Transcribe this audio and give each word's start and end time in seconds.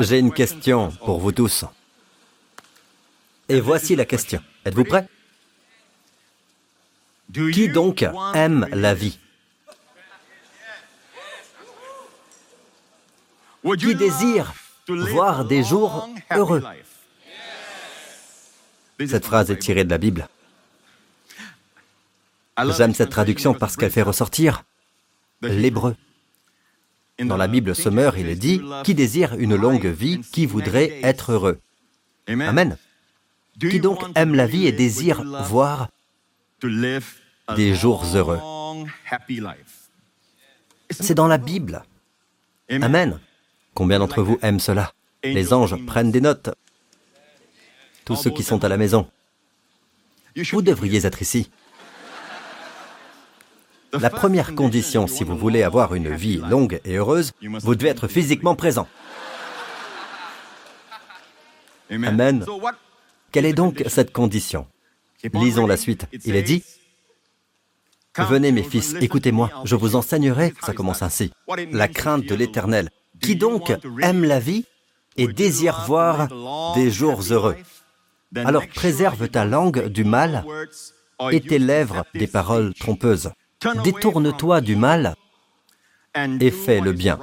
J'ai 0.00 0.18
une 0.18 0.32
question 0.32 0.90
pour 1.04 1.20
vous 1.20 1.32
tous. 1.32 1.64
Et 3.48 3.60
voici 3.60 3.96
la 3.96 4.04
question. 4.04 4.42
Êtes-vous 4.64 4.84
prêts 4.84 5.08
Qui 7.32 7.68
donc 7.68 8.04
aime 8.34 8.66
la 8.72 8.94
vie? 8.94 9.18
Qui 13.78 13.94
désire 13.94 14.52
voir 14.88 15.44
des 15.44 15.62
jours 15.64 16.08
heureux? 16.30 16.62
Cette 19.06 19.26
phrase 19.26 19.50
est 19.50 19.58
tirée 19.58 19.84
de 19.84 19.90
la 19.90 19.98
Bible. 19.98 20.28
J'aime 22.76 22.94
cette 22.94 23.10
traduction 23.10 23.54
parce 23.54 23.76
qu'elle 23.76 23.90
fait 23.90 24.02
ressortir 24.02 24.62
l'hébreu. 25.42 25.94
Dans 27.18 27.36
la 27.38 27.48
Bible 27.48 27.74
Sommer, 27.74 28.10
il 28.18 28.28
est 28.28 28.36
dit, 28.36 28.60
Qui 28.84 28.94
désire 28.94 29.34
une 29.34 29.56
longue 29.56 29.86
vie, 29.86 30.20
qui 30.20 30.44
voudrait 30.44 31.00
être 31.02 31.32
heureux? 31.32 31.58
Amen. 32.28 32.76
Qui 33.58 33.80
donc 33.80 34.04
aime 34.14 34.34
la 34.34 34.46
vie 34.46 34.66
et 34.66 34.72
désire 34.72 35.22
voir 35.44 35.88
des 37.56 37.74
jours 37.74 38.04
heureux? 38.14 38.40
C'est 40.90 41.14
dans 41.14 41.26
la 41.26 41.38
Bible. 41.38 41.82
Amen. 42.70 43.18
Combien 43.74 43.98
d'entre 43.98 44.22
vous 44.22 44.38
aiment 44.42 44.60
cela? 44.60 44.92
Les 45.24 45.52
anges 45.52 45.76
prennent 45.86 46.12
des 46.12 46.20
notes. 46.20 46.50
Tous 48.04 48.16
ceux 48.16 48.30
qui 48.30 48.42
sont 48.42 48.62
à 48.62 48.68
la 48.68 48.76
maison. 48.76 49.08
Vous 50.52 50.62
devriez 50.62 51.06
être 51.06 51.22
ici. 51.22 51.50
La 54.00 54.10
première 54.10 54.54
condition, 54.54 55.06
si 55.06 55.24
vous 55.24 55.36
voulez 55.36 55.62
avoir 55.62 55.94
une 55.94 56.14
vie 56.14 56.38
longue 56.38 56.80
et 56.84 56.96
heureuse, 56.96 57.32
vous 57.42 57.74
devez 57.74 57.90
être 57.90 58.08
physiquement 58.08 58.54
présent. 58.54 58.88
Amen. 61.90 62.44
Quelle 63.32 63.46
est 63.46 63.52
donc 63.52 63.84
cette 63.86 64.12
condition? 64.12 64.66
Lisons 65.32 65.66
la 65.66 65.76
suite. 65.76 66.06
Il 66.24 66.36
est 66.36 66.42
dit, 66.42 66.62
Venez 68.18 68.50
mes 68.50 68.62
fils, 68.62 68.94
écoutez-moi, 69.00 69.50
je 69.64 69.76
vous 69.76 69.94
enseignerai, 69.94 70.54
ça 70.62 70.72
commence 70.72 71.02
ainsi, 71.02 71.32
la 71.70 71.88
crainte 71.88 72.24
de 72.24 72.34
l'Éternel. 72.34 72.90
Qui 73.20 73.36
donc 73.36 73.72
aime 74.02 74.24
la 74.24 74.40
vie 74.40 74.64
et 75.16 75.26
désire 75.26 75.84
voir 75.86 76.28
des 76.74 76.90
jours 76.90 77.20
heureux? 77.30 77.56
Alors 78.34 78.66
préserve 78.68 79.28
ta 79.28 79.44
langue 79.44 79.88
du 79.88 80.04
mal 80.04 80.44
et 81.30 81.40
tes 81.40 81.58
lèvres 81.58 82.04
des 82.14 82.26
paroles 82.26 82.74
trompeuses. 82.74 83.30
Détourne-toi 83.84 84.60
du 84.60 84.76
mal 84.76 85.14
et 86.14 86.50
fais 86.50 86.80
le 86.80 86.92
bien. 86.92 87.18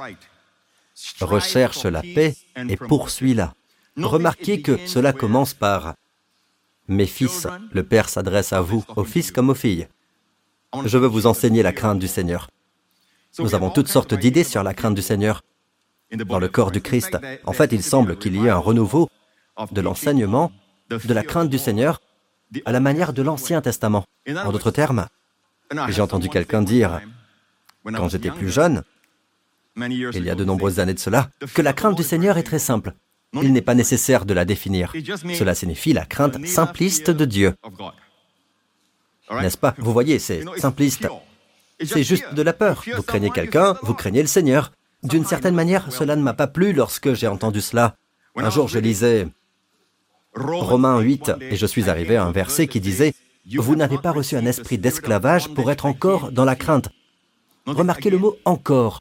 Recherche 1.20 1.84
la 1.84 2.02
paix 2.02 2.36
et 2.68 2.76
poursuis-la. 2.76 3.54
Remarquez 3.96 4.60
que 4.60 4.86
cela 4.86 5.12
commence 5.12 5.54
par 5.54 5.94
Mes 6.88 7.06
fils, 7.06 7.46
le 7.72 7.82
Père 7.82 8.08
s'adresse 8.08 8.52
à 8.52 8.60
vous, 8.60 8.84
aux 8.96 9.04
fils 9.04 9.30
comme 9.32 9.50
aux 9.50 9.54
filles. 9.54 9.88
Je 10.84 10.98
veux 10.98 11.06
vous 11.06 11.26
enseigner 11.26 11.62
la 11.62 11.72
crainte 11.72 11.98
du 11.98 12.08
Seigneur. 12.08 12.50
Nous 13.38 13.54
avons 13.54 13.70
toutes 13.70 13.88
sortes 13.88 14.14
d'idées 14.14 14.44
sur 14.44 14.62
la 14.62 14.74
crainte 14.74 14.94
du 14.94 15.02
Seigneur 15.02 15.42
dans 16.12 16.38
le 16.38 16.48
corps 16.48 16.70
du 16.70 16.80
Christ. 16.80 17.16
En 17.44 17.52
fait, 17.52 17.72
il 17.72 17.82
semble 17.82 18.18
qu'il 18.18 18.36
y 18.36 18.46
ait 18.46 18.50
un 18.50 18.58
renouveau 18.58 19.08
de 19.70 19.80
l'enseignement 19.80 20.52
de 20.90 21.14
la 21.14 21.22
crainte 21.22 21.48
du 21.48 21.58
Seigneur 21.58 22.00
à 22.64 22.72
la 22.72 22.80
manière 22.80 23.12
de 23.12 23.22
l'Ancien 23.22 23.60
Testament. 23.62 24.04
En 24.28 24.52
d'autres 24.52 24.70
termes, 24.70 25.06
j'ai 25.88 26.00
entendu 26.00 26.28
quelqu'un 26.28 26.62
dire, 26.62 27.00
quand 27.84 28.08
j'étais 28.08 28.30
plus 28.30 28.50
jeune, 28.50 28.82
il 29.76 30.24
y 30.24 30.30
a 30.30 30.34
de 30.34 30.44
nombreuses 30.44 30.80
années 30.80 30.94
de 30.94 30.98
cela, 30.98 31.30
que 31.54 31.62
la 31.62 31.72
crainte 31.72 31.96
du 31.96 32.02
Seigneur 32.02 32.38
est 32.38 32.42
très 32.42 32.58
simple. 32.58 32.92
Il 33.42 33.52
n'est 33.52 33.62
pas 33.62 33.74
nécessaire 33.74 34.24
de 34.24 34.34
la 34.34 34.44
définir. 34.44 34.92
Cela 35.34 35.54
signifie 35.54 35.92
la 35.92 36.06
crainte 36.06 36.46
simpliste 36.46 37.10
de 37.10 37.24
Dieu. 37.24 37.54
N'est-ce 39.30 39.58
pas? 39.58 39.74
Vous 39.78 39.92
voyez, 39.92 40.18
c'est 40.18 40.44
simpliste. 40.58 41.08
C'est 41.82 42.04
juste 42.04 42.32
de 42.34 42.42
la 42.42 42.52
peur. 42.52 42.84
Vous 42.94 43.02
craignez 43.02 43.30
quelqu'un, 43.30 43.76
vous 43.82 43.94
craignez 43.94 44.22
le 44.22 44.28
Seigneur. 44.28 44.70
D'une 45.02 45.24
certaine 45.24 45.54
manière, 45.54 45.92
cela 45.92 46.16
ne 46.16 46.22
m'a 46.22 46.34
pas 46.34 46.46
plu 46.46 46.72
lorsque 46.72 47.14
j'ai 47.14 47.26
entendu 47.26 47.60
cela. 47.60 47.96
Un 48.36 48.50
jour, 48.50 48.68
je 48.68 48.78
lisais 48.78 49.26
Romains 50.34 51.00
8 51.00 51.32
et 51.40 51.56
je 51.56 51.66
suis 51.66 51.90
arrivé 51.90 52.16
à 52.16 52.24
un 52.24 52.32
verset 52.32 52.68
qui 52.68 52.80
disait 52.80 53.14
vous 53.52 53.76
n'avez 53.76 53.98
pas 53.98 54.12
reçu 54.12 54.36
un 54.36 54.46
esprit 54.46 54.78
d'esclavage 54.78 55.48
pour 55.54 55.70
être 55.70 55.86
encore 55.86 56.32
dans 56.32 56.44
la 56.44 56.56
crainte. 56.56 56.88
Remarquez 57.66 58.10
le 58.10 58.18
mot 58.18 58.36
encore. 58.44 59.00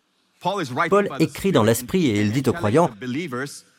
Paul 0.89 1.09
écrit 1.19 1.51
dans 1.51 1.63
l'esprit 1.63 2.07
et 2.07 2.21
il 2.21 2.31
dit 2.31 2.43
aux 2.47 2.53
croyants, 2.53 2.89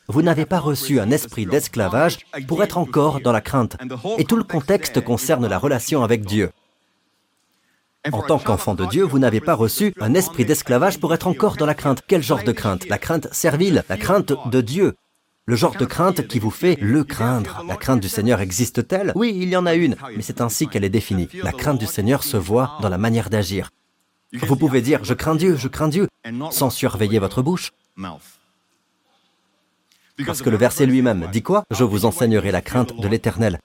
vous 0.07 0.21
n'avez 0.21 0.45
pas 0.45 0.59
reçu 0.59 0.99
un 0.99 1.11
esprit 1.11 1.45
d'esclavage 1.45 2.19
pour 2.47 2.63
être 2.63 2.77
encore 2.77 3.21
dans 3.21 3.31
la 3.31 3.41
crainte. 3.41 3.77
Et 4.17 4.25
tout 4.25 4.35
le 4.35 4.43
contexte 4.43 5.01
concerne 5.01 5.47
la 5.47 5.57
relation 5.57 6.03
avec 6.03 6.25
Dieu. 6.25 6.51
En 8.11 8.21
tant 8.21 8.37
qu'enfant 8.37 8.75
de 8.75 8.85
Dieu, 8.85 9.03
vous 9.03 9.17
n'avez 9.17 9.41
pas 9.41 9.55
reçu 9.55 9.93
un 9.99 10.13
esprit 10.13 10.45
d'esclavage 10.45 10.99
pour 10.99 11.13
être 11.13 11.27
encore 11.27 11.57
dans 11.57 11.65
la 11.65 11.73
crainte. 11.73 12.03
Quel 12.07 12.21
genre 12.21 12.43
de 12.43 12.51
crainte? 12.51 12.87
La 12.87 12.99
crainte 12.99 13.27
servile, 13.31 13.83
la 13.89 13.97
crainte 13.97 14.33
de 14.49 14.61
Dieu. 14.61 14.93
Le 15.47 15.55
genre 15.55 15.75
de 15.75 15.85
crainte 15.85 16.27
qui 16.27 16.39
vous 16.39 16.49
fait 16.49 16.75
le 16.81 17.03
craindre. 17.03 17.63
La 17.67 17.75
crainte 17.75 17.99
du 17.99 18.09
Seigneur 18.09 18.41
existe-t-elle? 18.41 19.11
Oui, 19.13 19.31
il 19.39 19.47
y 19.49 19.55
en 19.55 19.67
a 19.67 19.75
une, 19.75 19.95
mais 20.15 20.23
c'est 20.23 20.41
ainsi 20.41 20.67
qu'elle 20.67 20.83
est 20.83 20.89
définie. 20.89 21.29
La 21.43 21.51
crainte 21.51 21.79
du 21.79 21.85
Seigneur 21.85 22.23
se 22.23 22.35
voit 22.35 22.79
dans 22.81 22.89
la 22.89 22.97
manière 22.97 23.29
d'agir. 23.29 23.69
Vous 24.33 24.55
pouvez 24.55 24.81
dire⁇ 24.81 25.01
Je 25.03 25.13
crains 25.13 25.35
Dieu, 25.35 25.55
je 25.55 25.67
crains 25.67 25.87
Dieu⁇ 25.87 26.07
sans 26.51 26.71
surveiller 26.71 27.19
votre 27.19 27.43
bouche. 27.43 27.73
Parce 30.25 30.41
que 30.41 30.49
le 30.49 30.57
verset 30.57 30.87
lui-même 30.87 31.27
dit 31.31 31.43
quoi? 31.43 31.63
Je 31.69 31.83
vous 31.83 32.05
enseignerai 32.05 32.51
la 32.51 32.61
crainte 32.61 32.99
de 32.99 33.07
l'Éternel. 33.07 33.59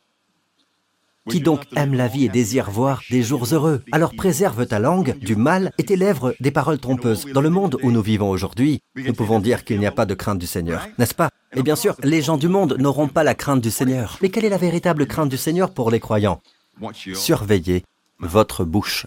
Qui 1.31 1.41
donc 1.41 1.63
aime 1.77 1.95
la 1.95 2.09
vie 2.09 2.25
et 2.25 2.29
désire 2.29 2.71
voir 2.71 3.03
des 3.11 3.23
jours 3.23 3.47
heureux 3.53 3.83
Alors 3.93 4.15
préserve 4.15 4.67
ta 4.67 4.79
langue 4.79 5.17
du 5.19 5.37
mal 5.37 5.73
et 5.79 5.85
tes 5.85 5.97
lèvres 5.97 6.35
des 6.41 6.51
paroles 6.51 6.79
trompeuses. 6.79 7.27
Dans 7.33 7.41
le 7.41 7.51
monde 7.51 7.77
où 7.83 7.91
nous 7.91 8.03
vivons 8.03 8.31
aujourd'hui, 8.31 8.83
nous 8.97 9.13
pouvons 9.13 9.41
dire 9.41 9.65
qu'il 9.65 9.79
n'y 9.79 9.87
a 9.87 9.93
pas 9.93 10.07
de 10.07 10.15
crainte 10.15 10.39
du 10.39 10.47
Seigneur, 10.47 10.89
n'est-ce 10.99 11.15
pas? 11.15 11.31
Et 11.55 11.63
bien 11.63 11.77
sûr, 11.77 11.97
les 12.03 12.23
gens 12.23 12.37
du 12.37 12.49
monde 12.49 12.77
n'auront 12.79 13.09
pas 13.09 13.25
la 13.25 13.35
crainte 13.35 13.61
du 13.61 13.71
Seigneur. 13.71 14.19
Mais 14.23 14.29
quelle 14.29 14.45
est 14.45 14.51
la 14.51 14.59
véritable 14.59 15.07
crainte 15.07 15.29
du 15.29 15.37
Seigneur 15.37 15.73
pour 15.73 15.91
les 15.91 16.01
croyants? 16.01 16.41
Surveillez 17.15 17.85
votre 18.19 18.65
bouche. 18.65 19.07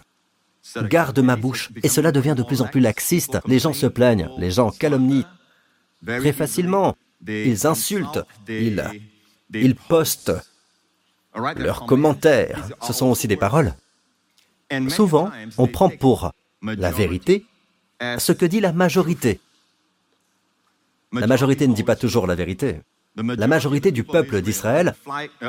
Garde 0.88 1.18
ma 1.20 1.36
bouche. 1.36 1.70
Et 1.82 1.88
cela 1.88 2.10
devient 2.10 2.34
de 2.36 2.42
plus 2.42 2.62
en 2.62 2.66
plus 2.66 2.80
laxiste. 2.80 3.38
Les 3.46 3.58
gens 3.58 3.72
se 3.72 3.86
plaignent, 3.86 4.30
les 4.38 4.50
gens 4.50 4.70
calomnient 4.70 5.26
très 6.06 6.32
facilement. 6.32 6.96
Ils 7.26 7.66
insultent, 7.66 8.22
ils, 8.48 8.82
ils 9.52 9.74
postent 9.74 10.32
leurs 11.56 11.86
commentaires, 11.86 12.68
ce 12.82 12.92
sont 12.92 13.06
aussi 13.06 13.28
des 13.28 13.36
paroles. 13.36 13.74
Souvent, 14.88 15.30
on 15.58 15.66
prend 15.66 15.88
pour 15.88 16.32
la 16.62 16.90
vérité 16.90 17.44
ce 18.18 18.32
que 18.32 18.46
dit 18.46 18.60
la 18.60 18.72
majorité. 18.72 19.40
La 21.12 21.26
majorité 21.26 21.68
ne 21.68 21.74
dit 21.74 21.84
pas 21.84 21.96
toujours 21.96 22.26
la 22.26 22.34
vérité. 22.34 22.80
La 23.16 23.46
majorité 23.46 23.92
du 23.92 24.02
peuple 24.02 24.40
d'Israël, 24.42 24.94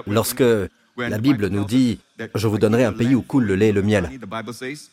lorsque 0.07 0.44
la 0.97 1.18
Bible 1.18 1.47
nous 1.47 1.66
dit⁇ 1.66 2.00
Je 2.35 2.47
vous 2.47 2.57
donnerai 2.59 2.84
un 2.84 2.94
pays 2.94 3.16
où 3.16 3.22
coule 3.22 3.46
le 3.46 3.56
lait 3.56 3.69
et 3.69 3.73
le 3.73 3.81
miel⁇ 3.81 4.09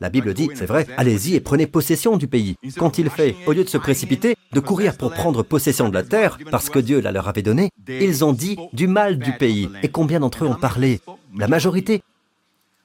la 0.00 0.08
Bible 0.08 0.32
dit, 0.32 0.48
c'est 0.54 0.66
vrai, 0.66 0.86
allez-y 0.96 1.34
et 1.34 1.40
prenez 1.40 1.66
possession 1.66 2.16
du 2.16 2.26
pays. 2.26 2.56
Quand 2.78 2.98
il 2.98 3.10
fait, 3.10 3.36
au 3.46 3.52
lieu 3.52 3.64
de 3.64 3.68
se 3.68 3.76
précipiter, 3.78 4.36
de 4.52 4.60
courir 4.60 4.96
pour 4.96 5.12
prendre 5.12 5.42
possession 5.42 5.88
de 5.88 5.94
la 5.94 6.02
terre, 6.02 6.38
parce 6.50 6.70
que 6.70 6.78
Dieu 6.78 7.00
la 7.00 7.12
leur 7.12 7.28
avait 7.28 7.42
donnée, 7.42 7.70
ils 7.88 8.24
ont 8.24 8.32
dit 8.32 8.56
du 8.72 8.86
mal 8.86 9.18
du 9.18 9.32
pays. 9.32 9.68
Et 9.82 9.88
combien 9.88 10.20
d'entre 10.20 10.44
eux 10.44 10.48
ont 10.48 10.54
parlé? 10.54 11.00
La 11.36 11.48
majorité. 11.48 12.02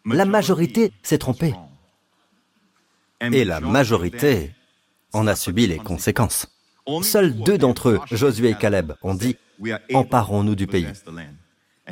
La 0.05 0.25
majorité 0.25 0.91
s'est 1.03 1.17
trompée. 1.17 1.53
Et 3.21 3.45
la 3.45 3.59
majorité 3.61 4.51
en 5.13 5.25
a 5.25 5.35
subi 5.35 5.67
les 5.67 5.77
conséquences. 5.77 6.47
Seuls 7.01 7.33
deux 7.33 7.57
d'entre 7.57 7.89
eux, 7.89 7.99
Josué 8.11 8.49
et 8.49 8.55
Caleb, 8.55 8.93
ont 9.01 9.15
dit 9.15 9.37
Emparons-nous 9.93 10.55
du 10.55 10.67
pays. 10.67 10.87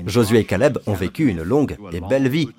Josué 0.05 0.39
et 0.39 0.45
Caleb 0.45 0.79
ont 0.85 0.93
vécu 0.93 1.29
une 1.29 1.43
longue 1.43 1.77
et 1.91 2.01
belle 2.01 2.27
vie. 2.27 2.49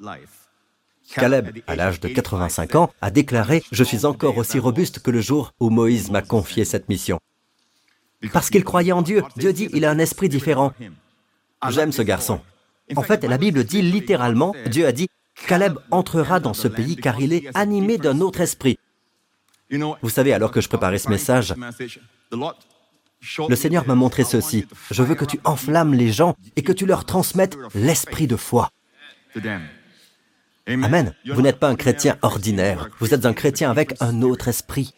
Caleb, 1.12 1.58
à 1.66 1.76
l'âge 1.76 2.00
de 2.00 2.08
85 2.08 2.74
ans, 2.76 2.90
a 3.00 3.10
déclaré⁇ 3.10 3.58
Je 3.70 3.84
suis 3.84 4.06
encore 4.06 4.36
aussi 4.38 4.58
robuste 4.58 5.00
que 5.00 5.10
le 5.10 5.20
jour 5.20 5.52
où 5.60 5.70
Moïse 5.70 6.10
m'a 6.10 6.22
confié 6.22 6.64
cette 6.64 6.88
mission. 6.88 7.20
Parce 8.32 8.50
qu'il 8.50 8.64
croyait 8.64 8.92
en 8.92 9.02
Dieu. 9.02 9.22
Dieu 9.36 9.52
dit, 9.52 9.68
il 9.72 9.84
a 9.84 9.90
un 9.90 9.98
esprit 9.98 10.28
différent. 10.28 10.72
J'aime 11.68 11.92
ce 11.92 12.02
garçon. 12.02 12.40
En 12.96 13.02
fait, 13.02 13.24
la 13.24 13.38
Bible 13.38 13.64
dit 13.64 13.82
littéralement, 13.82 14.54
Dieu 14.66 14.86
a 14.86 14.92
dit, 14.92 15.08
Caleb 15.46 15.78
entrera 15.90 16.40
dans 16.40 16.54
ce 16.54 16.68
pays 16.68 16.96
car 16.96 17.20
il 17.20 17.32
est 17.32 17.48
animé 17.54 17.98
d'un 17.98 18.20
autre 18.20 18.40
esprit. 18.40 18.78
Vous 20.02 20.10
savez, 20.10 20.32
alors 20.32 20.50
que 20.50 20.60
je 20.60 20.68
préparais 20.68 20.98
ce 20.98 21.08
message, 21.08 21.54
le 23.48 23.56
Seigneur 23.56 23.86
m'a 23.86 23.94
montré 23.94 24.24
ceci. 24.24 24.66
Je 24.90 25.02
veux 25.02 25.14
que 25.14 25.24
tu 25.24 25.40
enflammes 25.44 25.94
les 25.94 26.12
gens 26.12 26.36
et 26.56 26.62
que 26.62 26.72
tu 26.72 26.86
leur 26.86 27.04
transmettes 27.04 27.56
l'esprit 27.74 28.26
de 28.26 28.36
foi. 28.36 28.70
Amen. 30.66 31.14
Vous 31.26 31.42
n'êtes 31.42 31.58
pas 31.58 31.68
un 31.68 31.76
chrétien 31.76 32.16
ordinaire, 32.22 32.88
vous 32.98 33.12
êtes 33.12 33.26
un 33.26 33.34
chrétien 33.34 33.70
avec 33.70 33.94
un 34.00 34.22
autre 34.22 34.48
esprit. 34.48 34.94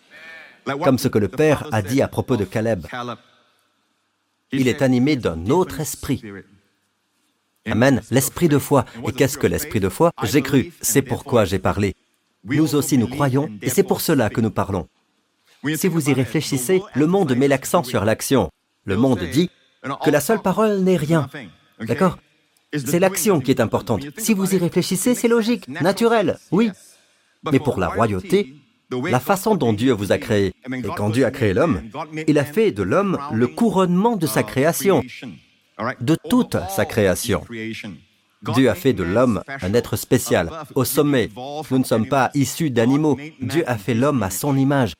Comme 0.64 0.98
ce 0.98 1.08
que 1.08 1.18
le 1.18 1.28
Père 1.28 1.68
a 1.72 1.82
dit 1.82 2.02
à 2.02 2.08
propos 2.08 2.36
de 2.36 2.44
Caleb. 2.44 2.86
il 4.52 4.68
est 4.68 4.82
animé 4.82 5.16
d'un 5.16 5.46
autre 5.46 5.80
esprit. 5.80 6.22
Amen, 7.66 8.00
l'esprit 8.10 8.48
de 8.48 8.58
foi. 8.58 8.84
Et 9.06 9.12
qu'est-ce 9.12 9.38
que 9.38 9.46
l'esprit 9.46 9.80
de 9.80 9.88
foi? 9.88 10.12
J'ai 10.22 10.42
cru, 10.42 10.72
c'est 10.80 11.02
pourquoi 11.02 11.44
j'ai 11.44 11.58
parlé. 11.58 11.94
Nous 12.44 12.76
aussi 12.76 12.96
nous 12.96 13.08
croyons, 13.08 13.50
et 13.60 13.70
c'est 13.70 13.82
pour 13.82 14.00
cela 14.00 14.30
que 14.30 14.40
nous 14.40 14.52
parlons. 14.52 14.88
Si 15.74 15.88
vous 15.88 16.10
y 16.10 16.12
réfléchissez, 16.12 16.80
le 16.94 17.06
monde 17.06 17.34
met 17.34 17.48
l'accent 17.48 17.82
sur 17.82 18.04
l'action. 18.04 18.50
Le 18.84 18.96
monde 18.96 19.24
dit 19.32 19.50
que 20.04 20.10
la 20.10 20.20
seule 20.20 20.40
parole 20.40 20.80
n'est 20.80 20.96
rien. 20.96 21.28
D'accord? 21.80 22.18
C'est 22.74 22.98
l'action 22.98 23.40
qui 23.40 23.50
est 23.50 23.60
importante. 23.60 24.04
Si 24.18 24.34
vous 24.34 24.54
y 24.54 24.58
réfléchissez, 24.58 25.14
c'est 25.14 25.28
logique, 25.28 25.68
naturel, 25.68 26.38
oui. 26.50 26.70
Mais 27.50 27.60
pour 27.60 27.78
la 27.78 27.88
royauté, 27.88 28.54
la 28.90 29.20
façon 29.20 29.54
dont 29.54 29.72
Dieu 29.72 29.92
vous 29.92 30.12
a 30.12 30.18
créé, 30.18 30.54
et 30.72 30.82
quand 30.96 31.10
Dieu 31.10 31.24
a 31.24 31.30
créé 31.30 31.54
l'homme, 31.54 31.82
il 32.26 32.38
a 32.38 32.44
fait 32.44 32.72
de 32.72 32.82
l'homme 32.82 33.18
le 33.32 33.46
couronnement 33.46 34.16
de 34.16 34.26
sa 34.26 34.42
création, 34.42 35.02
de 36.00 36.16
toute 36.28 36.56
sa 36.68 36.84
création. 36.84 37.44
Dieu 38.54 38.68
a 38.68 38.74
fait 38.74 38.92
de 38.92 39.02
l'homme 39.02 39.42
un 39.62 39.74
être 39.74 39.96
spécial, 39.96 40.50
au 40.74 40.84
sommet. 40.84 41.30
Nous 41.70 41.78
ne 41.78 41.84
sommes 41.84 42.08
pas 42.08 42.30
issus 42.34 42.70
d'animaux. 42.70 43.18
Dieu 43.40 43.64
a 43.66 43.76
fait 43.76 43.94
l'homme 43.94 44.22
à 44.22 44.30
son 44.30 44.56
image. 44.56 44.94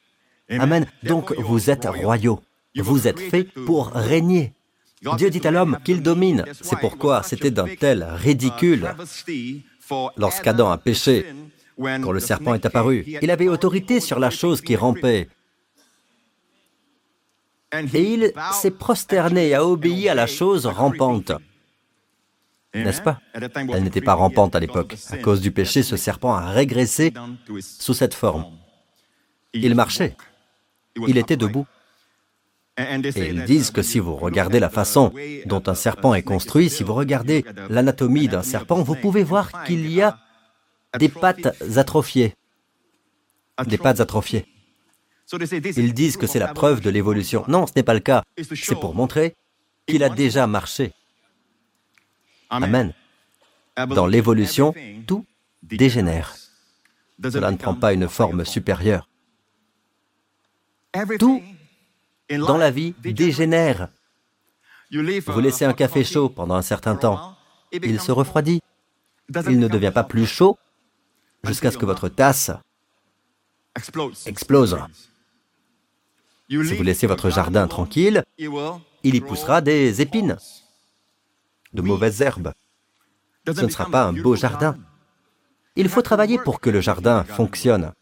Amen. 0.49 0.87
Donc 1.03 1.33
vous 1.39 1.71
êtes 1.71 1.87
royaux. 1.87 2.41
Vous 2.77 3.09
êtes 3.09 3.21
faits 3.21 3.53
pour 3.67 3.89
régner. 3.89 4.53
Dieu 5.03 5.31
dit 5.31 5.47
à 5.47 5.51
l'homme 5.51 5.79
qu'il 5.85 6.03
domine. 6.03 6.45
C'est 6.61 6.79
pourquoi 6.79 7.23
c'était 7.23 7.51
d'un 7.51 7.67
tel 7.75 8.05
ridicule 8.05 8.95
lorsqu'Adam 10.17 10.71
a 10.71 10.79
péché, 10.79 11.27
quand 11.79 12.13
le 12.13 12.21
serpent 12.21 12.55
est 12.55 12.67
apparu. 12.67 13.05
Il 13.23 13.31
avait 13.31 13.49
autorité 13.49 14.01
sur 14.01 14.19
la 14.19 14.31
chose 14.31 14.61
qui 14.61 14.77
rampait. 14.77 15.29
Et 17.73 18.15
il 18.15 18.33
s'est 18.53 18.71
prosterné 18.71 19.55
a 19.55 19.65
obéi 19.67 20.09
à 20.09 20.15
la 20.15 20.27
chose 20.27 20.67
rampante. 20.67 21.33
N'est-ce 22.75 23.03
pas? 23.03 23.21
Elle 23.35 23.85
n'était 23.85 24.01
pas 24.01 24.15
rampante 24.15 24.55
à 24.55 24.61
l'époque. 24.61 24.97
À 25.11 25.17
cause 25.19 25.41
du 25.41 25.51
péché, 25.51 25.83
ce 25.83 25.97
serpent 25.97 26.35
a 26.35 26.51
régressé 26.51 27.13
sous 27.61 27.95
cette 27.95 28.15
forme. 28.15 28.47
Il 29.53 29.75
marchait. 29.75 30.17
Il 31.07 31.19
était 31.19 31.37
debout. 31.37 31.67
Et 32.79 33.31
ils 33.31 33.45
disent 33.45 33.71
que 33.71 33.83
si 33.83 33.99
vous 33.99 34.17
regardez 34.17 34.61
la 34.61 34.69
façon 34.69 35.13
dont 35.47 35.63
un 35.67 35.75
serpent 35.75 36.15
est 36.15 36.23
construit, 36.23 36.69
si 36.69 36.83
vous 36.83 36.93
regardez 36.93 37.45
l'anatomie 37.71 38.29
d'un 38.29 38.43
serpent, 38.43 38.83
vous 38.83 38.97
pouvez 38.97 39.25
voir 39.25 39.65
qu'il 39.65 39.91
y 39.91 40.03
a 40.03 40.19
des 40.99 41.09
pattes 41.09 41.57
atrophiées. 41.77 42.35
Des 43.67 43.79
pattes 43.79 44.01
atrophiées. 44.01 44.47
Ils 45.77 45.95
disent 45.95 46.19
que 46.19 46.27
c'est 46.27 46.39
la 46.39 46.53
preuve 46.53 46.81
de 46.81 46.91
l'évolution. 46.91 47.45
Non, 47.49 47.67
ce 47.67 47.73
n'est 47.77 47.83
pas 47.83 47.95
le 47.95 48.01
cas. 48.01 48.23
C'est 48.37 48.79
pour 48.79 48.95
montrer 48.95 49.35
qu'il 49.87 50.05
a 50.05 50.11
déjà 50.11 50.47
marché. 50.47 50.93
Amen. 52.51 52.93
Dans 53.89 54.07
l'évolution, 54.07 54.75
tout 55.07 55.25
dégénère. 55.63 56.37
Cela 57.23 57.51
ne 57.51 57.57
prend 57.57 57.75
pas 57.75 57.95
une 57.95 58.09
forme 58.09 58.45
supérieure. 58.45 59.09
Tout 61.19 61.43
dans 62.31 62.57
la 62.57 62.71
vie 62.71 62.95
dégénère. 63.03 63.89
Vous 64.93 65.41
laissez 65.41 65.65
un 65.65 65.73
café 65.73 66.05
chaud 66.05 66.29
pendant 66.29 66.55
un 66.55 66.63
certain 66.63 66.97
temps, 66.97 67.37
il 67.73 68.01
se 68.01 68.13
refroidit. 68.13 68.63
Il 69.49 69.59
ne 69.59 69.69
devient 69.69 69.93
pas 69.93 70.05
plus 70.05 70.27
chaud 70.27 70.59
jusqu'à 71.45 71.71
ce 71.71 71.79
que 71.79 71.87
votre 71.87 72.09
tasse 72.09 72.51
explose. 74.27 74.79
Si 76.49 76.57
vous 76.77 76.83
laissez 76.83 77.07
votre 77.07 77.31
jardin 77.31 77.67
tranquille, 77.67 78.25
il 78.39 79.15
y 79.15 79.21
poussera 79.21 79.61
des 79.61 80.01
épines, 80.01 80.37
de 81.73 81.83
mauvaises 81.83 82.23
herbes. 82.23 82.53
Ce 83.47 83.61
ne 83.61 83.69
sera 83.69 83.87
pas 83.87 84.05
un 84.05 84.13
beau 84.13 84.37
jardin. 84.37 84.77
Il 85.75 85.89
faut 85.89 86.03
travailler 86.03 86.39
pour 86.39 86.61
que 86.61 86.71
le 86.71 86.81
jardin 86.81 87.25
fonctionne. 87.25 87.93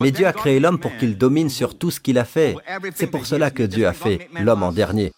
Mais 0.00 0.10
Dieu 0.10 0.26
a 0.26 0.32
créé 0.32 0.60
l'homme 0.60 0.78
pour 0.78 0.96
qu'il 0.96 1.16
domine 1.16 1.48
sur 1.48 1.78
tout 1.78 1.90
ce 1.90 2.00
qu'il 2.00 2.18
a 2.18 2.24
fait. 2.24 2.54
C'est 2.94 3.06
pour 3.06 3.26
cela 3.26 3.50
que 3.50 3.62
Dieu 3.62 3.86
a 3.86 3.92
fait 3.92 4.28
l'homme 4.34 4.62
en 4.62 4.72
dernier. 4.72 5.12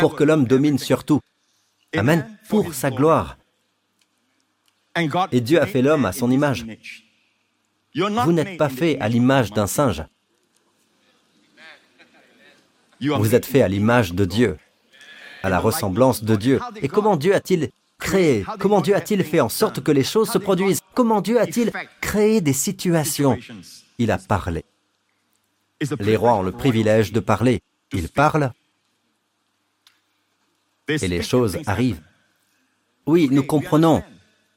Pour 0.00 0.14
que 0.16 0.24
l'homme 0.24 0.46
domine 0.46 0.78
sur 0.78 1.04
tout. 1.04 1.20
Amen. 1.96 2.26
Pour 2.48 2.74
sa 2.74 2.90
gloire. 2.90 3.38
Et 5.32 5.40
Dieu 5.40 5.60
a 5.60 5.66
fait 5.66 5.82
l'homme 5.82 6.04
à 6.04 6.12
son 6.12 6.30
image. 6.30 6.64
Vous 7.94 8.32
n'êtes 8.32 8.56
pas 8.56 8.68
fait 8.68 8.98
à 9.00 9.08
l'image 9.08 9.50
d'un 9.52 9.66
singe. 9.66 10.04
Vous 13.00 13.34
êtes 13.34 13.46
fait 13.46 13.62
à 13.62 13.68
l'image 13.68 14.14
de 14.14 14.24
Dieu, 14.24 14.56
à 15.42 15.50
la 15.50 15.58
ressemblance 15.58 16.24
de 16.24 16.34
Dieu. 16.34 16.60
Et 16.80 16.88
comment 16.88 17.16
Dieu 17.16 17.34
a-t-il 17.34 17.70
créé? 17.98 18.44
Comment 18.58 18.80
Dieu 18.80 18.94
a-t-il 18.94 19.22
fait 19.22 19.40
en 19.40 19.50
sorte 19.50 19.82
que 19.82 19.92
les 19.92 20.04
choses 20.04 20.30
se 20.30 20.38
produisent? 20.38 20.80
Comment 20.94 21.20
Dieu 21.20 21.38
a-t-il 21.38 21.72
créé 22.16 22.40
des 22.40 22.54
situations 22.54 23.36
Il 23.98 24.10
a 24.10 24.16
parlé. 24.16 24.64
Les 26.00 26.16
rois 26.16 26.36
ont 26.36 26.42
le 26.42 26.52
privilège 26.52 27.12
de 27.12 27.20
parler. 27.20 27.60
Ils 27.92 28.08
parlent 28.08 28.52
et 30.88 31.08
les 31.08 31.22
choses 31.22 31.58
arrivent. 31.66 32.00
Oui, 33.06 33.28
nous 33.30 33.42
comprenons 33.42 34.02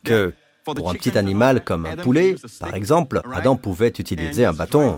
que 0.06 0.33
pour 0.63 0.89
un 0.89 0.94
petit 0.94 1.17
animal 1.17 1.63
comme 1.63 1.85
un 1.85 1.97
poulet, 1.97 2.35
par 2.59 2.73
exemple, 2.75 3.21
Adam 3.33 3.57
pouvait 3.57 3.94
utiliser 4.03 4.45
un 4.45 4.53
bâton 4.53 4.97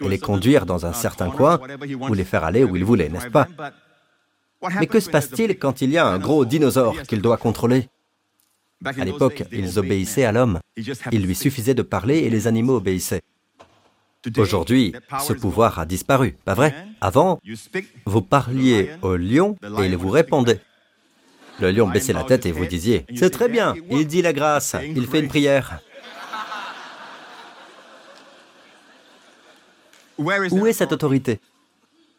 et 0.00 0.08
les 0.08 0.18
conduire 0.18 0.64
dans 0.64 0.86
un 0.86 0.94
certain 0.94 1.30
coin 1.30 1.60
ou 2.08 2.14
les 2.14 2.24
faire 2.24 2.44
aller 2.44 2.64
où 2.64 2.76
il 2.76 2.84
voulait, 2.84 3.10
n'est-ce 3.10 3.28
pas? 3.28 3.46
Mais 4.78 4.86
que 4.86 5.00
se 5.00 5.10
passe-t-il 5.10 5.58
quand 5.58 5.82
il 5.82 5.90
y 5.90 5.98
a 5.98 6.06
un 6.06 6.18
gros 6.18 6.46
dinosaure 6.46 7.02
qu'il 7.02 7.20
doit 7.20 7.36
contrôler? 7.36 7.90
À 8.84 9.04
l'époque, 9.04 9.44
ils 9.52 9.78
obéissaient 9.78 10.24
à 10.24 10.32
l'homme. 10.32 10.58
Il 11.12 11.22
lui 11.26 11.34
suffisait 11.34 11.74
de 11.74 11.82
parler 11.82 12.18
et 12.20 12.30
les 12.30 12.46
animaux 12.46 12.76
obéissaient. 12.76 13.22
Aujourd'hui, 14.36 14.94
ce 15.26 15.32
pouvoir 15.32 15.78
a 15.78 15.86
disparu, 15.86 16.36
pas 16.44 16.54
vrai? 16.54 16.74
Avant, 17.00 17.40
vous 18.04 18.22
parliez 18.22 18.90
au 19.02 19.16
lion 19.16 19.56
et 19.80 19.86
il 19.86 19.96
vous 19.96 20.10
répondait. 20.10 20.60
Le 21.58 21.70
lion 21.70 21.88
baissait 21.88 22.12
la 22.12 22.24
tête 22.24 22.46
et 22.46 22.52
vous 22.52 22.66
disiez, 22.66 23.06
c'est 23.14 23.30
très 23.30 23.48
bien, 23.48 23.74
il 23.90 24.06
dit 24.06 24.22
la 24.22 24.32
grâce, 24.32 24.76
il 24.82 25.06
fait 25.06 25.20
une 25.20 25.28
prière. 25.28 25.80
Où 30.18 30.66
est 30.66 30.72
cette 30.72 30.92
autorité? 30.92 31.40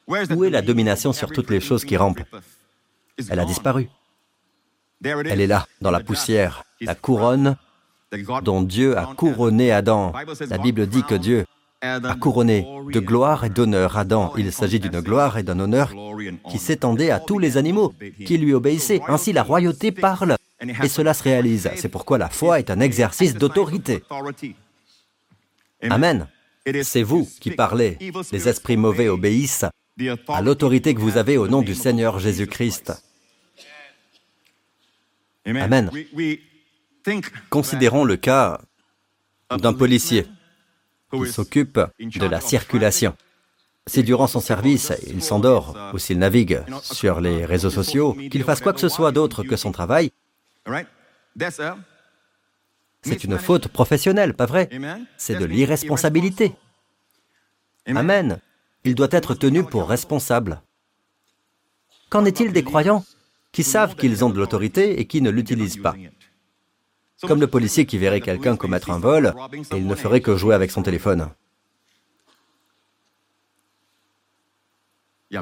Où 0.08 0.44
est 0.44 0.50
la 0.50 0.62
domination 0.62 1.14
sur 1.14 1.32
toutes 1.32 1.50
les 1.50 1.60
choses 1.60 1.86
qui 1.86 1.98
rampent? 1.98 2.24
Elle 3.30 3.40
a 3.40 3.46
disparu. 3.46 3.90
Elle 5.04 5.42
est 5.42 5.48
là, 5.48 5.68
dans 5.82 5.92
la 5.92 6.00
poussière, 6.00 6.64
la 6.80 6.96
couronne 6.96 7.56
dont 8.44 8.62
Dieu 8.62 8.98
a 8.98 9.14
couronné 9.16 9.72
Adam. 9.72 10.14
La 10.50 10.58
Bible 10.58 10.88
dit 10.88 11.04
que 11.04 11.16
Dieu 11.16 11.46
a 11.82 12.16
couronné 12.16 12.68
de 12.92 13.00
gloire 13.00 13.44
et 13.46 13.50
d'honneur 13.50 13.98
Adam. 13.98 14.34
Il 14.38 14.52
s'agit 14.52 14.80
d'une 14.80 15.00
gloire 15.00 15.38
et 15.38 15.44
d'un 15.44 15.60
honneur 15.60 15.94
qui 16.50 16.60
s'étendait 16.60 17.12
à 17.12 17.20
tous 17.20 17.40
les 17.40 17.58
animaux 17.58 17.94
qui 18.26 18.38
lui 18.38 18.54
obéissaient. 18.54 19.02
Ainsi 19.08 19.34
la 19.34 19.44
royauté 19.44 19.92
parle 19.92 20.36
et 20.62 20.88
cela 20.88 21.14
se 21.14 21.24
réalise. 21.24 21.70
C'est 21.76 21.90
pourquoi 21.90 22.18
la 22.18 22.30
foi 22.30 22.60
est 22.60 22.70
un 22.70 22.80
exercice 22.80 23.34
d'autorité. 23.34 24.04
Amen. 25.90 26.28
C'est 26.84 27.04
vous 27.04 27.28
qui 27.40 27.52
parlez. 27.52 27.98
Les 28.32 28.48
esprits 28.48 28.78
mauvais 28.78 29.10
obéissent 29.10 29.66
à 30.28 30.42
l'autorité 30.42 30.94
que 30.94 31.02
vous 31.02 31.18
avez 31.18 31.38
au 31.38 31.48
nom 31.48 31.62
du 31.62 31.74
Seigneur 31.74 32.20
Jésus-Christ. 32.20 32.94
Amen. 35.46 35.92
Considérons 37.50 38.06
le 38.06 38.18
cas 38.18 38.62
d'un 39.50 39.74
policier 39.74 40.28
qui 41.12 41.28
s'occupe 41.32 41.80
de 42.00 42.26
la 42.26 42.40
circulation. 42.40 43.16
Si 43.88 44.04
durant 44.04 44.28
son 44.28 44.40
service, 44.40 44.94
il 45.08 45.24
s'endort 45.24 45.76
ou 45.94 45.98
s'il 45.98 46.20
navigue 46.20 46.62
sur 46.82 47.20
les 47.20 47.46
réseaux 47.46 47.72
sociaux, 47.72 48.14
qu'il 48.14 48.44
fasse 48.44 48.62
quoi 48.62 48.74
que 48.74 48.80
ce 48.80 48.90
soit 48.90 49.12
d'autre 49.12 49.44
que 49.44 49.56
son 49.56 49.72
travail, 49.72 50.12
c'est 53.04 53.24
une 53.24 53.40
faute 53.40 53.68
professionnelle, 53.68 54.36
pas 54.36 54.46
vrai? 54.46 54.70
C'est 55.18 55.36
de 55.36 55.46
l'irresponsabilité. 55.46 56.54
Amen. 57.88 58.40
Il 58.84 58.96
doit 58.96 59.08
être 59.12 59.34
tenu 59.34 59.64
pour 59.64 59.90
responsable. 59.90 60.62
Qu'en 62.10 62.26
est-il 62.26 62.52
des 62.54 62.64
croyants? 62.64 63.04
Qui 63.52 63.64
savent 63.64 63.96
qu'ils 63.96 64.24
ont 64.24 64.30
de 64.30 64.38
l'autorité 64.38 65.00
et 65.00 65.06
qui 65.06 65.22
ne 65.22 65.30
l'utilisent 65.30 65.82
pas 65.82 65.96
Comme 67.24 67.42
le 67.42 67.48
policier 67.48 67.86
qui 67.86 67.98
verrait 67.98 68.22
quelqu'un 68.22 68.56
commettre 68.56 68.92
un 68.92 69.00
vol 69.00 69.34
et 69.72 69.78
il 69.78 69.88
ne 69.88 69.96
ferait 69.96 70.22
que 70.22 70.38
jouer 70.38 70.56
avec 70.56 70.72
son 70.72 70.84
téléphone. 70.84 71.30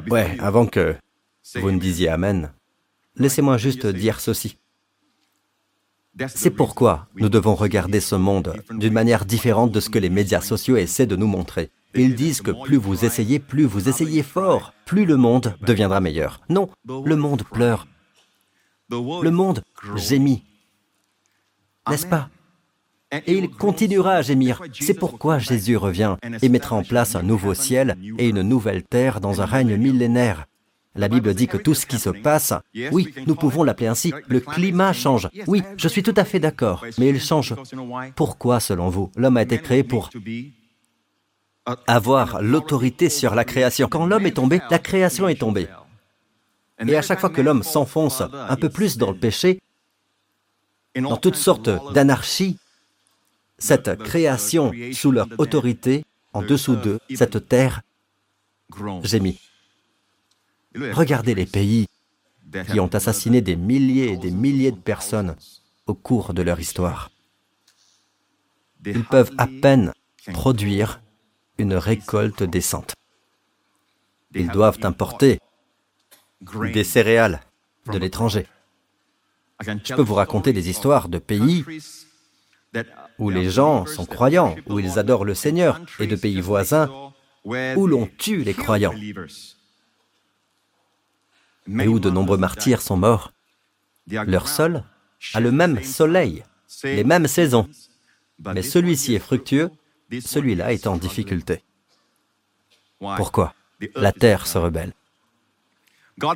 Ouais, 0.08 0.36
avant 0.38 0.66
que 0.66 0.94
vous 1.56 1.70
ne 1.70 1.78
disiez 1.78 2.08
Amen, 2.08 2.52
laissez-moi 3.16 3.56
juste 3.56 3.86
dire 3.86 4.20
ceci. 4.20 4.56
C'est 6.28 6.50
pourquoi 6.50 7.06
nous 7.16 7.28
devons 7.28 7.54
regarder 7.54 8.00
ce 8.00 8.14
monde 8.14 8.54
d'une 8.70 8.92
manière 8.92 9.24
différente 9.24 9.72
de 9.72 9.80
ce 9.80 9.90
que 9.90 9.98
les 9.98 10.10
médias 10.10 10.40
sociaux 10.40 10.76
essaient 10.76 11.06
de 11.06 11.16
nous 11.16 11.26
montrer. 11.26 11.70
Ils 11.94 12.14
disent 12.14 12.40
que 12.40 12.50
plus 12.50 12.76
vous 12.76 13.04
essayez, 13.04 13.38
plus 13.38 13.64
vous 13.64 13.88
essayez 13.88 14.22
fort, 14.22 14.74
plus 14.86 15.06
le 15.06 15.16
monde 15.16 15.56
deviendra 15.62 16.00
meilleur. 16.00 16.40
Non, 16.48 16.68
le 16.86 17.16
monde 17.16 17.42
pleure. 17.44 17.86
Le 18.90 19.30
monde 19.30 19.62
gémit. 19.96 20.44
N'est-ce 21.88 22.06
pas 22.06 22.28
Et 23.26 23.34
il 23.34 23.50
continuera 23.50 24.14
à 24.14 24.22
gémir. 24.22 24.60
C'est 24.78 24.94
pourquoi 24.94 25.38
Jésus 25.38 25.76
revient 25.76 26.16
et 26.42 26.48
mettra 26.48 26.76
en 26.76 26.82
place 26.82 27.14
un 27.14 27.22
nouveau 27.22 27.54
ciel 27.54 27.96
et 28.18 28.28
une 28.28 28.42
nouvelle 28.42 28.82
terre 28.82 29.20
dans 29.20 29.40
un 29.40 29.46
règne 29.46 29.76
millénaire. 29.76 30.46
La 30.96 31.08
Bible 31.08 31.34
dit 31.34 31.46
que 31.46 31.56
tout 31.56 31.74
ce 31.74 31.86
qui 31.86 31.98
se 31.98 32.10
passe, 32.10 32.52
oui, 32.90 33.14
nous 33.26 33.36
pouvons 33.36 33.62
l'appeler 33.62 33.86
ainsi, 33.86 34.12
le 34.26 34.40
climat 34.40 34.92
change. 34.92 35.28
Oui, 35.46 35.62
je 35.76 35.88
suis 35.88 36.02
tout 36.02 36.14
à 36.16 36.24
fait 36.24 36.40
d'accord, 36.40 36.84
mais 36.98 37.08
il 37.08 37.20
change. 37.20 37.54
Pourquoi, 38.16 38.58
selon 38.58 38.88
vous 38.88 39.10
L'homme 39.16 39.36
a 39.36 39.42
été 39.42 39.58
créé 39.58 39.84
pour 39.84 40.10
avoir 41.86 42.42
l'autorité 42.42 43.08
sur 43.08 43.36
la 43.36 43.44
création? 43.44 43.86
Quand 43.88 44.06
l'homme 44.06 44.26
est 44.26 44.32
tombé, 44.32 44.60
la 44.68 44.80
création 44.80 45.28
est 45.28 45.38
tombée. 45.38 45.68
Et 46.86 46.96
à 46.96 47.02
chaque 47.02 47.20
fois 47.20 47.30
que 47.30 47.40
l'homme 47.40 47.62
s'enfonce 47.62 48.22
un 48.32 48.56
peu 48.56 48.68
plus 48.68 48.96
dans 48.96 49.10
le 49.10 49.18
péché, 49.18 49.60
dans 50.96 51.16
toutes 51.16 51.36
sortes 51.36 51.70
d'anarchie, 51.92 52.58
cette 53.58 54.02
création 54.02 54.72
sous 54.92 55.12
leur 55.12 55.28
autorité, 55.38 56.04
en 56.32 56.42
dessous 56.42 56.76
d'eux, 56.76 57.00
cette 57.14 57.48
terre 57.48 57.82
gémit. 59.02 59.40
Regardez 60.74 61.34
les 61.34 61.46
pays 61.46 61.86
qui 62.70 62.80
ont 62.80 62.92
assassiné 62.94 63.40
des 63.40 63.56
milliers 63.56 64.12
et 64.12 64.16
des 64.16 64.30
milliers 64.30 64.72
de 64.72 64.78
personnes 64.78 65.36
au 65.86 65.94
cours 65.94 66.32
de 66.34 66.42
leur 66.42 66.58
histoire. 66.60 67.10
Ils 68.86 69.04
peuvent 69.04 69.32
à 69.36 69.46
peine 69.46 69.92
produire 70.32 71.00
une 71.58 71.74
récolte 71.74 72.42
décente. 72.42 72.94
Ils 74.34 74.48
doivent 74.48 74.78
importer 74.82 75.40
des 76.40 76.84
céréales 76.84 77.40
de 77.92 77.98
l'étranger. 77.98 78.46
Je 79.62 79.94
peux 79.94 80.02
vous 80.02 80.14
raconter 80.14 80.52
des 80.52 80.70
histoires 80.70 81.08
de 81.08 81.18
pays 81.18 81.64
où 83.18 83.30
les 83.30 83.50
gens 83.50 83.84
sont 83.86 84.06
croyants, 84.06 84.56
où 84.66 84.78
ils 84.78 84.98
adorent 84.98 85.24
le 85.24 85.34
Seigneur, 85.34 85.80
et 85.98 86.06
de 86.06 86.16
pays 86.16 86.40
voisins 86.40 87.12
où 87.44 87.86
l'on 87.86 88.06
tue 88.06 88.42
les 88.42 88.54
croyants. 88.54 88.94
et 91.68 91.88
où 91.88 92.00
de 92.00 92.10
nombreux 92.10 92.38
martyrs 92.38 92.82
sont 92.82 92.96
morts. 92.96 93.32
Leur 94.06 94.48
sol 94.48 94.84
a 95.34 95.40
le 95.40 95.52
même 95.52 95.82
soleil, 95.82 96.44
les 96.84 97.04
mêmes 97.04 97.26
saisons, 97.26 97.68
mais 98.38 98.62
celui-ci 98.62 99.14
est 99.14 99.18
fructueux, 99.20 99.70
celui-là 100.20 100.72
est 100.72 100.86
en 100.86 100.96
difficulté. 100.96 101.62
Pourquoi? 102.98 103.54
La 103.94 104.12
terre 104.12 104.46
se 104.46 104.58
rebelle. 104.58 104.94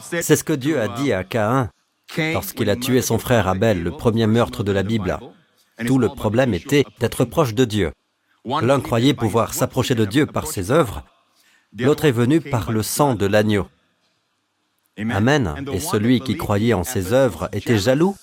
C'est 0.01 0.37
ce 0.37 0.45
que 0.45 0.53
Dieu 0.53 0.81
a 0.81 0.89
dit 0.89 1.13
à 1.13 1.25
Caïn 1.25 1.71
lorsqu'il 2.17 2.71
a 2.71 2.77
tué 2.77 3.03
son 3.03 3.19
frère 3.19 3.49
Abel, 3.49 3.83
le 3.83 3.91
premier 3.91 4.27
meurtre 4.27 4.63
de 4.63 4.73
la 4.73 4.83
Bible. 4.83 5.19
Tout 5.87 5.99
le 5.99 6.09
problème 6.09 6.55
était 6.55 6.85
d'être 7.01 7.25
proche 7.25 7.55
de 7.55 7.65
Dieu. 7.65 7.93
L'un 8.45 8.81
croyait 8.81 9.15
pouvoir 9.15 9.55
s'approcher 9.55 9.95
de 9.95 10.05
Dieu 10.05 10.27
par 10.27 10.47
ses 10.47 10.71
œuvres, 10.71 11.05
l'autre 11.79 12.05
est 12.05 12.13
venu 12.13 12.41
par 12.41 12.71
le 12.73 12.83
sang 12.83 13.15
de 13.15 13.27
l'agneau. 13.27 13.67
Amen. 14.99 15.65
Et 15.73 15.81
celui 15.81 16.21
qui 16.21 16.37
croyait 16.37 16.75
en 16.75 16.85
ses 16.85 17.13
œuvres 17.13 17.49
était 17.53 17.79
jaloux 17.79 18.17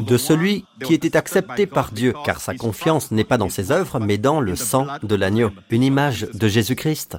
de 0.00 0.16
celui 0.16 0.64
qui 0.84 0.92
était 0.92 1.16
accepté 1.16 1.66
par 1.66 1.92
Dieu, 1.92 2.14
car 2.24 2.40
sa 2.40 2.54
confiance 2.54 3.10
n'est 3.12 3.24
pas 3.24 3.38
dans 3.38 3.48
ses 3.48 3.70
œuvres, 3.70 4.00
mais 4.00 4.18
dans 4.18 4.40
le 4.40 4.56
sang 4.56 4.86
de 5.02 5.14
l'agneau, 5.14 5.50
une 5.70 5.84
image 5.84 6.22
de 6.32 6.48
Jésus-Christ. 6.48 7.16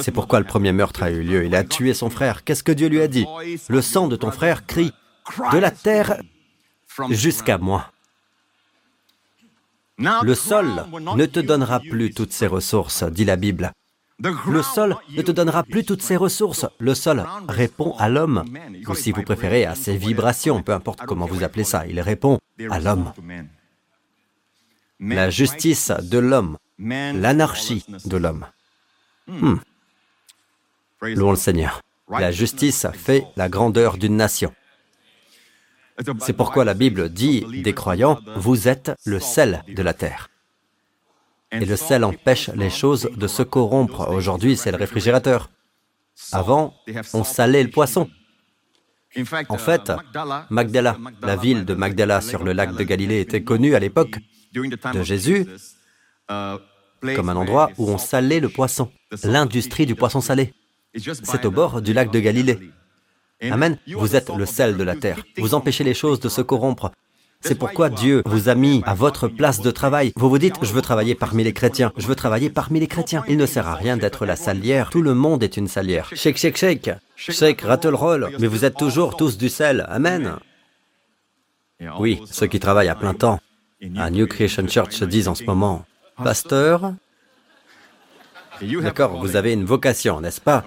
C'est 0.00 0.12
pourquoi 0.12 0.38
le 0.40 0.46
premier 0.46 0.72
meurtre 0.72 1.02
a 1.02 1.10
eu 1.10 1.22
lieu. 1.22 1.44
Il 1.44 1.54
a 1.54 1.64
tué 1.64 1.94
son 1.94 2.10
frère. 2.10 2.44
Qu'est-ce 2.44 2.62
que 2.62 2.72
Dieu 2.72 2.88
lui 2.88 3.00
a 3.00 3.08
dit? 3.08 3.26
Le 3.68 3.82
sang 3.82 4.08
de 4.08 4.16
ton 4.16 4.30
frère 4.30 4.66
crie 4.66 4.92
de 5.52 5.58
la 5.58 5.70
terre 5.70 6.20
jusqu'à 7.10 7.58
moi. 7.58 7.90
Le 9.98 10.34
sol 10.34 10.84
ne 11.16 11.26
te 11.26 11.40
donnera 11.40 11.80
plus 11.80 12.12
toutes 12.12 12.32
ses 12.32 12.46
ressources, 12.46 13.04
dit 13.04 13.24
la 13.24 13.36
Bible. 13.36 13.72
Le 14.46 14.62
sol 14.62 14.96
ne 15.16 15.22
te 15.22 15.32
donnera 15.32 15.62
plus 15.64 15.84
toutes 15.84 16.02
ses 16.02 16.16
ressources. 16.16 16.66
Le 16.78 16.94
sol 16.94 17.24
répond 17.48 17.94
à 17.98 18.08
l'homme, 18.08 18.44
ou 18.86 18.94
si 18.94 19.12
vous 19.12 19.22
préférez, 19.22 19.64
à 19.64 19.74
ses 19.74 19.96
vibrations, 19.96 20.62
peu 20.62 20.72
importe 20.72 21.00
comment 21.06 21.26
vous 21.26 21.42
appelez 21.42 21.64
ça, 21.64 21.86
il 21.86 22.00
répond 22.00 22.38
à 22.70 22.78
l'homme. 22.78 23.12
La 25.00 25.30
justice 25.30 25.90
de 25.90 26.18
l'homme, 26.18 26.56
l'anarchie 26.78 27.84
de 28.04 28.16
l'homme. 28.16 28.46
Hmm. 29.26 29.56
Louons 31.02 31.30
le 31.30 31.36
Seigneur. 31.36 31.80
La 32.08 32.30
justice 32.30 32.86
fait 32.92 33.24
la 33.36 33.48
grandeur 33.48 33.96
d'une 33.96 34.16
nation. 34.16 34.54
C'est 36.20 36.32
pourquoi 36.32 36.64
la 36.64 36.74
Bible 36.74 37.08
dit 37.08 37.44
des 37.62 37.74
croyants, 37.74 38.18
vous 38.36 38.68
êtes 38.68 38.92
le 39.04 39.20
sel 39.20 39.62
de 39.68 39.82
la 39.82 39.94
terre. 39.94 40.28
Et 41.52 41.64
le 41.64 41.76
sel 41.76 42.04
empêche 42.04 42.48
les 42.54 42.70
choses 42.70 43.10
de 43.14 43.26
se 43.26 43.42
corrompre. 43.42 44.08
Aujourd'hui, 44.10 44.56
c'est 44.56 44.70
le 44.70 44.78
réfrigérateur. 44.78 45.50
Avant, 46.32 46.74
on 47.12 47.24
salait 47.24 47.62
le 47.62 47.70
poisson. 47.70 48.08
En 49.48 49.58
fait, 49.58 49.92
Magdala, 50.48 50.96
la 51.20 51.36
ville 51.36 51.66
de 51.66 51.74
Magdala 51.74 52.20
sur 52.22 52.42
le 52.42 52.52
lac 52.52 52.74
de 52.74 52.82
Galilée 52.82 53.20
était 53.20 53.42
connue 53.42 53.74
à 53.74 53.78
l'époque 53.78 54.18
de 54.54 55.02
Jésus 55.02 55.46
comme 57.14 57.28
un 57.28 57.36
endroit 57.36 57.70
où 57.78 57.90
on 57.90 57.98
salait 57.98 58.40
le 58.40 58.48
poisson, 58.48 58.90
l'industrie 59.24 59.86
du 59.86 59.94
poisson 59.94 60.20
salé. 60.20 60.54
C'est 61.22 61.44
au 61.44 61.50
bord 61.50 61.82
du 61.82 61.92
lac 61.92 62.10
de 62.10 62.20
Galilée. 62.20 62.58
Amen. 63.42 63.78
Vous 63.88 64.14
êtes 64.14 64.30
le 64.30 64.46
sel 64.46 64.76
de 64.76 64.84
la 64.84 64.94
terre. 64.94 65.24
Vous 65.38 65.54
empêchez 65.54 65.84
les 65.84 65.94
choses 65.94 66.20
de 66.20 66.28
se 66.28 66.42
corrompre. 66.42 66.92
C'est 67.44 67.56
pourquoi 67.56 67.90
Dieu 67.90 68.22
vous 68.24 68.48
a 68.48 68.54
mis 68.54 68.82
à 68.86 68.94
votre 68.94 69.26
place 69.26 69.60
de 69.60 69.70
travail. 69.72 70.12
Vous 70.14 70.30
vous 70.30 70.38
dites, 70.38 70.54
je 70.62 70.72
veux 70.72 70.80
travailler 70.80 71.16
parmi 71.16 71.42
les 71.42 71.52
chrétiens, 71.52 71.92
je 71.96 72.06
veux 72.06 72.14
travailler 72.14 72.50
parmi 72.50 72.78
les 72.78 72.86
chrétiens. 72.86 73.24
Il 73.28 73.36
ne 73.36 73.46
sert 73.46 73.66
à 73.66 73.74
rien 73.74 73.96
d'être 73.96 74.26
la 74.26 74.36
salière, 74.36 74.90
tout 74.90 75.02
le 75.02 75.14
monde 75.14 75.42
est 75.42 75.56
une 75.56 75.66
salière. 75.66 76.08
Shake, 76.14 76.36
shake, 76.38 76.56
shake, 76.56 76.90
shake, 77.16 77.62
rattle, 77.62 77.94
roll, 77.94 78.30
mais 78.38 78.46
vous 78.46 78.64
êtes 78.64 78.76
toujours 78.76 79.16
tous 79.16 79.38
du 79.38 79.48
sel. 79.48 79.84
Amen. 79.88 80.36
Oui, 81.98 82.20
ceux 82.30 82.46
qui 82.46 82.60
travaillent 82.60 82.88
à 82.88 82.94
plein 82.94 83.14
temps 83.14 83.40
à 83.96 84.10
New 84.10 84.28
Creation 84.28 84.68
Church 84.68 84.94
se 84.94 85.04
disent 85.04 85.26
en 85.26 85.34
ce 85.34 85.42
moment, 85.42 85.84
Pasteur, 86.16 86.94
D'accord, 88.60 89.18
vous 89.18 89.36
avez 89.36 89.52
une 89.52 89.64
vocation, 89.64 90.20
n'est-ce 90.20 90.40
pas 90.40 90.64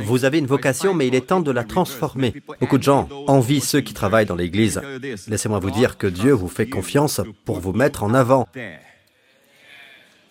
Vous 0.00 0.24
avez 0.24 0.38
une 0.38 0.46
vocation, 0.46 0.94
mais 0.94 1.06
il 1.06 1.14
est 1.14 1.26
temps 1.26 1.40
de 1.40 1.50
la 1.50 1.64
transformer. 1.64 2.34
Beaucoup 2.60 2.78
de 2.78 2.82
gens 2.82 3.08
envient 3.26 3.60
ceux 3.60 3.80
qui 3.80 3.94
travaillent 3.94 4.26
dans 4.26 4.36
l'Église. 4.36 4.80
Laissez-moi 5.28 5.58
vous 5.58 5.70
dire 5.70 5.98
que 5.98 6.06
Dieu 6.06 6.32
vous 6.32 6.48
fait 6.48 6.68
confiance 6.68 7.20
pour 7.44 7.60
vous 7.60 7.72
mettre 7.72 8.04
en 8.04 8.14
avant. 8.14 8.48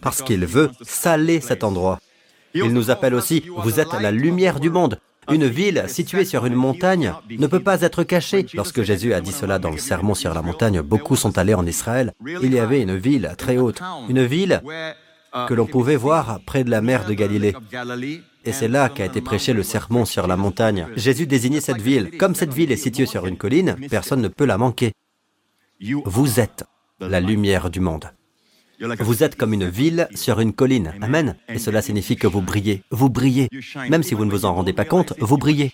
Parce 0.02 0.22
qu'il 0.22 0.46
veut 0.46 0.72
saler 0.82 1.42
cet 1.42 1.64
endroit. 1.64 2.00
Il 2.54 2.74
nous 2.74 2.90
appelle 2.90 3.14
aussi, 3.14 3.44
vous 3.58 3.80
êtes 3.80 3.94
la 3.94 4.12
lumière 4.12 4.60
du 4.60 4.70
monde. 4.70 5.00
Une 5.32 5.48
ville 5.48 5.86
située 5.88 6.25
sur 6.25 6.46
une 6.46 6.55
montagne 6.55 7.13
ne 7.29 7.48
peut 7.48 7.60
pas 7.60 7.82
être 7.82 8.03
cachée. 8.03 8.46
Lorsque 8.53 8.84
Jésus 8.84 9.13
a 9.13 9.22
dit 9.22 9.32
cela 9.32 9.60
dans 9.60 9.72
le 9.72 9.77
sermon 9.77 10.13
sur 10.13 10.34
la 10.34 10.41
montagne, 10.41 10.82
beaucoup 10.82 11.15
sont 11.15 11.38
allés 11.38 11.53
en 11.53 11.65
Israël. 11.65 12.13
Il 12.41 12.53
y 12.53 12.60
avait 12.60 12.82
une 12.82 12.98
ville 12.98 13.34
très 13.38 13.58
haute, 13.58 13.82
une 14.10 14.24
ville 14.25 14.62
que 15.48 15.53
l'on 15.53 15.65
pouvait 15.65 15.96
voir 15.98 16.39
près 16.46 16.63
de 16.63 16.70
la 16.70 16.82
mer 16.82 17.05
de 17.05 17.13
Galilée. 17.13 17.55
Et 18.46 18.53
c'est 18.53 18.67
là 18.67 18.89
qu'a 18.89 19.05
été 19.05 19.22
prêché 19.22 19.53
le 19.53 19.63
sermon 19.63 20.05
sur 20.05 20.27
la 20.27 20.38
montagne. 20.38 20.88
Jésus 20.96 21.25
désignait 21.27 21.62
cette 21.62 21.82
ville. 21.82 22.15
Comme 22.17 22.36
cette 22.36 22.53
ville 22.53 22.72
est 22.72 22.77
située 22.77 23.08
sur 23.08 23.25
une 23.25 23.38
colline, 23.38 23.75
personne 23.89 24.22
ne 24.22 24.27
peut 24.27 24.46
la 24.46 24.58
manquer. 24.58 24.94
Vous 26.05 26.39
êtes 26.39 26.63
la 27.00 27.20
lumière 27.20 27.70
du 27.70 27.79
monde. 27.79 28.12
Vous 29.00 29.24
êtes 29.24 29.36
comme 29.36 29.53
une 29.53 29.67
ville 29.67 30.08
sur 30.15 30.39
une 30.39 30.53
colline. 30.53 30.94
Amen. 31.01 31.36
Et 31.50 31.60
cela 31.60 31.82
signifie 31.82 32.15
que 32.15 32.27
vous 32.27 32.41
brillez. 32.41 32.84
Vous 32.91 33.10
brillez. 33.10 33.50
Même 33.89 34.03
si 34.03 34.13
vous 34.13 34.25
ne 34.25 34.32
vous 34.32 34.46
en 34.46 34.53
rendez 34.53 34.74
pas 34.74 34.86
compte, 34.86 35.13
vous 35.20 35.38
brillez. 35.38 35.72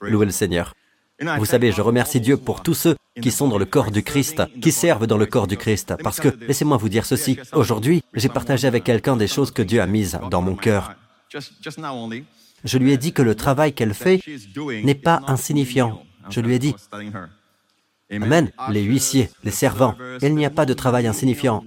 Louez 0.00 0.26
le 0.26 0.32
Seigneur. 0.32 0.74
Vous 1.38 1.46
savez, 1.46 1.72
je 1.72 1.80
remercie 1.80 2.20
Dieu 2.20 2.36
pour 2.36 2.62
tous 2.62 2.74
ceux 2.74 2.96
qui 3.20 3.32
sont 3.32 3.48
dans 3.48 3.58
le 3.58 3.64
corps 3.64 3.90
du 3.90 4.02
Christ, 4.04 4.42
qui 4.60 4.70
servent 4.70 5.06
dans 5.06 5.16
le 5.16 5.26
corps 5.26 5.48
du 5.48 5.56
Christ. 5.56 5.94
Parce 6.02 6.20
que, 6.20 6.28
laissez-moi 6.46 6.76
vous 6.76 6.88
dire 6.88 7.04
ceci, 7.04 7.38
aujourd'hui, 7.52 8.02
j'ai 8.14 8.28
partagé 8.28 8.68
avec 8.68 8.84
quelqu'un 8.84 9.16
des 9.16 9.26
choses 9.26 9.50
que 9.50 9.62
Dieu 9.62 9.80
a 9.80 9.86
mises 9.86 10.18
dans 10.30 10.42
mon 10.42 10.54
cœur. 10.54 10.94
Je 12.64 12.78
lui 12.78 12.92
ai 12.92 12.96
dit 12.96 13.12
que 13.12 13.22
le 13.22 13.34
travail 13.34 13.72
qu'elle 13.72 13.94
fait 13.94 14.20
n'est 14.84 14.94
pas 14.94 15.22
insignifiant. 15.26 16.02
Je 16.30 16.40
lui 16.40 16.54
ai 16.54 16.58
dit, 16.58 16.74
Amen, 18.10 18.50
les 18.70 18.82
huissiers, 18.82 19.30
les 19.44 19.50
servants, 19.50 19.94
il 20.22 20.34
n'y 20.34 20.46
a 20.46 20.50
pas 20.50 20.66
de 20.66 20.74
travail 20.74 21.06
insignifiant. 21.06 21.62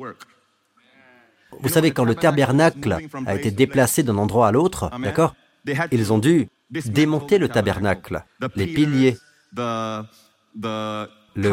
Vous 1.59 1.69
savez, 1.69 1.91
quand 1.91 2.05
le 2.05 2.15
tabernacle 2.15 2.97
a 3.25 3.35
été 3.35 3.51
déplacé 3.51 4.03
d'un 4.03 4.17
endroit 4.17 4.47
à 4.47 4.51
l'autre, 4.51 4.89
d'accord 4.99 5.35
Ils 5.91 6.11
ont 6.11 6.17
dû 6.17 6.47
démonter 6.71 7.37
le 7.37 7.49
tabernacle, 7.49 8.23
les 8.55 8.67
piliers, 8.67 9.17
le 9.55 10.03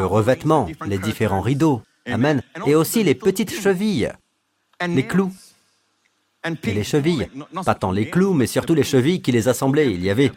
revêtement, 0.05 0.69
les 0.87 0.99
différents 0.99 1.43
rideaux, 1.43 1.83
Amen, 2.07 2.43
et 2.67 2.75
aussi 2.75 3.05
les 3.05 3.15
petites 3.15 3.53
chevilles, 3.53 4.11
les 4.87 5.07
clous. 5.07 5.33
et 6.45 6.73
les 6.73 6.85
chevilles. 6.85 7.29
Pas 7.65 7.75
tant 7.75 7.91
les 7.91 8.09
clous, 8.09 8.33
mais 8.33 8.47
surtout 8.47 8.75
les 8.75 8.85
chevilles 8.85 9.21
qui 9.21 9.33
les 9.33 9.49
assemblaient. 9.49 9.93
Il 9.93 10.03
y 10.03 10.09
avait 10.09 10.33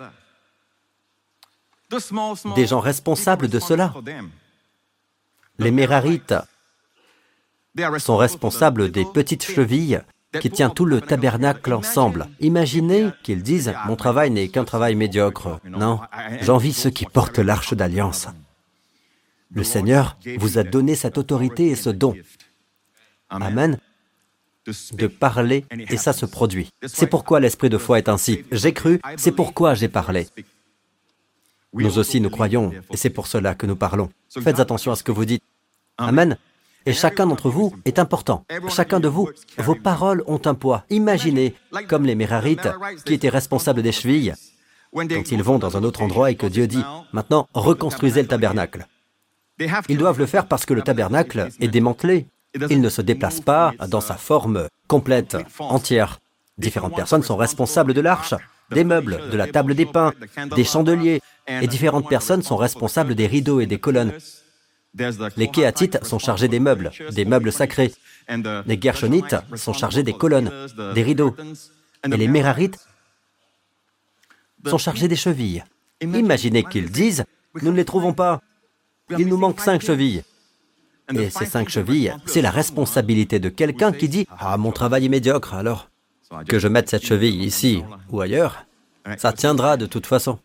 des 2.55 2.67
gens 2.67 2.79
responsables 2.79 3.47
de 3.47 3.59
cela. 3.59 3.93
Les 5.59 5.71
Mérarites 5.71 6.35
sont 7.99 8.17
responsables 8.17 8.91
des 8.91 9.05
petites 9.05 9.43
chevilles 9.43 10.01
qui 10.39 10.49
tiennent 10.49 10.73
tout 10.73 10.85
le 10.85 11.01
tabernacle 11.01 11.73
ensemble. 11.73 12.27
Imaginez 12.39 13.09
qu'ils 13.23 13.43
disent 13.43 13.73
«Mon 13.85 13.95
travail 13.95 14.31
n'est 14.31 14.47
qu'un 14.47 14.63
travail 14.63 14.95
médiocre. 14.95 15.59
Non, 15.65 15.99
j'envie 16.41 16.73
ceux 16.73 16.89
qui 16.89 17.05
portent 17.05 17.39
l'arche 17.39 17.73
d'alliance.» 17.73 18.27
Le 19.53 19.63
Seigneur 19.63 20.17
vous 20.37 20.57
a 20.57 20.63
donné 20.63 20.95
cette 20.95 21.17
autorité 21.17 21.67
et 21.67 21.75
ce 21.75 21.89
don. 21.89 22.15
Amen 23.29 23.77
de 24.93 25.07
parler 25.07 25.65
et 25.71 25.97
ça 25.97 26.13
se 26.13 26.25
produit. 26.25 26.69
C'est 26.85 27.07
pourquoi 27.07 27.39
l'esprit 27.39 27.69
de 27.69 27.77
foi 27.77 27.97
est 27.97 28.09
ainsi. 28.09 28.45
J'ai 28.51 28.73
cru, 28.73 29.01
c'est 29.17 29.31
pourquoi 29.31 29.73
j'ai 29.73 29.87
parlé. 29.87 30.27
Nous 31.73 31.99
aussi, 31.99 32.19
nous 32.19 32.29
croyons, 32.29 32.71
et 32.91 32.97
c'est 32.97 33.09
pour 33.09 33.27
cela 33.27 33.55
que 33.55 33.65
nous 33.65 33.75
parlons. 33.75 34.09
Faites 34.29 34.59
attention 34.59 34.91
à 34.91 34.95
ce 34.95 35.03
que 35.03 35.11
vous 35.11 35.25
dites. 35.25 35.43
Amen. 35.97 36.37
Et 36.85 36.93
chacun 36.93 37.27
d'entre 37.27 37.49
vous 37.49 37.73
est 37.85 37.99
important. 37.99 38.43
Chacun 38.69 38.99
de 38.99 39.07
vous, 39.07 39.29
vos 39.57 39.75
paroles 39.75 40.23
ont 40.27 40.41
un 40.45 40.55
poids. 40.55 40.83
Imaginez, 40.89 41.53
comme 41.87 42.05
les 42.05 42.15
Mérarites, 42.15 42.67
qui 43.05 43.13
étaient 43.13 43.29
responsables 43.29 43.83
des 43.83 43.91
chevilles, 43.91 44.33
quand 44.93 45.31
ils 45.31 45.43
vont 45.43 45.59
dans 45.59 45.77
un 45.77 45.83
autre 45.83 46.01
endroit 46.01 46.31
et 46.31 46.35
que 46.35 46.47
Dieu 46.47 46.67
dit, 46.67 46.83
maintenant, 47.13 47.47
reconstruisez 47.53 48.21
le 48.21 48.27
tabernacle. 48.27 48.87
Ils 49.89 49.97
doivent 49.97 50.19
le 50.19 50.25
faire 50.25 50.47
parce 50.47 50.65
que 50.65 50.73
le 50.73 50.81
tabernacle 50.81 51.49
est 51.59 51.67
démantelé. 51.67 52.27
Il 52.69 52.81
ne 52.81 52.89
se 52.89 53.01
déplace 53.01 53.39
pas 53.39 53.73
dans 53.87 54.01
sa 54.01 54.15
forme 54.15 54.67
complète, 54.87 55.37
entière. 55.59 56.19
Différentes 56.57 56.95
personnes 56.95 57.23
sont 57.23 57.37
responsables 57.37 57.93
de 57.93 58.01
l'arche, 58.01 58.33
des 58.71 58.83
meubles, 58.83 59.21
de 59.31 59.37
la 59.37 59.47
table 59.47 59.75
des 59.75 59.85
pains, 59.85 60.13
des 60.55 60.63
chandeliers, 60.63 61.21
et 61.47 61.67
différentes 61.67 62.07
personnes 62.07 62.41
sont 62.41 62.57
responsables 62.57 63.15
des 63.15 63.27
rideaux 63.27 63.59
et 63.59 63.65
des 63.65 63.79
colonnes. 63.79 64.13
Les 65.37 65.47
Kéatites 65.47 66.03
sont 66.03 66.19
chargés 66.19 66.47
des 66.47 66.59
meubles, 66.59 66.91
des 67.11 67.25
meubles 67.25 67.51
sacrés. 67.51 67.93
Les 68.29 68.79
Gershonites 68.79 69.35
sont 69.55 69.73
chargés 69.73 70.03
des 70.03 70.13
colonnes, 70.13 70.51
des 70.93 71.03
rideaux. 71.03 71.35
Et 72.05 72.17
les 72.17 72.27
Mérarites 72.27 72.79
sont 74.65 74.77
chargés 74.77 75.07
des 75.07 75.15
chevilles. 75.15 75.63
Imaginez 76.01 76.63
qu'ils 76.63 76.91
disent, 76.91 77.25
nous 77.61 77.71
ne 77.71 77.77
les 77.77 77.85
trouvons 77.85 78.13
pas. 78.13 78.41
Il 79.17 79.27
nous 79.27 79.37
manque 79.37 79.59
cinq 79.59 79.81
chevilles. 79.81 80.23
Et 81.13 81.29
ces 81.29 81.45
cinq 81.45 81.69
chevilles, 81.69 82.13
c'est 82.25 82.41
la 82.41 82.51
responsabilité 82.51 83.39
de 83.39 83.49
quelqu'un 83.49 83.91
qui 83.91 84.07
dit, 84.07 84.27
ah, 84.37 84.57
mon 84.57 84.71
travail 84.71 85.05
est 85.05 85.09
médiocre, 85.09 85.53
alors 85.53 85.89
que 86.47 86.59
je 86.59 86.67
mette 86.67 86.89
cette 86.89 87.05
cheville 87.05 87.43
ici 87.43 87.83
ou 88.09 88.21
ailleurs, 88.21 88.65
ça 89.17 89.33
tiendra 89.33 89.77
de 89.77 89.85
toute 89.85 90.05
façon. 90.05 90.39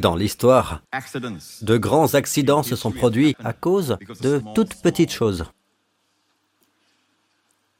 Dans 0.00 0.16
l'histoire, 0.16 0.82
de 1.62 1.76
grands 1.76 2.14
accidents 2.14 2.62
se 2.62 2.74
sont 2.74 2.90
produits 2.90 3.36
à 3.42 3.52
cause 3.52 3.98
de 4.20 4.42
toutes 4.54 4.74
petites 4.74 5.12
choses. 5.12 5.44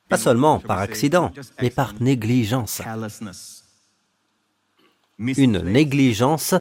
Pas 0.08 0.18
seulement 0.18 0.60
par 0.60 0.78
accident, 0.78 1.32
mais 1.60 1.70
par 1.70 1.94
négligence. 2.00 2.80
Une 5.18 5.58
négligence 5.58 6.54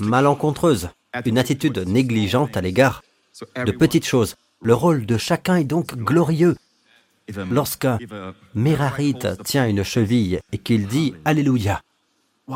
malencontreuse, 0.00 0.88
une 1.24 1.38
attitude 1.38 1.78
négligente 1.78 2.56
à 2.56 2.60
l'égard 2.60 3.02
de 3.64 3.72
petites 3.72 4.06
choses. 4.06 4.36
Le 4.62 4.74
rôle 4.74 5.06
de 5.06 5.18
chacun 5.18 5.56
est 5.56 5.64
donc 5.64 5.96
glorieux. 5.96 6.56
Lorsqu'un 7.50 7.98
Mérarite 8.54 9.42
tient 9.42 9.68
une 9.68 9.82
cheville 9.82 10.40
et 10.52 10.58
qu'il 10.58 10.86
dit 10.86 11.14
Alléluia, 11.24 11.82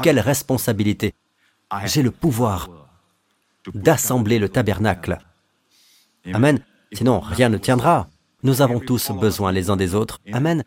quelle 0.02 0.20
responsabilité 0.20 1.14
j'ai 1.86 2.02
le 2.02 2.10
pouvoir 2.10 2.68
d'assembler 3.74 4.38
le 4.38 4.48
tabernacle. 4.48 5.18
Amen. 6.32 6.60
Sinon, 6.92 7.20
rien 7.20 7.48
ne 7.48 7.58
tiendra. 7.58 8.08
Nous 8.42 8.62
avons 8.62 8.80
tous 8.80 9.10
besoin 9.12 9.52
les 9.52 9.70
uns 9.70 9.76
des 9.76 9.94
autres. 9.94 10.18
Amen. 10.32 10.64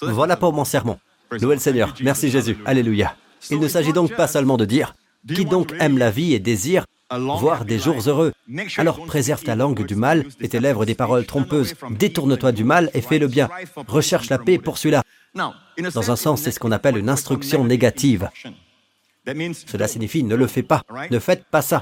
Voilà 0.00 0.36
pour 0.36 0.52
mon 0.52 0.64
sermon. 0.64 0.98
Noël 1.40 1.60
Seigneur, 1.60 1.94
merci 2.02 2.30
Jésus. 2.30 2.56
Alléluia. 2.66 3.16
Il 3.50 3.58
ne 3.58 3.68
s'agit 3.68 3.92
donc 3.92 4.14
pas 4.14 4.26
seulement 4.26 4.56
de 4.56 4.64
dire, 4.64 4.94
qui 5.26 5.44
donc 5.44 5.74
aime 5.80 5.98
la 5.98 6.10
vie 6.10 6.34
et 6.34 6.38
désire 6.38 6.84
voir 7.18 7.64
des 7.64 7.78
jours 7.78 8.00
heureux. 8.06 8.32
Alors 8.76 9.04
préserve 9.04 9.42
ta 9.42 9.54
langue 9.54 9.84
du 9.84 9.94
mal 9.94 10.24
et 10.40 10.48
tes 10.48 10.60
lèvres 10.60 10.84
des 10.84 10.94
paroles 10.94 11.26
trompeuses. 11.26 11.74
Détourne-toi 11.90 12.52
du 12.52 12.64
mal 12.64 12.90
et 12.94 13.00
fais 13.00 13.18
le 13.18 13.28
bien. 13.28 13.48
Recherche 13.86 14.30
la 14.30 14.38
paix 14.38 14.58
pour 14.58 14.78
celui-là. 14.78 15.02
Dans 15.34 16.10
un 16.10 16.16
sens, 16.16 16.42
c'est 16.42 16.50
ce 16.50 16.60
qu'on 16.60 16.72
appelle 16.72 16.96
une 16.96 17.08
instruction 17.08 17.64
négative. 17.64 18.28
Cela 19.66 19.88
signifie 19.88 20.24
ne 20.24 20.34
le 20.34 20.46
fais 20.46 20.62
pas, 20.62 20.82
ne 21.10 21.18
faites 21.18 21.44
pas 21.44 21.62
ça. 21.62 21.80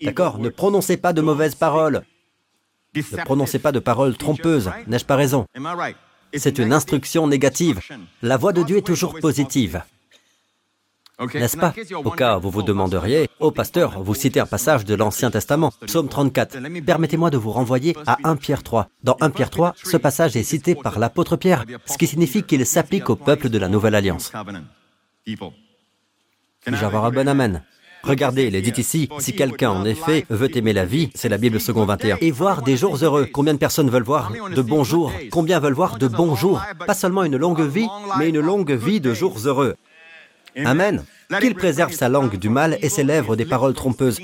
D'accord 0.00 0.38
Ne 0.38 0.48
prononcez 0.48 0.96
pas 0.96 1.12
de 1.12 1.20
mauvaises 1.20 1.54
paroles. 1.54 2.02
Ne 2.94 3.24
prononcez 3.24 3.58
pas 3.58 3.72
de 3.72 3.78
paroles 3.78 4.16
trompeuses, 4.16 4.70
n'ai-je 4.86 5.04
pas 5.04 5.16
raison? 5.16 5.46
C'est 6.34 6.58
une 6.58 6.72
instruction 6.72 7.26
négative. 7.26 7.80
La 8.22 8.36
voix 8.36 8.52
de 8.52 8.62
Dieu 8.62 8.78
est 8.78 8.86
toujours 8.86 9.18
positive. 9.20 9.82
N'est-ce 11.34 11.56
pas? 11.56 11.74
Au 12.04 12.10
cas 12.10 12.38
où 12.38 12.40
vous 12.40 12.50
vous 12.50 12.62
demanderiez, 12.62 13.24
ô 13.38 13.46
oh, 13.46 13.50
pasteur, 13.50 14.02
vous 14.02 14.14
citez 14.14 14.40
un 14.40 14.46
passage 14.46 14.84
de 14.84 14.94
l'Ancien 14.94 15.30
Testament, 15.30 15.72
Psaume 15.86 16.08
34. 16.08 16.58
Permettez-moi 16.84 17.30
de 17.30 17.36
vous 17.36 17.52
renvoyer 17.52 17.96
à 18.06 18.18
1 18.24 18.36
Pierre 18.36 18.62
3. 18.62 18.88
Dans 19.04 19.16
1 19.20 19.30
Pierre 19.30 19.50
3, 19.50 19.74
ce 19.84 19.96
passage 19.96 20.36
est 20.36 20.42
cité 20.42 20.74
par 20.74 20.98
l'apôtre 20.98 21.36
Pierre, 21.36 21.64
ce 21.86 21.98
qui 21.98 22.06
signifie 22.06 22.42
qu'il 22.42 22.64
s'applique 22.66 23.10
au 23.10 23.16
peuple 23.16 23.50
de 23.50 23.58
la 23.58 23.68
Nouvelle 23.68 23.94
Alliance. 23.94 24.32
Bon 26.64 27.28
amen 27.28 27.62
Regardez, 28.04 28.46
il 28.46 28.56
est 28.56 28.62
dit 28.62 28.80
ici, 28.80 29.08
si 29.18 29.34
quelqu'un 29.34 29.70
en 29.70 29.84
effet 29.84 30.26
veut 30.28 30.56
aimer 30.56 30.72
la 30.72 30.84
vie, 30.84 31.10
c'est 31.14 31.28
la 31.28 31.38
Bible 31.38 31.60
second 31.60 31.84
21, 31.84 32.18
et 32.20 32.30
voir 32.32 32.62
des 32.62 32.76
jours 32.76 32.96
heureux. 33.02 33.26
Combien 33.32 33.54
de 33.54 33.58
personnes 33.58 33.90
veulent 33.90 34.02
voir 34.02 34.32
de 34.32 34.62
bons 34.62 34.82
jours 34.82 35.12
Combien 35.30 35.60
veulent 35.60 35.72
voir 35.72 35.98
de 35.98 36.08
bons 36.08 36.34
jours 36.34 36.60
Pas 36.84 36.94
seulement 36.94 37.22
une 37.22 37.36
longue 37.36 37.60
vie, 37.60 37.88
mais 38.18 38.28
une 38.28 38.40
longue 38.40 38.72
vie 38.72 39.00
de 39.00 39.14
jours 39.14 39.38
heureux. 39.44 39.76
Amen. 40.56 41.04
Qu'il 41.40 41.54
préserve 41.54 41.92
sa 41.92 42.08
langue 42.08 42.36
du 42.36 42.48
mal 42.48 42.76
et 42.82 42.88
ses 42.88 43.04
lèvres 43.04 43.36
des 43.36 43.44
paroles 43.44 43.74
trompeuses. 43.74 44.18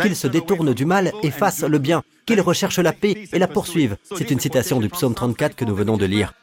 Qu'il 0.00 0.16
se 0.16 0.28
détourne 0.28 0.72
du 0.72 0.84
mal 0.84 1.12
et 1.22 1.30
fasse 1.30 1.62
le 1.62 1.78
bien. 1.78 2.02
Qu'il 2.24 2.40
recherche 2.40 2.78
la 2.78 2.92
paix 2.92 3.28
et 3.32 3.38
la 3.38 3.48
poursuive. 3.48 3.96
C'est 4.16 4.30
une 4.30 4.40
citation 4.40 4.78
du 4.80 4.88
psaume 4.88 5.14
34 5.14 5.56
que 5.56 5.64
nous 5.64 5.74
venons 5.74 5.96
de 5.96 6.06
lire. 6.06 6.34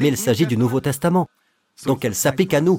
Mais 0.00 0.08
il 0.08 0.16
s'agit 0.16 0.46
du 0.46 0.56
Nouveau 0.56 0.80
Testament. 0.80 1.28
Donc 1.84 2.04
elle 2.04 2.14
s'applique 2.14 2.54
à 2.54 2.60
nous. 2.60 2.78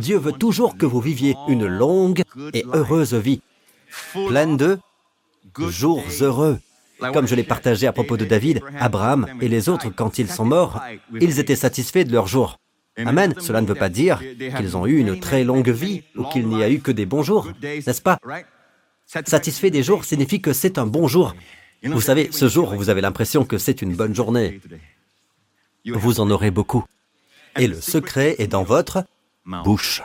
Dieu 0.00 0.18
veut 0.18 0.32
toujours 0.32 0.76
que 0.76 0.86
vous 0.86 1.00
viviez 1.00 1.34
une 1.48 1.66
longue 1.66 2.22
et 2.52 2.64
heureuse 2.72 3.14
vie, 3.14 3.40
pleine 4.28 4.56
de 4.56 4.78
jours 5.68 6.02
heureux. 6.20 6.58
Comme 7.12 7.26
je 7.26 7.34
l'ai 7.34 7.44
partagé 7.44 7.86
à 7.86 7.92
propos 7.92 8.16
de 8.16 8.24
David, 8.24 8.60
Abraham 8.78 9.26
et 9.40 9.48
les 9.48 9.68
autres, 9.68 9.88
quand 9.88 10.18
ils 10.18 10.30
sont 10.30 10.44
morts, 10.44 10.80
ils 11.20 11.38
étaient 11.38 11.56
satisfaits 11.56 12.04
de 12.04 12.12
leur 12.12 12.26
jour. 12.26 12.58
Amen. 12.98 13.34
Cela 13.38 13.62
ne 13.62 13.66
veut 13.66 13.74
pas 13.74 13.88
dire 13.88 14.20
qu'ils 14.56 14.76
ont 14.76 14.86
eu 14.86 14.98
une 14.98 15.18
très 15.18 15.44
longue 15.44 15.70
vie 15.70 16.02
ou 16.16 16.24
qu'il 16.24 16.46
n'y 16.48 16.62
a 16.62 16.70
eu 16.70 16.80
que 16.80 16.92
des 16.92 17.06
bons 17.06 17.22
jours, 17.22 17.48
n'est-ce 17.62 18.02
pas? 18.02 18.18
Satisfait 19.06 19.70
des 19.70 19.82
jours 19.82 20.04
signifie 20.04 20.40
que 20.40 20.52
c'est 20.52 20.78
un 20.78 20.86
bon 20.86 21.08
jour. 21.08 21.34
Vous 21.82 22.00
savez, 22.00 22.28
ce 22.30 22.48
jour, 22.48 22.74
vous 22.74 22.90
avez 22.90 23.00
l'impression 23.00 23.44
que 23.44 23.56
c'est 23.56 23.80
une 23.80 23.94
bonne 23.94 24.14
journée. 24.14 24.60
Vous 25.86 26.20
en 26.20 26.30
aurez 26.30 26.50
beaucoup. 26.50 26.84
Et 27.58 27.66
le 27.66 27.80
secret 27.80 28.36
est 28.38 28.46
dans 28.46 28.62
votre 28.62 29.04
bouche. 29.64 30.02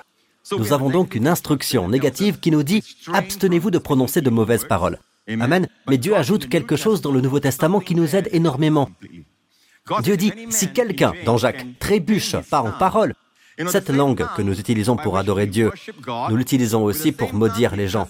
Nous 0.52 0.74
avons 0.74 0.90
donc 0.90 1.16
une 1.16 1.28
instruction 1.28 1.90
négative 1.90 2.40
qui 2.40 2.52
nous 2.52 2.64
dit 2.64 2.84
abstenez-vous 3.12 3.72
de 3.72 3.80
prononcer 3.80 4.22
de 4.22 4.30
mauvaises 4.30 4.66
paroles. 4.66 5.00
Amen. 5.28 5.68
Mais 5.88 5.98
Dieu 5.98 6.16
ajoute 6.16 6.50
quelque 6.50 6.76
chose 6.76 7.02
dans 7.02 7.12
le 7.12 7.22
Nouveau 7.22 7.40
Testament 7.40 7.80
qui 7.80 7.96
nous 7.96 8.16
aide 8.16 8.30
énormément. 8.32 8.90
Dieu 10.02 10.18
dit, 10.18 10.34
si 10.50 10.72
quelqu'un, 10.72 11.14
dans 11.26 11.38
Jacques, 11.38 11.66
trébuche 11.80 12.36
pas 12.50 12.62
en 12.62 12.72
parole, 12.72 13.14
cette 13.68 13.90
langue 13.90 14.26
que 14.36 14.42
nous 14.42 14.60
utilisons 14.60 14.98
pour 14.98 15.18
adorer 15.18 15.48
Dieu, 15.48 15.72
nous 16.30 16.36
l'utilisons 16.36 16.84
aussi 16.84 17.12
pour 17.12 17.34
maudire 17.34 17.76
les 17.76 17.88
gens. 17.88 18.08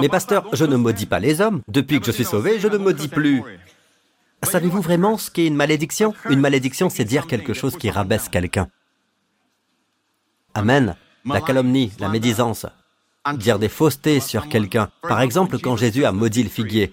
Mais 0.00 0.08
pasteur, 0.08 0.46
je 0.52 0.64
ne 0.64 0.76
maudis 0.76 1.06
pas 1.06 1.20
les 1.20 1.40
hommes. 1.40 1.62
Depuis 1.68 2.00
que 2.00 2.06
je 2.06 2.12
suis 2.12 2.24
sauvé, 2.24 2.58
je 2.58 2.68
ne 2.68 2.78
maudis 2.78 3.08
plus. 3.08 3.42
Savez-vous 4.42 4.80
vraiment 4.80 5.18
ce 5.18 5.30
qu'est 5.30 5.46
une 5.46 5.56
malédiction? 5.56 6.14
Une 6.30 6.40
malédiction, 6.40 6.88
c'est 6.88 7.04
dire 7.04 7.26
quelque 7.26 7.52
chose 7.52 7.76
qui 7.76 7.90
rabaisse 7.90 8.28
quelqu'un. 8.28 8.68
Amen. 10.60 10.96
La 11.24 11.40
calomnie, 11.40 11.90
la 11.98 12.08
médisance, 12.08 12.66
dire 13.34 13.58
des 13.58 13.68
faussetés 13.68 14.20
sur 14.20 14.48
quelqu'un. 14.48 14.90
Par 15.02 15.20
exemple, 15.20 15.58
quand 15.58 15.76
Jésus 15.76 16.04
a 16.04 16.12
maudit 16.12 16.42
le 16.42 16.48
figuier, 16.48 16.92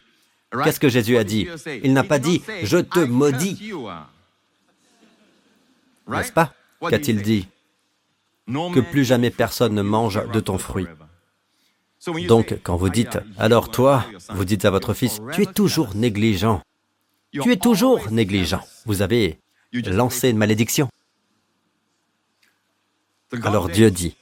qu'est-ce 0.63 0.79
que 0.79 0.89
Jésus 0.89 1.17
a 1.17 1.23
dit 1.23 1.47
Il 1.83 1.93
n'a 1.93 2.03
pas 2.03 2.19
dit⁇ 2.19 2.41
Je 2.63 2.77
te 2.77 2.99
maudis⁇ 2.99 3.55
N'est-ce 6.07 6.31
pas? 6.31 6.53
Qu'a-t-il 6.89 7.21
dit? 7.21 7.47
Que 8.47 8.79
plus 8.79 9.03
jamais 9.03 9.31
personne 9.31 9.73
ne 9.73 9.81
mange 9.81 10.21
de 10.31 10.39
ton 10.39 10.57
fruit. 10.57 10.87
Donc, 12.27 12.57
quand 12.63 12.77
vous 12.77 12.89
dites⁇ 12.89 13.15
Alors 13.37 13.69
toi, 13.69 14.05
vous 14.29 14.45
dites 14.45 14.63
à 14.63 14.71
votre 14.71 14.93
fils, 14.93 15.19
tu 15.33 15.43
es 15.43 15.45
toujours 15.45 15.95
négligent. 15.95 16.61
Tu 17.31 17.51
es 17.51 17.57
toujours 17.57 18.09
négligent. 18.11 18.61
Vous 18.85 19.01
avez 19.01 19.39
lancé 19.73 20.29
une 20.29 20.37
malédiction. 20.37 20.89
Alors 23.43 23.69
Dieu 23.69 23.91
dit, 23.91 24.15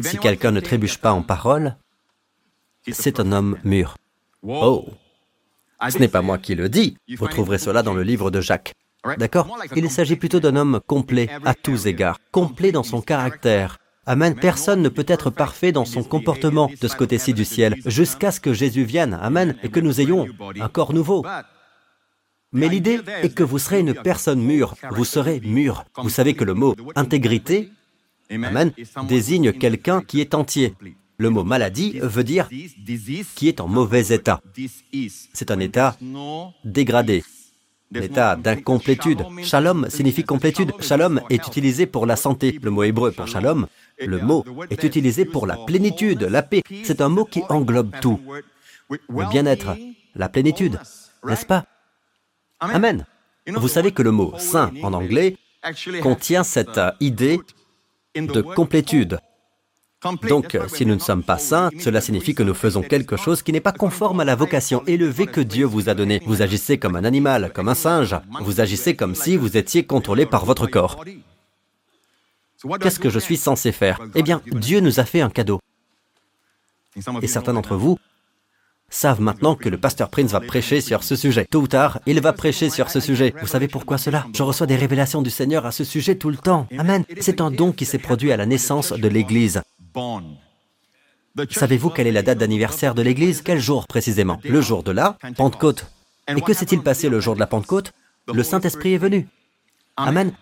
si 0.00 0.18
quelqu'un 0.18 0.50
ne 0.50 0.60
trébuche 0.60 0.98
pas 0.98 1.12
en 1.12 1.22
parole, 1.22 1.76
c'est 2.90 3.20
un 3.20 3.32
homme 3.32 3.58
mûr. 3.64 3.96
Oh, 4.42 4.86
ce 5.88 5.98
n'est 5.98 6.08
pas 6.08 6.22
moi 6.22 6.38
qui 6.38 6.54
le 6.54 6.68
dis, 6.68 6.96
vous 7.16 7.28
trouverez 7.28 7.58
cela 7.58 7.82
dans 7.82 7.94
le 7.94 8.02
livre 8.02 8.30
de 8.30 8.40
Jacques. 8.40 8.74
D'accord? 9.16 9.58
Il 9.76 9.90
s'agit 9.90 10.16
plutôt 10.16 10.40
d'un 10.40 10.56
homme 10.56 10.80
complet 10.86 11.28
à 11.44 11.54
tous 11.54 11.86
égards, 11.86 12.18
complet 12.32 12.72
dans 12.72 12.82
son 12.82 13.00
caractère. 13.00 13.78
Amen. 14.06 14.34
Personne 14.34 14.80
ne 14.80 14.88
peut 14.88 15.04
être 15.06 15.28
parfait 15.28 15.70
dans 15.70 15.84
son 15.84 16.02
comportement 16.02 16.70
de 16.80 16.88
ce 16.88 16.96
côté-ci 16.96 17.34
du 17.34 17.44
ciel, 17.44 17.76
jusqu'à 17.84 18.32
ce 18.32 18.40
que 18.40 18.54
Jésus 18.54 18.84
vienne. 18.84 19.18
Amen. 19.20 19.54
Et 19.62 19.68
que 19.68 19.80
nous 19.80 20.00
ayons 20.00 20.26
un 20.58 20.68
corps 20.68 20.94
nouveau. 20.94 21.24
Mais 22.52 22.68
l'idée 22.68 23.00
est 23.22 23.34
que 23.34 23.42
vous 23.42 23.58
serez 23.58 23.80
une 23.80 23.92
personne 23.92 24.40
mûre. 24.40 24.74
Vous 24.92 25.04
serez 25.04 25.40
mûr. 25.40 25.84
Vous 25.98 26.08
savez 26.08 26.32
que 26.32 26.44
le 26.44 26.54
mot 26.54 26.74
intégrité, 26.96 27.70
Amen, 28.30 28.72
désigne 29.08 29.52
quelqu'un 29.52 30.02
qui 30.02 30.20
est 30.20 30.34
entier. 30.34 30.74
Le 31.16 31.30
mot 31.30 31.44
maladie 31.44 31.98
veut 32.00 32.24
dire 32.24 32.48
qui 33.34 33.48
est 33.48 33.60
en 33.60 33.68
mauvais 33.68 34.08
état. 34.08 34.40
C'est 35.32 35.50
un 35.50 35.58
état 35.60 35.96
dégradé, 36.64 37.24
l'état 37.90 38.36
d'incomplétude. 38.36 39.24
Shalom 39.42 39.88
signifie 39.88 40.24
complétude. 40.24 40.72
Shalom 40.80 41.20
est 41.30 41.46
utilisé 41.46 41.86
pour 41.86 42.06
la 42.06 42.16
santé. 42.16 42.58
Le 42.62 42.70
mot 42.70 42.84
hébreu 42.84 43.12
pour 43.12 43.26
shalom, 43.26 43.66
le 43.98 44.18
mot 44.20 44.44
est 44.70 44.84
utilisé 44.84 45.24
pour 45.24 45.46
la 45.46 45.56
plénitude, 45.56 46.22
la 46.22 46.42
paix. 46.42 46.62
C'est 46.84 47.00
un 47.00 47.08
mot 47.08 47.24
qui 47.24 47.42
englobe 47.48 47.98
tout. 48.00 48.20
Le 48.90 49.28
bien-être, 49.30 49.76
la 50.14 50.28
plénitude, 50.28 50.78
n'est-ce 51.24 51.46
pas? 51.46 51.64
Amen. 52.60 53.06
Vous 53.46 53.68
savez 53.68 53.92
que 53.92 54.02
le 54.02 54.10
mot 54.12 54.34
saint 54.38 54.70
en 54.82 54.92
anglais 54.92 55.36
contient 56.02 56.44
cette 56.44 56.80
idée 57.00 57.40
de 58.16 58.40
complétude. 58.40 59.18
Donc, 60.28 60.56
si 60.68 60.86
nous 60.86 60.94
ne 60.94 61.00
sommes 61.00 61.24
pas 61.24 61.38
saints, 61.38 61.70
cela 61.80 62.00
signifie 62.00 62.34
que 62.34 62.44
nous 62.44 62.54
faisons 62.54 62.82
quelque 62.82 63.16
chose 63.16 63.42
qui 63.42 63.52
n'est 63.52 63.60
pas 63.60 63.72
conforme 63.72 64.20
à 64.20 64.24
la 64.24 64.36
vocation 64.36 64.84
élevée 64.86 65.26
que 65.26 65.40
Dieu 65.40 65.66
vous 65.66 65.88
a 65.88 65.94
donnée. 65.94 66.20
Vous 66.24 66.40
agissez 66.40 66.78
comme 66.78 66.94
un 66.94 67.04
animal, 67.04 67.52
comme 67.52 67.68
un 67.68 67.74
singe. 67.74 68.16
Vous 68.42 68.60
agissez 68.60 68.94
comme 68.94 69.16
si 69.16 69.36
vous 69.36 69.56
étiez 69.56 69.84
contrôlé 69.84 70.24
par 70.24 70.44
votre 70.44 70.66
corps. 70.68 71.04
Qu'est-ce 72.80 73.00
que 73.00 73.10
je 73.10 73.18
suis 73.18 73.36
censé 73.36 73.72
faire? 73.72 74.00
Eh 74.14 74.22
bien, 74.22 74.40
Dieu 74.46 74.80
nous 74.80 75.00
a 75.00 75.04
fait 75.04 75.20
un 75.20 75.30
cadeau. 75.30 75.60
Et 77.22 77.26
certains 77.26 77.52
d'entre 77.54 77.76
vous 77.76 77.98
savent 78.88 79.20
maintenant 79.20 79.54
que 79.54 79.68
le 79.68 79.78
pasteur 79.78 80.08
Prince 80.08 80.30
va 80.32 80.40
prêcher 80.40 80.80
sur 80.80 81.04
ce 81.04 81.16
sujet. 81.16 81.46
Tôt 81.50 81.60
ou 81.60 81.68
tard, 81.68 82.00
il 82.06 82.20
va 82.20 82.32
prêcher 82.32 82.70
sur 82.70 82.90
ce 82.90 83.00
sujet. 83.00 83.34
Vous 83.40 83.46
savez 83.46 83.68
pourquoi 83.68 83.98
cela? 83.98 84.26
Je 84.34 84.42
reçois 84.42 84.66
des 84.66 84.76
révélations 84.76 85.22
du 85.22 85.30
Seigneur 85.30 85.66
à 85.66 85.72
ce 85.72 85.84
sujet 85.84 86.16
tout 86.16 86.30
le 86.30 86.36
temps. 86.36 86.66
Amen. 86.78 87.04
C'est 87.20 87.40
un 87.40 87.50
don 87.50 87.72
qui 87.72 87.84
s'est 87.84 87.98
produit 87.98 88.32
à 88.32 88.36
la 88.36 88.46
naissance 88.46 88.92
de 88.92 89.08
l'Église. 89.08 89.62
Savez-vous 91.50 91.90
quelle 91.90 92.06
est 92.06 92.12
la 92.12 92.22
date 92.22 92.38
d'anniversaire 92.38 92.94
de 92.94 93.02
l'Église? 93.02 93.42
Quel 93.42 93.60
jour 93.60 93.86
précisément? 93.86 94.40
Le 94.44 94.60
jour 94.60 94.82
de 94.82 94.90
la 94.90 95.16
Pentecôte. 95.36 95.86
Et 96.26 96.40
que 96.40 96.52
s'est-il 96.52 96.82
passé 96.82 97.08
le 97.08 97.20
jour 97.20 97.34
de 97.34 97.40
la 97.40 97.46
Pentecôte? 97.46 97.92
Le 98.32 98.42
Saint-Esprit 98.42 98.94
est 98.94 98.98
venu. 98.98 99.28
Amen. 99.96 100.32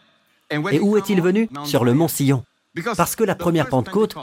Et 0.51 0.79
où 0.79 0.97
est-il 0.97 1.21
venu? 1.21 1.49
Sur 1.65 1.85
le 1.85 1.95
mont 1.95 2.09
Sillon. 2.09 2.45
Parce 2.97 3.17
que 3.17 3.25
la 3.25 3.35
première 3.35 3.69
Pentecôte 3.69 4.15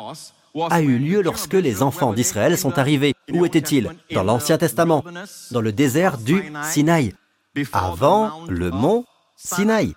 a 0.69 0.81
eu 0.81 0.97
lieu 0.97 1.21
lorsque 1.21 1.53
les 1.53 1.81
enfants 1.81 2.13
d'Israël 2.13 2.57
sont 2.57 2.77
arrivés. 2.77 3.13
Où 3.31 3.45
étaient-ils? 3.45 3.89
Dans 4.11 4.23
l'Ancien 4.23 4.57
Testament, 4.57 5.03
dans 5.51 5.61
le 5.61 5.71
désert 5.71 6.17
du 6.17 6.51
Sinaï, 6.63 7.13
avant 7.71 8.45
le 8.47 8.71
mont 8.71 9.05
Sinaï. 9.35 9.95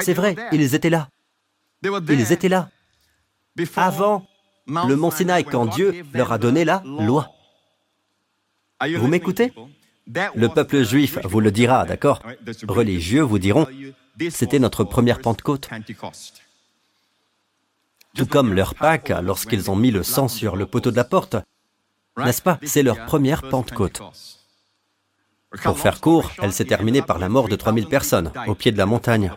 C'est 0.00 0.14
vrai, 0.14 0.36
ils 0.52 0.74
étaient 0.74 0.90
là. 0.90 1.08
Ils 1.82 2.32
étaient 2.32 2.48
là 2.48 2.70
avant 3.76 4.26
le 4.66 4.94
mont 4.96 5.10
Sinaï, 5.10 5.44
quand 5.44 5.66
Dieu 5.66 6.04
leur 6.12 6.32
a 6.32 6.38
donné 6.38 6.64
la 6.64 6.82
loi. 6.84 7.30
Vous 8.96 9.06
m'écoutez? 9.06 9.52
Le 10.06 10.48
peuple 10.48 10.82
juif 10.82 11.18
vous 11.24 11.40
le 11.40 11.50
dira, 11.50 11.84
d'accord? 11.86 12.20
Religieux 12.66 13.22
vous 13.22 13.38
diront, 13.38 13.66
c'était 14.30 14.58
notre 14.58 14.84
première 14.84 15.20
Pentecôte. 15.20 15.70
Tout 18.14 18.26
comme 18.26 18.54
leur 18.54 18.74
Pâque, 18.74 19.12
lorsqu'ils 19.22 19.70
ont 19.70 19.76
mis 19.76 19.90
le 19.90 20.02
sang 20.02 20.28
sur 20.28 20.56
le 20.56 20.66
poteau 20.66 20.90
de 20.90 20.96
la 20.96 21.04
porte, 21.04 21.36
n'est-ce 22.16 22.42
pas? 22.42 22.58
C'est 22.62 22.82
leur 22.82 23.04
première 23.06 23.42
Pentecôte. 23.42 24.00
Pour 25.62 25.78
faire 25.78 26.00
court, 26.00 26.32
elle 26.42 26.52
s'est 26.52 26.64
terminée 26.64 27.02
par 27.02 27.18
la 27.18 27.28
mort 27.28 27.48
de 27.48 27.56
3000 27.56 27.86
personnes 27.86 28.32
au 28.46 28.54
pied 28.54 28.72
de 28.72 28.78
la 28.78 28.86
montagne 28.86 29.30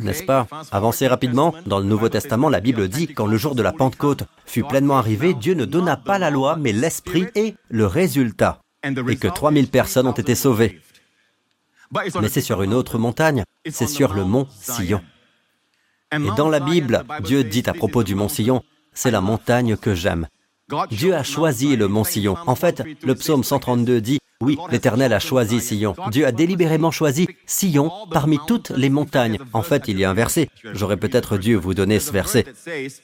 n'est-ce 0.00 0.24
pas? 0.24 0.46
Avancez 0.72 1.06
rapidement. 1.06 1.54
Dans 1.66 1.78
le 1.78 1.84
Nouveau 1.84 2.08
Testament, 2.08 2.48
la 2.48 2.60
Bible 2.60 2.88
dit, 2.88 3.08
quand 3.08 3.26
le 3.26 3.36
jour 3.36 3.54
de 3.54 3.62
la 3.62 3.72
Pentecôte 3.72 4.24
fut 4.46 4.64
pleinement 4.64 4.96
arrivé, 4.96 5.34
Dieu 5.34 5.54
ne 5.54 5.64
donna 5.64 5.96
pas 5.96 6.18
la 6.18 6.30
loi, 6.30 6.56
mais 6.56 6.72
l'Esprit 6.72 7.26
et 7.34 7.54
le 7.68 7.86
résultat, 7.86 8.60
et 8.82 9.16
que 9.16 9.28
3000 9.28 9.68
personnes 9.68 10.06
ont 10.06 10.12
été 10.12 10.34
sauvées. 10.34 10.80
Mais 12.20 12.28
c'est 12.28 12.40
sur 12.40 12.62
une 12.62 12.74
autre 12.74 12.98
montagne, 12.98 13.44
c'est 13.70 13.86
sur 13.86 14.14
le 14.14 14.24
mont 14.24 14.48
Sion. 14.50 15.00
Et 16.22 16.36
dans 16.36 16.48
la 16.48 16.60
Bible, 16.60 17.04
Dieu 17.22 17.44
dit 17.44 17.62
à 17.66 17.74
propos 17.74 18.04
du 18.04 18.14
mont 18.14 18.28
Sion, 18.28 18.62
c'est 18.92 19.10
la 19.10 19.20
montagne 19.20 19.76
que 19.76 19.94
j'aime. 19.94 20.28
Dieu 20.90 21.14
a 21.14 21.22
choisi 21.22 21.76
le 21.76 21.88
mont 21.88 22.04
Sion. 22.04 22.36
En 22.46 22.54
fait, 22.54 22.82
le 23.02 23.14
psaume 23.14 23.44
132 23.44 24.00
dit, 24.00 24.18
oui, 24.40 24.58
l'Éternel 24.70 25.12
a 25.12 25.18
choisi 25.18 25.60
Sion. 25.60 25.94
Dieu 26.10 26.26
a 26.26 26.32
délibérément 26.32 26.90
choisi 26.90 27.28
Sion 27.46 27.90
parmi 28.10 28.38
toutes 28.46 28.70
les 28.70 28.90
montagnes. 28.90 29.38
En 29.52 29.62
fait, 29.62 29.84
il 29.88 29.98
y 29.98 30.04
a 30.04 30.10
un 30.10 30.14
verset. 30.14 30.48
J'aurais 30.72 30.96
peut-être 30.96 31.38
dû 31.38 31.54
vous 31.54 31.74
donner 31.74 32.00
ce 32.00 32.12
verset. 32.12 32.44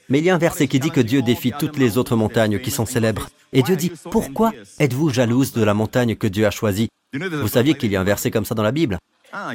Mais 0.09 0.18
il 0.18 0.25
y 0.25 0.31
a 0.31 0.35
un 0.35 0.38
verset 0.38 0.68
qui 0.68 0.81
dit 0.81 0.90
que 0.90 1.01
Dieu 1.01 1.23
défie 1.23 1.53
toutes 1.59 1.79
les 1.79 1.99
autres 1.99 2.16
montagnes 2.16 2.61
qui 2.61 2.70
sont 2.70 2.87
célèbres. 2.87 3.29
Et 3.53 3.62
Dieu 3.62 3.77
dit, 3.77 3.92
pourquoi 4.11 4.53
êtes-vous 4.79 5.11
jalouse 5.11 5.53
de 5.53 5.62
la 5.62 5.75
montagne 5.75 6.16
que 6.16 6.27
Dieu 6.27 6.46
a 6.46 6.51
choisie? 6.51 6.88
Vous 7.14 7.49
saviez 7.49 7.75
qu'il 7.75 7.90
y 7.90 7.96
a 7.96 8.01
un 8.01 8.05
verset 8.05 8.31
comme 8.31 8.44
ça 8.44 8.55
dans 8.55 8.62
la 8.62 8.73
Bible 8.73 8.99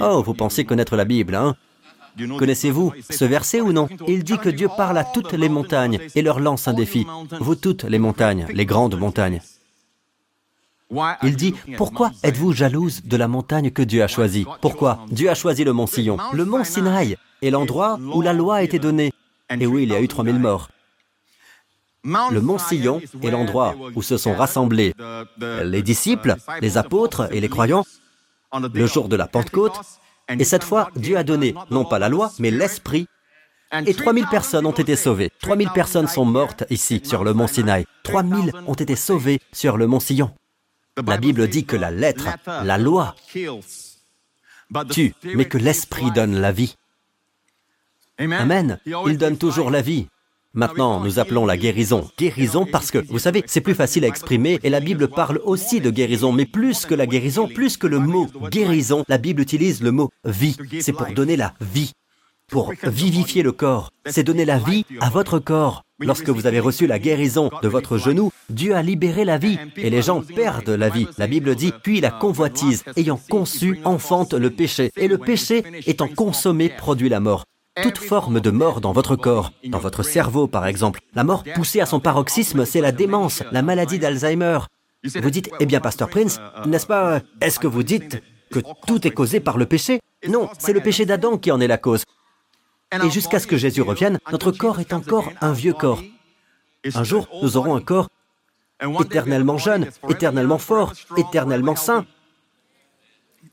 Oh, 0.02 0.24
vous 0.24 0.34
pensez 0.34 0.65
connaître 0.65 0.96
la 0.96 1.06
Bible, 1.06 1.36
hein 1.36 1.56
Connaissez-vous 2.38 2.93
ce 3.10 3.25
verset 3.25 3.62
ou 3.62 3.73
non 3.73 3.88
Il 4.08 4.23
dit 4.23 4.38
que 4.38 4.49
Dieu 4.49 4.69
parle 4.75 4.97
à 4.97 5.04
toutes 5.04 5.34
les 5.34 5.49
montagnes 5.49 5.99
et 6.15 6.21
leur 6.21 6.39
lance 6.39 6.67
un 6.67 6.73
défi. 6.73 7.06
Vous 7.39 7.56
toutes 7.56 7.84
les 7.84 7.99
montagnes, 7.99 8.47
les 8.54 8.65
grandes 8.65 8.97
montagnes. 8.97 9.41
Il 11.23 11.36
dit, 11.36 11.54
pourquoi 11.78 12.12
êtes-vous 12.23 12.54
jalouse 12.54 13.04
de 13.04 13.17
la 13.17 13.28
montagne 13.28 13.71
que 13.71 13.82
Dieu 13.82 14.04
a 14.04 14.08
choisie? 14.08 14.45
Pourquoi 14.62 15.06
Dieu 15.10 15.30
a 15.30 15.36
choisi 15.36 15.63
le 15.63 15.73
mont 15.73 15.88
Sion, 15.88 16.17
le 16.32 16.45
mont 16.45 16.63
Sinaï, 16.63 17.17
est 17.41 17.49
l'endroit 17.49 17.99
où 18.13 18.21
la 18.21 18.34
loi 18.34 18.58
a 18.58 18.63
été 18.63 18.80
donnée, 18.80 19.12
et 19.49 19.65
où 19.65 19.80
il 19.80 19.89
y 19.89 19.95
a 19.95 20.01
eu 20.01 20.08
3000 20.08 20.39
morts. 20.39 20.69
Le 22.04 22.39
mont 22.39 22.60
Sion 22.60 23.01
est 23.23 23.32
l'endroit 23.32 23.75
où 23.95 24.04
se 24.04 24.17
sont 24.17 24.36
rassemblés 24.36 24.93
les 25.39 25.82
disciples, 25.82 26.36
les 26.62 26.78
apôtres 26.78 27.28
et 27.34 27.41
les 27.41 27.49
croyants 27.49 27.84
le 28.73 28.86
jour 28.86 29.10
de 29.10 29.15
la 29.15 29.28
Pentecôte. 29.28 29.80
Et 30.30 30.44
cette 30.44 30.64
fois, 30.64 30.90
Dieu 30.96 31.18
a 31.18 31.24
donné 31.24 31.54
non 31.70 31.86
pas 31.86 32.00
la 32.00 32.10
loi, 32.10 32.32
mais 32.40 32.52
l'Esprit. 32.52 33.08
Et 33.86 33.94
3000 33.94 34.28
personnes 34.28 34.66
ont 34.66 34.72
été 34.72 34.96
sauvées. 34.96 35.32
3000 35.42 35.70
personnes 35.70 36.08
sont 36.08 36.26
mortes 36.26 36.64
ici, 36.70 37.02
sur 37.04 37.24
le 37.24 37.34
mont 37.34 37.48
Sinaï. 37.48 37.86
3000 38.04 38.54
ont 38.68 38.74
été 38.74 38.96
sauvées 38.96 39.40
sur 39.52 39.78
le 39.78 39.88
mont 39.88 40.00
Sion. 40.00 40.32
La 41.06 41.18
Bible 41.18 41.48
dit 41.48 41.66
que 41.66 41.76
la 41.76 41.92
lettre, 41.92 42.30
la 42.48 42.78
loi, 42.78 43.16
tue, 44.90 45.14
mais 45.24 45.46
que 45.46 45.58
l'Esprit 45.58 46.12
donne 46.12 46.36
la 46.36 46.52
vie. 46.52 46.76
Amen. 48.18 48.80
Il 49.08 49.18
donne 49.18 49.38
toujours 49.38 49.72
la 49.72 49.82
vie. 49.82 50.08
Maintenant, 50.56 51.04
nous 51.04 51.20
appelons 51.20 51.46
la 51.46 51.58
guérison. 51.58 52.10
Guérison 52.18 52.65
parce 52.65 52.89
que, 52.89 52.98
vous 53.10 53.20
savez, 53.20 53.44
c'est 53.46 53.62
plus 53.62 53.76
facile 53.76 54.06
à 54.06 54.08
exprimer 54.08 54.60
et 54.63 54.70
la 54.70 54.80
Bible 54.80 55.10
parle 55.10 55.39
aussi 55.44 55.82
de 55.82 55.89
guérison, 55.89 56.32
mais 56.32 56.46
plus 56.46 56.86
que 56.86 56.96
la 56.96 57.06
guérison, 57.06 57.48
plus 57.48 57.76
que 57.76 57.88
le 57.88 58.00
mot 58.00 58.28
guérison, 58.50 59.04
la 59.10 59.18
Bible 59.18 59.41
utilise 59.41 59.84
le 59.84 59.91
mot 59.91 60.10
vie. 60.24 60.56
C'est 60.80 60.94
pour 60.94 61.08
donner 61.08 61.36
la 61.36 61.54
vie 61.60 61.91
pour 62.48 62.74
vivifier 62.84 63.44
le 63.44 63.52
corps. 63.52 63.91
C'est 64.06 64.24
donner 64.24 64.46
la 64.46 64.60
vie 64.60 64.86
à 65.02 65.10
votre 65.10 65.39
corps. 65.39 65.84
Lorsque 66.00 66.30
vous 66.30 66.46
avez 66.46 66.60
reçu 66.60 66.88
la 66.88 67.00
guérison 67.00 67.50
de 67.62 67.68
votre 67.68 67.98
genou, 67.98 68.32
Dieu 68.50 68.76
a 68.76 68.82
libéré 68.82 69.26
la 69.26 69.38
vie 69.38 69.58
et 69.78 69.89
les 69.89 70.02
gens 70.02 70.22
perdent 70.22 70.70
la 70.70 70.89
vie. 70.89 71.08
La 71.18 71.28
Bible 71.28 71.56
dit, 71.56 71.74
puis 71.84 72.02
la 72.02 72.12
convoitise, 72.12 72.84
ayant 72.98 73.20
conçu, 73.30 73.80
enfante 73.86 74.34
le 74.34 74.52
péché. 74.52 74.91
Et 74.98 75.08
le 75.08 75.18
péché, 75.18 75.63
étant 75.88 76.08
consommé, 76.08 76.70
produit 76.70 77.10
la 77.10 77.20
mort. 77.20 77.46
Toute 77.82 77.98
forme 77.98 78.40
de 78.40 78.52
mort 78.52 78.80
dans 78.80 78.94
votre 78.94 79.18
corps, 79.18 79.52
dans 79.66 79.80
votre 79.80 80.02
cerveau 80.02 80.48
par 80.48 80.66
exemple. 80.66 81.02
La 81.14 81.26
mort 81.26 81.44
poussée 81.56 81.82
à 81.82 81.86
son 81.86 82.00
paroxysme, 82.00 82.66
c'est 82.66 82.80
la 82.80 82.94
démence, 82.94 83.44
la 83.52 83.62
maladie 83.62 84.00
d'Alzheimer. 84.00 84.60
Vous 85.04 85.30
dites, 85.30 85.52
eh 85.60 85.66
bien, 85.66 85.82
Pasteur 85.82 86.10
Prince, 86.10 86.40
n'est-ce 86.66 86.88
pas, 86.88 87.20
est-ce 87.42 87.60
que 87.60 87.68
vous 87.68 87.84
dites 87.84 88.24
que 88.50 88.60
tout 88.88 89.06
est 89.06 89.12
causé 89.12 89.40
par 89.40 89.58
le 89.58 89.66
péché? 89.66 90.00
Non, 90.28 90.50
c'est 90.58 90.74
le 90.74 90.80
péché 90.80 91.06
d'Adam 91.06 91.38
qui 91.38 91.52
en 91.52 91.60
est 91.60 91.68
la 91.68 91.78
cause. 91.78 92.04
Et 93.04 93.10
jusqu'à 93.10 93.40
ce 93.40 93.48
que 93.48 93.58
Jésus 93.58 93.82
revienne, 93.82 94.20
notre 94.32 94.52
corps 94.52 94.80
est 94.80 94.94
encore 94.94 95.30
un 95.42 95.52
vieux 95.52 95.74
corps. 95.74 96.02
Un 96.94 97.04
jour, 97.04 97.28
nous 97.42 97.58
aurons 97.58 97.76
un 97.76 97.82
corps 97.82 98.08
éternellement 99.02 99.58
jeune, 99.58 99.90
éternellement 100.08 100.60
fort, 100.60 100.94
éternellement 101.18 101.76
saint. 101.76 102.06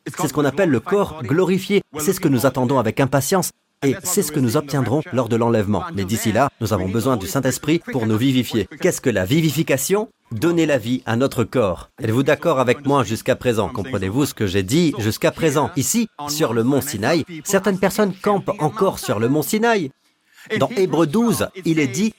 C'est 0.06 0.28
ce 0.28 0.32
qu'on 0.32 0.44
appelle 0.44 0.70
le 0.70 0.80
corps 0.80 1.22
glorifié. 1.22 1.82
C'est 1.98 2.12
ce 2.12 2.20
que 2.20 2.28
nous 2.28 2.46
attendons 2.46 2.78
avec 2.78 3.00
impatience. 3.00 3.50
Et 3.84 3.96
c'est 4.04 4.22
ce 4.22 4.30
que 4.30 4.40
nous 4.40 4.56
obtiendrons 4.56 5.02
lors 5.12 5.28
de 5.28 5.36
l'enlèvement. 5.36 5.82
Mais 5.94 6.04
d'ici 6.04 6.30
là, 6.30 6.50
nous 6.60 6.72
avons 6.72 6.88
besoin 6.88 7.16
du 7.16 7.26
Saint-Esprit 7.26 7.80
pour 7.80 8.06
nous 8.06 8.16
vivifier. 8.16 8.68
Qu'est-ce 8.80 9.00
que 9.00 9.10
la 9.10 9.24
vivification? 9.24 10.08
Donner 10.30 10.66
la 10.66 10.78
vie 10.78 11.02
à 11.04 11.16
notre 11.16 11.44
corps. 11.44 11.90
Êtes-vous 12.00 12.22
d'accord 12.22 12.60
avec 12.60 12.86
moi 12.86 13.02
jusqu'à 13.02 13.36
présent? 13.36 13.68
Comprenez-vous 13.68 14.26
ce 14.26 14.34
que 14.34 14.46
j'ai 14.46 14.62
dit 14.62 14.94
jusqu'à 14.98 15.32
présent? 15.32 15.70
Ici, 15.76 16.08
sur 16.28 16.54
le 16.54 16.62
mont 16.62 16.80
Sinaï, 16.80 17.24
certaines 17.44 17.78
personnes 17.78 18.14
campent 18.14 18.52
encore 18.60 18.98
sur 18.98 19.18
le 19.18 19.28
mont 19.28 19.42
Sinaï. 19.42 19.90
Dans 20.58 20.70
Hébreu 20.76 21.06
12, 21.06 21.48
il 21.64 21.78
est 21.78 21.88
dit 21.88 22.14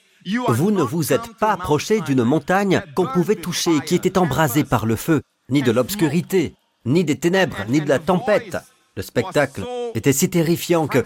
vous 0.48 0.70
ne 0.70 0.82
vous 0.82 1.12
êtes 1.12 1.34
pas 1.38 1.52
approché 1.52 2.00
d'une 2.00 2.24
montagne 2.24 2.82
qu'on 2.94 3.06
pouvait 3.06 3.36
toucher, 3.36 3.80
qui 3.84 3.94
était 3.94 4.18
embrasée 4.18 4.64
par 4.64 4.86
le 4.86 4.96
feu, 4.96 5.22
ni 5.50 5.62
de 5.62 5.72
l'obscurité, 5.72 6.54
ni 6.86 7.04
des 7.04 7.18
ténèbres, 7.18 7.58
ni 7.68 7.80
de 7.80 7.88
la 7.88 7.98
tempête. 7.98 8.56
Le 8.96 9.02
spectacle 9.02 9.64
était 9.94 10.12
si 10.12 10.30
terrifiant 10.30 10.86
que, 10.86 11.04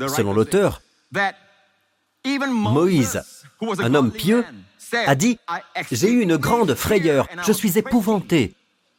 selon 0.00 0.32
l'auteur, 0.32 0.82
Moïse, 2.24 3.22
un 3.78 3.94
homme 3.94 4.10
pieux, 4.10 4.44
a 5.06 5.14
dit, 5.14 5.38
J'ai 5.90 6.10
eu 6.10 6.20
une 6.20 6.36
grande 6.36 6.74
frayeur, 6.74 7.26
je 7.46 7.52
suis 7.52 7.78
épouvanté 7.78 8.54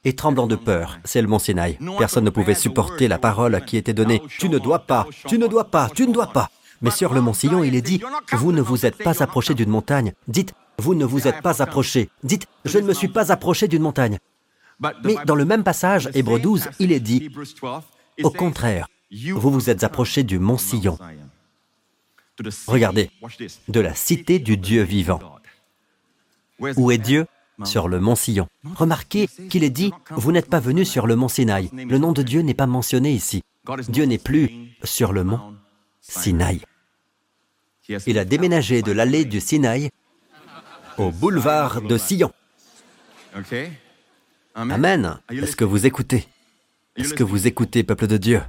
et 0.06 0.14
tremblant 0.14 0.48
de 0.48 0.56
peur. 0.56 1.00
C'est 1.04 1.22
le 1.22 1.28
mont 1.28 1.40
Sinaï. 1.40 1.78
Personne 1.98 2.26
ne 2.26 2.30
pouvait 2.30 2.56
supporter 2.56 3.08
la 3.08 3.18
parole 3.18 3.64
qui 3.66 3.78
était 3.78 3.94
donnée. 3.94 4.22
Tu 4.40 4.50
ne 4.50 4.58
dois 4.58 4.80
pas, 4.80 5.08
tu 5.28 5.38
ne 5.38 5.48
dois 5.48 5.66
pas, 5.66 5.90
tu 5.94 6.08
ne 6.08 6.14
dois 6.14 6.28
pas. 6.28 6.50
Mais 6.82 6.92
sur 6.92 7.14
le 7.14 7.22
mont 7.22 7.34
Sillon, 7.34 7.64
il 7.64 7.76
est 7.76 7.82
dit, 7.82 8.02
vous 8.34 8.52
ne 8.52 8.62
vous 8.62 8.86
êtes 8.86 9.02
pas 9.02 9.24
approché 9.24 9.54
d'une 9.54 9.70
montagne. 9.70 10.14
Dites, 10.28 10.54
vous 10.80 10.96
ne 10.96 11.06
vous 11.06 11.28
êtes 11.28 11.42
pas 11.42 11.62
approché. 11.62 12.10
Dites, 12.24 12.48
je 12.66 12.80
ne 12.80 12.88
me 12.88 12.94
suis 12.94 13.08
pas 13.08 13.32
approché 13.32 13.68
d'une 13.68 13.82
montagne. 13.82 14.20
Mais 15.04 15.16
dans 15.26 15.36
le 15.36 15.46
même 15.46 15.64
passage, 15.64 16.10
Hébreu 16.14 16.40
12, 16.40 16.70
il 16.80 16.92
est 16.92 17.00
dit, 17.00 17.30
au 18.22 18.32
contraire, 18.32 18.88
vous 19.36 19.52
vous 19.52 19.70
êtes 19.70 19.84
approché 19.84 20.24
du 20.24 20.40
mont 20.40 20.58
Sillon. 20.58 20.98
Regardez, 22.68 23.12
de 23.68 23.80
la 23.80 23.94
cité 23.94 24.40
du 24.40 24.58
Dieu 24.58 24.84
vivant. 24.84 25.20
Où 26.60 26.92
est 26.92 26.98
Dieu 26.98 27.26
Sur 27.64 27.88
le 27.88 28.00
mont 28.00 28.16
Sillon. 28.16 28.48
Remarquez 28.76 29.28
qu'il 29.50 29.64
est 29.64 29.70
dit, 29.70 29.92
vous 30.12 30.32
n'êtes 30.32 30.50
pas 30.50 30.60
venu 30.60 30.86
sur 30.86 31.06
le 31.06 31.16
mont 31.16 31.28
Sinaï. 31.28 31.70
Le 31.74 31.98
nom 31.98 32.12
de 32.12 32.24
Dieu 32.24 32.42
n'est 32.42 32.54
pas 32.54 32.66
mentionné 32.66 33.12
ici. 33.12 33.44
Dieu 33.88 34.06
n'est 34.06 34.18
plus 34.18 34.50
sur 34.84 35.14
le 35.14 35.24
mont 35.24 35.56
Sinaï. 36.02 36.62
Il 38.08 38.18
a 38.18 38.26
déménagé 38.26 38.82
de 38.82 38.92
l'allée 38.92 39.26
du 39.26 39.40
Sinaï 39.40 39.90
au 40.98 41.12
boulevard 41.12 41.82
de 41.82 41.98
Sion. 41.98 42.32
Amen. 44.56 45.20
Est-ce 45.30 45.56
que 45.56 45.66
vous 45.66 45.86
écoutez? 45.86 46.28
Est-ce 46.96 47.14
que 47.14 47.24
vous 47.24 47.48
écoutez, 47.48 47.84
peuple 47.84 48.08
de 48.08 48.18
Dieu? 48.18 48.42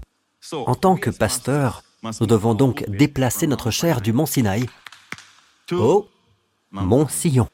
En 0.53 0.75
tant 0.75 0.97
que 0.97 1.11
pasteur, 1.11 1.83
nous 2.21 2.27
devons 2.27 2.55
donc 2.55 2.85
déplacer 2.89 3.47
notre 3.47 3.71
chair 3.71 4.01
du 4.01 4.13
mont 4.13 4.27
Sinaï 4.27 4.67
au 5.73 6.09
mont 6.71 7.09
Sion. 7.09 7.49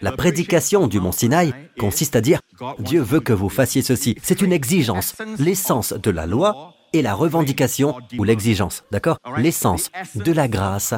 La 0.00 0.12
prédication 0.12 0.88
du 0.88 1.00
mont 1.00 1.12
Sinaï 1.12 1.54
consiste 1.78 2.16
à 2.16 2.20
dire 2.20 2.40
Dieu 2.80 3.00
veut 3.00 3.20
que 3.20 3.32
vous 3.32 3.48
fassiez 3.48 3.82
ceci. 3.82 4.16
C'est 4.22 4.42
une 4.42 4.52
exigence. 4.52 5.14
L'essence 5.38 5.92
de 5.92 6.10
la 6.10 6.26
loi 6.26 6.74
et 6.92 7.02
la 7.02 7.14
revendication 7.14 7.96
ou 8.18 8.24
l'exigence, 8.24 8.84
d'accord? 8.90 9.18
L'essence 9.38 9.90
de 10.14 10.32
la 10.32 10.48
grâce 10.48 10.92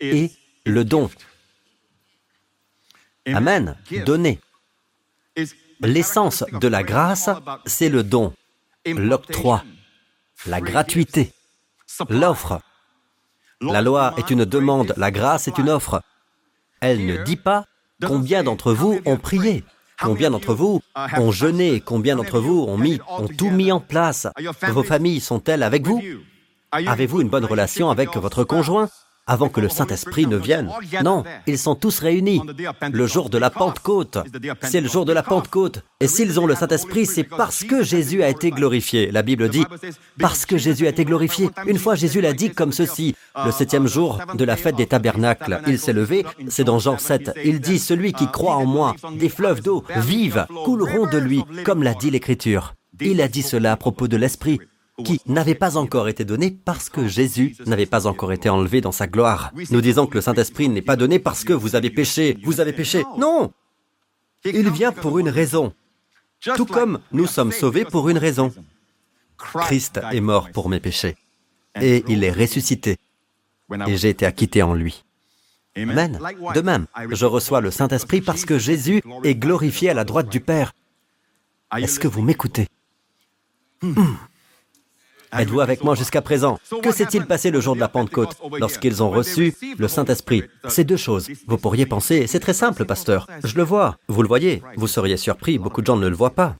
et 0.00 0.30
le 0.64 0.84
don. 0.84 1.08
Amen. 3.26 3.76
Donner. 4.04 4.40
L'essence 5.80 6.44
de 6.52 6.68
la 6.68 6.82
grâce, 6.82 7.30
c'est 7.64 7.88
le 7.88 8.02
don, 8.02 8.32
l'octroi, 8.86 9.64
la 10.44 10.60
gratuité, 10.60 11.32
l'offre. 12.08 12.60
La 13.60 13.80
loi 13.80 14.14
est 14.18 14.30
une 14.30 14.44
demande, 14.44 14.92
la 14.96 15.10
grâce 15.10 15.48
est 15.48 15.58
une 15.58 15.70
offre. 15.70 16.02
Elle 16.80 17.06
ne 17.06 17.24
dit 17.24 17.36
pas 17.36 17.64
combien 18.04 18.42
d'entre 18.42 18.72
vous 18.72 19.00
ont 19.06 19.16
prié. 19.16 19.64
Combien 19.98 20.30
d'entre 20.30 20.52
vous 20.52 20.82
ont 21.16 21.30
jeûné 21.32 21.80
Combien 21.80 22.16
d'entre 22.16 22.38
vous 22.38 22.66
ont, 22.68 22.76
mis, 22.76 23.00
ont 23.08 23.28
tout 23.28 23.50
mis 23.50 23.72
en 23.72 23.80
place 23.80 24.28
Vos 24.68 24.82
familles 24.82 25.20
sont-elles 25.20 25.62
avec 25.62 25.86
vous? 25.86 26.02
Avez-vous 26.70 27.22
une 27.22 27.30
bonne 27.30 27.46
relation 27.46 27.88
avec 27.90 28.14
votre 28.16 28.44
conjoint? 28.44 28.90
Avant 29.26 29.48
que 29.48 29.60
le 29.60 29.68
Saint-Esprit 29.68 30.26
ne 30.26 30.36
vienne. 30.36 30.70
Non, 31.02 31.24
ils 31.46 31.58
sont 31.58 31.74
tous 31.74 31.98
réunis. 31.98 32.40
Le 32.92 33.06
jour 33.06 33.28
de 33.28 33.38
la 33.38 33.50
Pentecôte, 33.50 34.18
c'est 34.62 34.80
le 34.80 34.88
jour 34.88 35.04
de 35.04 35.12
la 35.12 35.22
Pentecôte. 35.22 35.82
Et 36.00 36.06
s'ils 36.06 36.38
ont 36.38 36.46
le 36.46 36.54
Saint-Esprit, 36.54 37.06
c'est 37.06 37.24
parce 37.24 37.64
que 37.64 37.82
Jésus 37.82 38.22
a 38.22 38.28
été 38.28 38.50
glorifié. 38.50 39.10
La 39.10 39.22
Bible 39.22 39.48
dit, 39.48 39.64
parce 40.18 40.46
que 40.46 40.56
Jésus 40.56 40.86
a 40.86 40.90
été 40.90 41.04
glorifié. 41.04 41.50
Une 41.66 41.78
fois, 41.78 41.94
Jésus 41.94 42.20
l'a 42.20 42.32
dit 42.32 42.50
comme 42.50 42.72
ceci, 42.72 43.14
le 43.44 43.50
septième 43.50 43.86
jour 43.86 44.20
de 44.34 44.44
la 44.44 44.56
fête 44.56 44.76
des 44.76 44.86
tabernacles, 44.86 45.60
il 45.66 45.78
s'est 45.78 45.92
levé, 45.92 46.24
c'est 46.48 46.64
dans 46.64 46.78
Jean 46.78 46.98
7, 46.98 47.32
il 47.44 47.60
dit, 47.60 47.78
celui 47.78 48.12
qui 48.12 48.30
croit 48.30 48.56
en 48.56 48.66
moi, 48.66 48.94
des 49.18 49.28
fleuves 49.28 49.62
d'eau 49.62 49.84
vives 49.96 50.46
couleront 50.64 51.06
de 51.06 51.18
lui, 51.18 51.42
comme 51.64 51.82
l'a 51.82 51.94
dit 51.94 52.10
l'Écriture. 52.10 52.74
Il 53.00 53.20
a 53.20 53.28
dit 53.28 53.42
cela 53.42 53.72
à 53.72 53.76
propos 53.76 54.08
de 54.08 54.16
l'Esprit 54.16 54.58
qui 55.04 55.20
n'avait 55.26 55.54
pas 55.54 55.76
encore 55.76 56.08
été 56.08 56.24
donné 56.24 56.50
parce 56.50 56.88
que 56.88 57.06
Jésus 57.06 57.56
n'avait 57.66 57.86
pas 57.86 58.06
encore 58.06 58.32
été 58.32 58.48
enlevé 58.48 58.80
dans 58.80 58.92
sa 58.92 59.06
gloire. 59.06 59.52
Nous 59.70 59.80
disons 59.80 60.06
que 60.06 60.14
le 60.14 60.20
Saint-Esprit 60.22 60.68
n'est 60.68 60.82
pas 60.82 60.96
donné 60.96 61.18
parce 61.18 61.44
que 61.44 61.52
vous 61.52 61.76
avez 61.76 61.90
péché, 61.90 62.38
vous 62.42 62.60
avez 62.60 62.72
péché. 62.72 63.04
Non 63.18 63.52
Il 64.44 64.70
vient 64.70 64.92
pour 64.92 65.18
une 65.18 65.28
raison. 65.28 65.72
Tout 66.56 66.66
comme 66.66 67.00
nous 67.12 67.26
sommes 67.26 67.52
sauvés 67.52 67.84
pour 67.84 68.08
une 68.08 68.18
raison. 68.18 68.52
Christ 69.36 70.00
est 70.12 70.20
mort 70.20 70.50
pour 70.50 70.68
mes 70.68 70.80
péchés. 70.80 71.16
Et 71.80 72.04
il 72.08 72.24
est 72.24 72.32
ressuscité. 72.32 72.96
Et 73.86 73.96
j'ai 73.96 74.10
été 74.10 74.24
acquitté 74.24 74.62
en 74.62 74.74
lui. 74.74 75.04
Amen. 75.76 76.18
De 76.54 76.60
même, 76.62 76.86
je 77.10 77.26
reçois 77.26 77.60
le 77.60 77.70
Saint-Esprit 77.70 78.22
parce 78.22 78.46
que 78.46 78.58
Jésus 78.58 79.02
est 79.24 79.34
glorifié 79.34 79.90
à 79.90 79.94
la 79.94 80.04
droite 80.04 80.30
du 80.30 80.40
Père. 80.40 80.72
Est-ce 81.76 82.00
que 82.00 82.08
vous 82.08 82.22
m'écoutez? 82.22 82.66
Êtes-vous 85.32 85.60
avec 85.60 85.84
moi 85.84 85.94
jusqu'à 85.94 86.22
présent 86.22 86.58
Que 86.82 86.92
s'est-il 86.92 87.26
passé 87.26 87.50
le 87.50 87.60
jour 87.60 87.74
de 87.74 87.80
la 87.80 87.88
Pentecôte 87.88 88.36
lorsqu'ils 88.58 89.02
ont 89.02 89.10
reçu 89.10 89.54
le 89.78 89.88
Saint-Esprit 89.88 90.44
Ces 90.68 90.84
deux 90.84 90.96
choses. 90.96 91.28
Vous 91.46 91.58
pourriez 91.58 91.86
penser, 91.86 92.26
c'est 92.26 92.40
très 92.40 92.52
simple, 92.52 92.84
pasteur. 92.84 93.26
Je 93.44 93.56
le 93.56 93.62
vois. 93.62 93.96
Vous 94.08 94.22
le 94.22 94.28
voyez. 94.28 94.62
Vous 94.76 94.86
seriez 94.86 95.16
surpris, 95.16 95.58
beaucoup 95.58 95.80
de 95.80 95.86
gens 95.86 95.96
ne 95.96 96.08
le 96.08 96.16
voient 96.16 96.34
pas. 96.34 96.56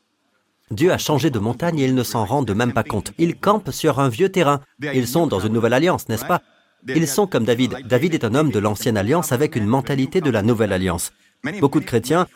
Dieu 0.71 0.91
a 0.91 0.99
changé 0.99 1.31
de 1.31 1.39
montagne 1.39 1.79
et 1.79 1.85
ils 1.85 1.95
ne 1.95 2.03
s'en 2.03 2.25
rendent 2.25 2.55
même 2.55 2.73
pas 2.73 2.83
compte. 2.83 3.13
Ils 3.19 3.37
campent 3.37 3.71
sur 3.71 4.01
un 4.01 4.09
vieux 4.09 4.31
terrain. 4.31 4.61
Ils 4.83 5.07
sont 5.07 5.27
dans 5.27 5.41
une 5.41 5.53
nouvelle 5.53 5.75
alliance, 5.75 6.09
n'est-ce 6.09 6.25
pas 6.25 6.43
Ils 6.89 7.07
sont 7.07 7.29
comme 7.29 7.45
David. 7.45 7.87
David 7.87 8.15
est 8.15 8.25
un 8.25 8.35
homme 8.35 8.51
de 8.51 8.59
l'ancienne 8.59 8.97
alliance 8.97 9.31
avec 9.31 9.55
une 9.55 9.67
mentalité 9.67 10.21
de 10.21 10.31
la 10.31 10.43
nouvelle 10.43 10.73
alliance. 10.73 11.13
Beaucoup 11.61 11.79
de 11.79 11.85
chrétiens, 11.85 12.27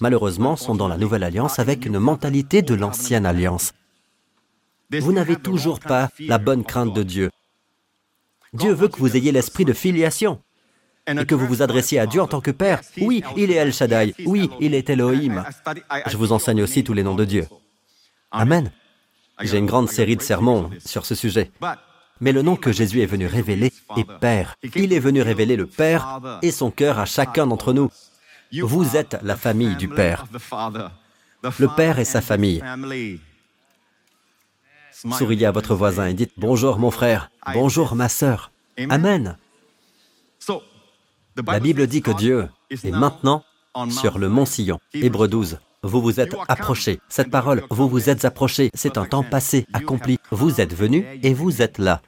malheureusement, 0.00 0.56
sont 0.56 0.74
dans 0.74 0.88
la 0.88 0.98
nouvelle 0.98 1.22
alliance 1.22 1.58
avec 1.58 1.86
une 1.86 1.98
mentalité 1.98 2.60
de 2.60 2.74
l'ancienne 2.74 3.24
alliance 3.24 3.72
vous 4.98 5.12
n'avez 5.12 5.36
toujours 5.36 5.80
pas 5.80 6.10
la 6.18 6.38
bonne 6.38 6.64
crainte 6.64 6.94
de 6.94 7.02
Dieu. 7.02 7.30
Dieu 8.52 8.72
veut 8.72 8.88
que 8.88 8.98
vous 8.98 9.16
ayez 9.16 9.30
l'esprit 9.32 9.64
de 9.64 9.72
filiation 9.72 10.40
et 11.06 11.24
que 11.24 11.34
vous 11.34 11.46
vous 11.46 11.62
adressiez 11.62 11.98
à 11.98 12.06
Dieu 12.06 12.20
en 12.20 12.26
tant 12.26 12.40
que 12.40 12.50
Père. 12.50 12.80
Oui, 13.00 13.22
il 13.36 13.50
est 13.50 13.56
El 13.56 13.72
Shaddai. 13.72 14.14
Oui, 14.26 14.50
il 14.60 14.74
est 14.74 14.90
Elohim. 14.90 15.44
Je 16.06 16.16
vous 16.16 16.32
enseigne 16.32 16.62
aussi 16.62 16.84
tous 16.84 16.92
les 16.92 17.02
noms 17.02 17.14
de 17.14 17.24
Dieu. 17.24 17.46
Amen. 18.30 18.70
J'ai 19.40 19.58
une 19.58 19.66
grande 19.66 19.88
série 19.88 20.16
de 20.16 20.22
sermons 20.22 20.70
sur 20.84 21.06
ce 21.06 21.14
sujet. 21.14 21.50
Mais 22.20 22.32
le 22.32 22.42
nom 22.42 22.56
que 22.56 22.70
Jésus 22.70 23.00
est 23.00 23.06
venu 23.06 23.26
révéler 23.26 23.72
est 23.96 24.18
Père. 24.20 24.56
Il 24.74 24.92
est 24.92 24.98
venu 24.98 25.22
révéler 25.22 25.56
le 25.56 25.66
Père 25.66 26.20
et 26.42 26.50
son 26.50 26.70
cœur 26.70 26.98
à 26.98 27.06
chacun 27.06 27.46
d'entre 27.46 27.72
nous. 27.72 27.90
Vous 28.62 28.96
êtes 28.96 29.16
la 29.22 29.36
famille 29.36 29.76
du 29.76 29.88
Père. 29.88 30.26
Le 31.58 31.74
Père 31.76 31.98
et 31.98 32.04
sa 32.04 32.20
famille. 32.20 32.62
Souriez 35.08 35.46
à 35.46 35.50
votre 35.50 35.74
voisin 35.74 36.06
et 36.08 36.14
dites 36.14 36.32
Bonjour 36.36 36.78
mon 36.78 36.90
frère, 36.90 37.30
bonjour 37.54 37.94
ma 37.94 38.08
sœur. 38.08 38.50
Amen. 38.88 39.36
La 41.46 41.60
Bible 41.60 41.86
dit 41.86 42.02
que 42.02 42.10
Dieu 42.10 42.48
est 42.70 42.90
maintenant 42.90 43.44
sur 43.90 44.18
le 44.18 44.28
mont 44.28 44.44
Sillon. 44.44 44.78
Hébreu 44.92 45.28
12. 45.28 45.58
Vous 45.82 46.02
vous 46.02 46.20
êtes 46.20 46.36
approchés. 46.48 47.00
Cette 47.08 47.30
parole, 47.30 47.62
vous 47.70 47.88
vous 47.88 48.10
êtes 48.10 48.26
approchés. 48.26 48.70
C'est 48.74 48.98
un 48.98 49.06
temps 49.06 49.22
passé, 49.22 49.66
accompli. 49.72 50.18
Vous 50.30 50.60
êtes 50.60 50.74
venus 50.74 51.06
et 51.22 51.32
vous 51.32 51.62
êtes 51.62 51.78
là. 51.78 52.02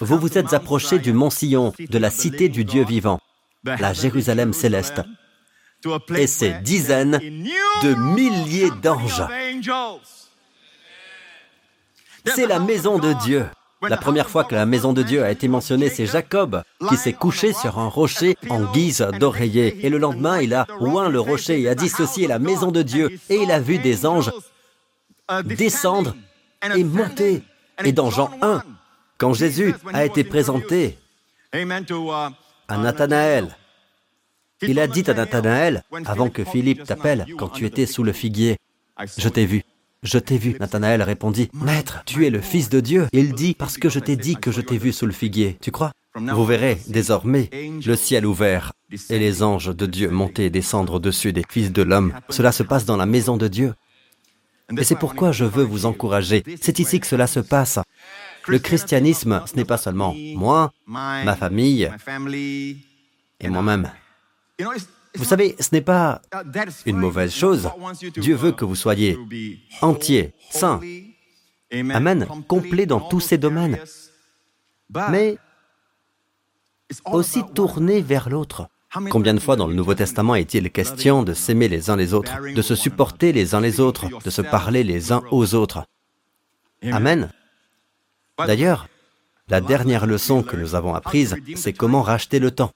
Vous 0.00 0.18
vous 0.18 0.36
êtes 0.36 0.52
approchés 0.52 0.98
du 0.98 1.12
mont 1.12 1.30
Sillon, 1.30 1.72
de 1.78 1.98
la 1.98 2.10
cité 2.10 2.48
du 2.48 2.64
Dieu 2.64 2.84
vivant, 2.84 3.20
la 3.64 3.92
Jérusalem 3.92 4.52
céleste, 4.52 5.00
et 6.16 6.26
ses 6.26 6.54
dizaines 6.60 7.18
de 7.82 7.94
milliers 7.94 8.70
d'anges. 8.82 9.22
C'est 12.34 12.46
la 12.46 12.58
maison 12.58 12.98
de 12.98 13.12
Dieu. 13.12 13.46
La 13.88 13.96
première 13.96 14.28
fois 14.28 14.44
que 14.44 14.54
la 14.54 14.66
maison 14.66 14.92
de 14.92 15.02
Dieu 15.02 15.24
a 15.24 15.30
été 15.30 15.48
mentionnée, 15.48 15.88
c'est 15.88 16.06
Jacob 16.06 16.62
qui 16.88 16.96
s'est 16.96 17.14
couché 17.14 17.52
sur 17.52 17.78
un 17.78 17.88
rocher 17.88 18.36
en 18.50 18.70
guise 18.72 19.06
d'oreiller. 19.18 19.86
Et 19.86 19.88
le 19.88 19.98
lendemain, 19.98 20.40
il 20.40 20.52
a 20.52 20.66
oint 20.80 21.08
le 21.08 21.20
rocher 21.20 21.60
et 21.60 21.68
a 21.68 21.74
dit 21.74 21.88
ceci 21.88 22.24
est 22.24 22.28
la 22.28 22.38
maison 22.38 22.70
de 22.70 22.82
Dieu. 22.82 23.10
Et 23.30 23.36
il 23.36 23.50
a 23.50 23.58
vu 23.58 23.78
des 23.78 24.04
anges 24.04 24.30
descendre 25.44 26.14
et 26.76 26.84
monter. 26.84 27.42
Et 27.84 27.92
dans 27.92 28.10
Jean 28.10 28.30
1, 28.42 28.62
quand 29.16 29.32
Jésus 29.32 29.74
a 29.92 30.04
été 30.04 30.24
présenté 30.24 30.98
à 31.52 32.76
Nathanaël, 32.76 33.56
il 34.60 34.78
a 34.78 34.86
dit 34.86 35.04
à 35.06 35.14
Nathanaël, 35.14 35.84
avant 36.04 36.28
que 36.28 36.44
Philippe 36.44 36.84
t'appelle, 36.84 37.26
quand 37.38 37.48
tu 37.48 37.64
étais 37.64 37.86
sous 37.86 38.02
le 38.02 38.12
figuier, 38.12 38.58
je 39.16 39.28
t'ai 39.30 39.46
vu. 39.46 39.62
Je 40.02 40.18
t'ai 40.18 40.38
vu. 40.38 40.56
Nathanaël 40.58 41.02
répondit, 41.02 41.50
Maître, 41.52 42.02
tu 42.06 42.26
es 42.26 42.30
le 42.30 42.40
Fils 42.40 42.70
de 42.70 42.80
Dieu. 42.80 43.08
Il 43.12 43.34
dit, 43.34 43.54
parce 43.54 43.76
que 43.76 43.90
je 43.90 43.98
t'ai 43.98 44.16
dit 44.16 44.36
que 44.36 44.50
je 44.50 44.62
t'ai 44.62 44.78
vu 44.78 44.92
sous 44.92 45.04
le 45.04 45.12
figuier. 45.12 45.58
Tu 45.60 45.70
crois? 45.70 45.92
Vous 46.14 46.44
verrez 46.44 46.78
désormais 46.88 47.50
le 47.52 47.96
ciel 47.96 48.26
ouvert 48.26 48.72
et 49.10 49.18
les 49.18 49.42
anges 49.42 49.74
de 49.76 49.86
Dieu 49.86 50.10
monter 50.10 50.46
et 50.46 50.50
descendre 50.50 50.94
au-dessus 50.94 51.32
des 51.32 51.44
fils 51.48 51.70
de 51.70 51.82
l'homme. 51.82 52.14
Cela 52.30 52.50
se 52.50 52.62
passe 52.62 52.84
dans 52.84 52.96
la 52.96 53.06
maison 53.06 53.36
de 53.36 53.46
Dieu. 53.46 53.74
Et 54.76 54.84
c'est 54.84 54.98
pourquoi 54.98 55.32
je 55.32 55.44
veux 55.44 55.64
vous 55.64 55.84
encourager. 55.86 56.42
C'est 56.60 56.78
ici 56.78 56.98
que 56.98 57.06
cela 57.06 57.26
se 57.26 57.40
passe. 57.40 57.78
Le 58.48 58.58
christianisme, 58.58 59.42
ce 59.46 59.54
n'est 59.54 59.64
pas 59.64 59.76
seulement 59.76 60.16
moi, 60.34 60.72
ma 60.86 61.36
famille 61.36 61.90
et 63.38 63.48
moi-même. 63.48 63.90
Vous 65.16 65.24
savez, 65.24 65.56
ce 65.58 65.68
n'est 65.72 65.80
pas 65.80 66.22
une 66.86 66.96
mauvaise 66.96 67.32
chose. 67.32 67.68
Dieu 68.16 68.36
veut 68.36 68.52
que 68.52 68.64
vous 68.64 68.76
soyez 68.76 69.18
entier, 69.82 70.32
saint, 70.50 70.80
Amen, 71.72 72.26
complet 72.48 72.86
dans 72.86 73.00
tous 73.00 73.20
ces 73.20 73.38
domaines, 73.38 73.78
mais 75.10 75.38
aussi 77.04 77.42
tourné 77.54 78.02
vers 78.02 78.28
l'autre. 78.28 78.68
Combien 79.10 79.34
de 79.34 79.38
fois 79.38 79.54
dans 79.54 79.68
le 79.68 79.74
Nouveau 79.74 79.94
Testament 79.94 80.34
est-il 80.34 80.68
question 80.72 81.22
de 81.22 81.32
s'aimer 81.32 81.68
les 81.68 81.90
uns 81.90 81.96
les 81.96 82.12
autres, 82.12 82.32
de 82.52 82.62
se 82.62 82.74
supporter 82.74 83.32
les 83.32 83.54
uns 83.54 83.60
les 83.60 83.78
autres, 83.78 84.06
de 84.24 84.30
se 84.30 84.42
parler 84.42 84.82
les 84.82 85.12
uns 85.12 85.22
aux 85.30 85.54
autres? 85.54 85.84
Amen. 86.82 87.30
D'ailleurs, 88.36 88.88
la 89.48 89.60
dernière 89.60 90.06
leçon 90.06 90.42
que 90.42 90.56
nous 90.56 90.74
avons 90.74 90.94
apprise, 90.94 91.36
c'est 91.54 91.72
comment 91.72 92.02
racheter 92.02 92.40
le 92.40 92.50
temps. 92.50 92.72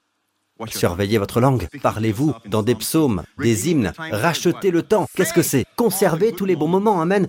Surveillez 0.67 1.17
votre 1.17 1.41
langue, 1.41 1.67
parlez-vous 1.81 2.33
dans 2.45 2.63
des 2.63 2.75
psaumes, 2.75 3.23
des 3.37 3.69
hymnes, 3.69 3.93
rachetez 3.97 4.71
le 4.71 4.83
temps. 4.83 5.07
Qu'est-ce 5.15 5.33
que 5.33 5.41
c'est? 5.41 5.65
Conservez 5.75 6.31
tous 6.33 6.45
les 6.45 6.55
bons 6.55 6.67
moments, 6.67 7.01
Amen. 7.01 7.27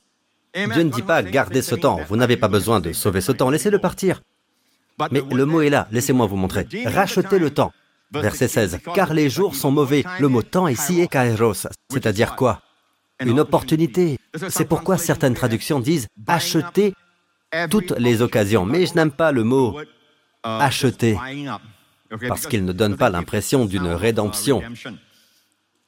Dieu 0.54 0.82
ne 0.82 0.90
dit 0.90 1.02
pas 1.02 1.22
gardez 1.22 1.60
ce 1.60 1.74
temps, 1.74 2.00
vous 2.08 2.16
n'avez 2.16 2.36
pas 2.36 2.48
besoin 2.48 2.80
de 2.80 2.92
sauver 2.92 3.20
ce 3.20 3.32
temps, 3.32 3.50
laissez-le 3.50 3.78
partir. 3.78 4.22
Mais 5.10 5.22
le 5.30 5.44
mot 5.44 5.60
est 5.60 5.68
là, 5.68 5.88
laissez-moi 5.90 6.26
vous 6.26 6.36
montrer. 6.36 6.66
Rachetez 6.86 7.38
le 7.38 7.50
temps. 7.50 7.72
Verset 8.12 8.48
16. 8.48 8.78
Car 8.94 9.12
les 9.12 9.28
jours 9.28 9.54
sont 9.54 9.70
mauvais. 9.70 10.04
Le 10.20 10.28
mot 10.28 10.42
temps 10.42 10.68
ici 10.68 11.00
est 11.00 11.08
kairos, 11.08 11.66
c'est-à-dire 11.90 12.36
quoi? 12.36 12.62
Une 13.20 13.40
opportunité. 13.40 14.18
C'est 14.48 14.64
pourquoi 14.64 14.96
certaines 14.96 15.34
traductions 15.34 15.80
disent 15.80 16.06
acheter 16.26 16.94
toutes 17.68 17.92
les 17.98 18.22
occasions. 18.22 18.64
Mais 18.64 18.86
je 18.86 18.94
n'aime 18.94 19.10
pas 19.10 19.32
le 19.32 19.44
mot 19.44 19.78
acheter 20.42 21.18
parce 22.28 22.46
qu'il 22.46 22.64
ne 22.64 22.72
donne 22.72 22.96
pas 22.96 23.10
l'impression 23.10 23.64
d'une 23.64 23.88
rédemption. 23.88 24.62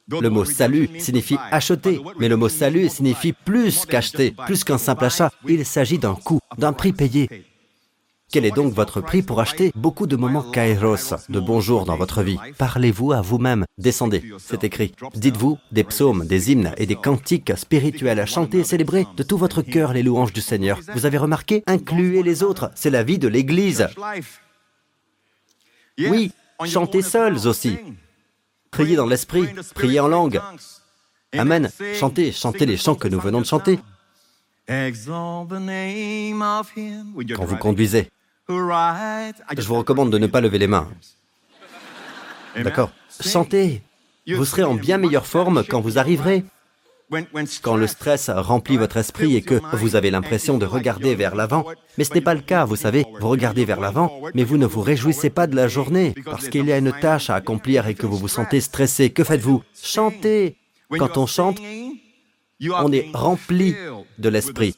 Le 0.09 0.29
mot 0.29 0.45
salut 0.45 0.89
signifie 0.97 1.37
acheter, 1.51 2.01
mais 2.19 2.29
le 2.29 2.35
mot 2.35 2.49
salut 2.49 2.89
signifie 2.89 3.33
plus 3.33 3.85
qu'acheter, 3.85 4.33
plus 4.45 4.63
qu'un 4.63 4.79
simple 4.79 5.05
achat. 5.05 5.31
Il 5.47 5.65
s'agit 5.65 5.99
d'un 5.99 6.15
coût, 6.15 6.39
d'un 6.57 6.73
prix 6.73 6.93
payé. 6.93 7.29
Quel 8.31 8.45
est 8.45 8.51
donc 8.51 8.73
votre 8.73 9.01
prix 9.01 9.23
pour 9.23 9.39
acheter 9.39 9.71
beaucoup 9.75 10.05
de 10.05 10.15
moments 10.15 10.43
kairos, 10.51 11.15
de 11.29 11.39
bonjour 11.39 11.85
dans 11.85 11.95
votre 11.95 12.21
vie? 12.21 12.37
Parlez-vous 12.59 13.11
à 13.11 13.21
vous-même, 13.21 13.65
descendez, 13.79 14.23
c'est 14.37 14.63
écrit. 14.63 14.93
Dites-vous 15.15 15.57
des 15.71 15.83
psaumes, 15.83 16.25
des 16.25 16.51
hymnes 16.51 16.71
et 16.77 16.85
des 16.85 16.95
cantiques 16.95 17.53
spirituels, 17.55 18.23
chantez 18.27 18.59
et 18.59 18.63
célébrez 18.63 19.07
de 19.17 19.23
tout 19.23 19.37
votre 19.37 19.63
cœur 19.63 19.93
les 19.93 20.03
louanges 20.03 20.33
du 20.33 20.41
Seigneur. 20.41 20.79
Vous 20.93 21.07
avez 21.07 21.17
remarqué? 21.17 21.63
Incluez 21.65 22.21
les 22.21 22.43
autres, 22.43 22.69
c'est 22.75 22.91
la 22.91 23.01
vie 23.01 23.17
de 23.17 23.27
l'Église. 23.27 23.87
Oui, 25.99 26.31
chantez 26.65 27.01
seuls 27.01 27.47
aussi. 27.47 27.77
Priez 28.71 28.95
dans 28.95 29.07
l'esprit, 29.07 29.47
priez 29.73 29.99
en 29.99 30.07
langue. 30.07 30.41
Amen. 31.37 31.69
Chantez, 31.99 32.31
chantez 32.31 32.65
les 32.65 32.77
chants 32.77 32.95
que 32.95 33.07
nous 33.07 33.19
venons 33.19 33.41
de 33.41 33.45
chanter. 33.45 33.79
Quand 37.35 37.45
vous 37.45 37.57
conduisez, 37.57 38.09
je 38.47 39.67
vous 39.67 39.75
recommande 39.75 40.11
de 40.11 40.17
ne 40.17 40.27
pas 40.27 40.41
lever 40.41 40.57
les 40.59 40.67
mains. 40.67 40.89
D'accord. 42.55 42.91
Chantez. 43.21 43.81
Vous 44.27 44.45
serez 44.45 44.63
en 44.63 44.75
bien 44.75 44.97
meilleure 44.97 45.25
forme 45.25 45.63
quand 45.63 45.81
vous 45.81 45.97
arriverez 45.97 46.45
quand 47.61 47.75
le 47.75 47.87
stress 47.87 48.29
remplit 48.29 48.77
votre 48.77 48.97
esprit 48.97 49.35
et 49.35 49.41
que 49.41 49.59
vous 49.73 49.95
avez 49.95 50.11
l'impression 50.11 50.57
de 50.57 50.65
regarder 50.65 51.15
vers 51.15 51.35
l'avant, 51.35 51.65
mais 51.97 52.03
ce 52.03 52.13
n'est 52.13 52.21
pas 52.21 52.35
le 52.35 52.41
cas, 52.41 52.65
vous 52.65 52.75
savez, 52.75 53.05
vous 53.19 53.29
regardez 53.29 53.65
vers 53.65 53.79
l'avant, 53.79 54.21
mais 54.33 54.43
vous 54.43 54.57
ne 54.57 54.65
vous 54.65 54.81
réjouissez 54.81 55.29
pas 55.29 55.47
de 55.47 55.55
la 55.55 55.67
journée, 55.67 56.13
parce 56.25 56.49
qu'il 56.49 56.65
y 56.65 56.71
a 56.71 56.77
une 56.77 56.93
tâche 56.93 57.29
à 57.29 57.35
accomplir 57.35 57.87
et 57.87 57.95
que 57.95 58.05
vous 58.05 58.17
vous 58.17 58.27
sentez 58.27 58.61
stressé. 58.61 59.09
Que 59.09 59.23
faites-vous? 59.23 59.63
Chantez. 59.81 60.57
Quand 60.97 61.17
on 61.17 61.25
chante, 61.25 61.59
on 62.61 62.91
est 62.91 63.09
rempli 63.13 63.75
de 64.17 64.29
l'esprit. 64.29 64.75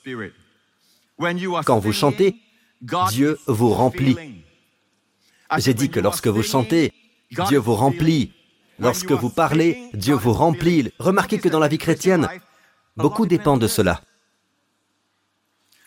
Quand 1.65 1.79
vous 1.79 1.93
chantez, 1.93 2.35
Dieu 3.09 3.37
vous 3.47 3.69
remplit. 3.69 4.17
J'ai 5.57 5.73
dit 5.73 5.89
que 5.89 5.99
lorsque 5.99 6.27
vous 6.27 6.43
chantez, 6.43 6.93
Dieu 7.47 7.59
vous 7.59 7.75
remplit 7.75 8.33
Lorsque 8.81 9.11
vous 9.11 9.29
parlez, 9.29 9.89
Dieu 9.93 10.15
vous 10.15 10.33
remplit. 10.33 10.91
Remarquez 10.97 11.37
que 11.37 11.49
dans 11.49 11.59
la 11.59 11.67
vie 11.67 11.77
chrétienne, 11.77 12.27
beaucoup 12.97 13.27
dépend 13.27 13.57
de 13.57 13.67
cela. 13.67 14.01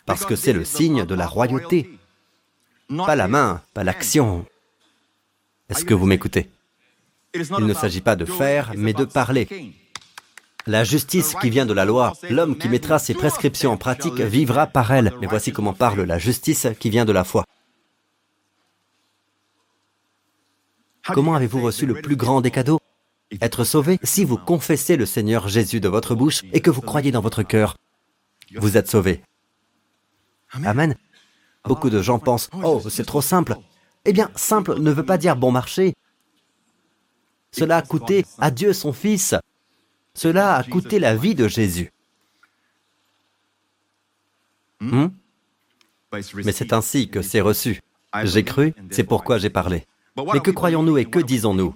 Parce 0.05 0.25
que 0.25 0.37
c'est 0.37 0.53
le 0.53 0.63
signe 0.63 1.05
de 1.05 1.13
la 1.13 1.27
royauté. 1.27 1.99
Pas 2.87 3.17
la 3.17 3.27
main, 3.27 3.61
pas 3.73 3.83
l'action. 3.83 4.45
Est-ce 5.67 5.83
que 5.83 5.93
vous 5.93 6.05
m'écoutez? 6.05 6.49
Il 7.33 7.65
ne 7.65 7.73
s'agit 7.73 7.99
pas 7.99 8.15
de 8.15 8.23
faire, 8.23 8.71
mais 8.77 8.93
de 8.93 9.03
parler. 9.03 9.73
La 10.65 10.85
justice 10.85 11.35
qui 11.41 11.49
vient 11.49 11.65
de 11.65 11.73
la 11.73 11.83
loi, 11.83 12.13
l'homme 12.29 12.57
qui 12.57 12.69
mettra 12.69 12.97
ses 12.97 13.13
prescriptions 13.13 13.73
en 13.73 13.77
pratique 13.77 14.21
vivra 14.21 14.67
par 14.67 14.91
elle. 14.91 15.13
Mais 15.19 15.27
voici 15.27 15.51
comment 15.51 15.73
parle 15.73 16.01
la 16.01 16.17
justice 16.17 16.67
qui 16.79 16.89
vient 16.89 17.05
de 17.05 17.11
la 17.11 17.25
foi. 17.25 17.43
Comment 21.13 21.35
avez-vous 21.35 21.61
reçu 21.61 21.85
le 21.85 22.01
plus 22.01 22.15
grand 22.15 22.41
des 22.41 22.51
cadeaux? 22.51 22.79
Être 23.41 23.63
sauvé 23.63 23.99
Si 24.03 24.25
vous 24.25 24.37
confessez 24.37 24.97
le 24.97 25.05
Seigneur 25.05 25.47
Jésus 25.47 25.79
de 25.79 25.87
votre 25.87 26.15
bouche 26.15 26.43
et 26.53 26.61
que 26.61 26.69
vous 26.69 26.81
croyez 26.81 27.11
dans 27.11 27.21
votre 27.21 27.43
cœur, 27.43 27.77
vous 28.55 28.77
êtes 28.77 28.89
sauvé. 28.89 29.21
Amen. 30.51 30.95
Beaucoup 31.65 31.89
de 31.89 32.01
gens 32.01 32.19
pensent, 32.19 32.49
oh, 32.63 32.81
c'est 32.89 33.05
trop 33.05 33.21
simple. 33.21 33.55
Eh 34.05 34.13
bien, 34.13 34.29
simple 34.35 34.79
ne 34.79 34.91
veut 34.91 35.05
pas 35.05 35.17
dire 35.17 35.35
bon 35.35 35.51
marché. 35.51 35.93
Cela 37.51 37.77
a 37.77 37.81
coûté 37.81 38.25
à 38.37 38.51
Dieu 38.51 38.73
son 38.73 38.93
Fils. 38.93 39.35
Cela 40.13 40.55
a 40.55 40.63
coûté 40.63 40.99
la 40.99 41.15
vie 41.15 41.35
de 41.35 41.47
Jésus. 41.47 41.91
Hmm? 44.79 45.07
Mais 46.35 46.51
c'est 46.51 46.73
ainsi 46.73 47.09
que 47.09 47.21
c'est 47.21 47.41
reçu. 47.41 47.81
J'ai 48.23 48.43
cru, 48.43 48.73
c'est 48.91 49.03
pourquoi 49.03 49.37
j'ai 49.37 49.49
parlé. 49.49 49.85
Mais 50.33 50.39
que 50.39 50.51
croyons-nous 50.51 50.97
et 50.97 51.05
que 51.05 51.19
disons-nous? 51.19 51.75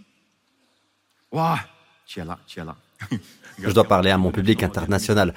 Je 3.59 3.69
dois 3.71 3.83
parler 3.83 4.11
à 4.11 4.17
mon 4.17 4.31
public 4.31 4.63
international. 4.63 5.33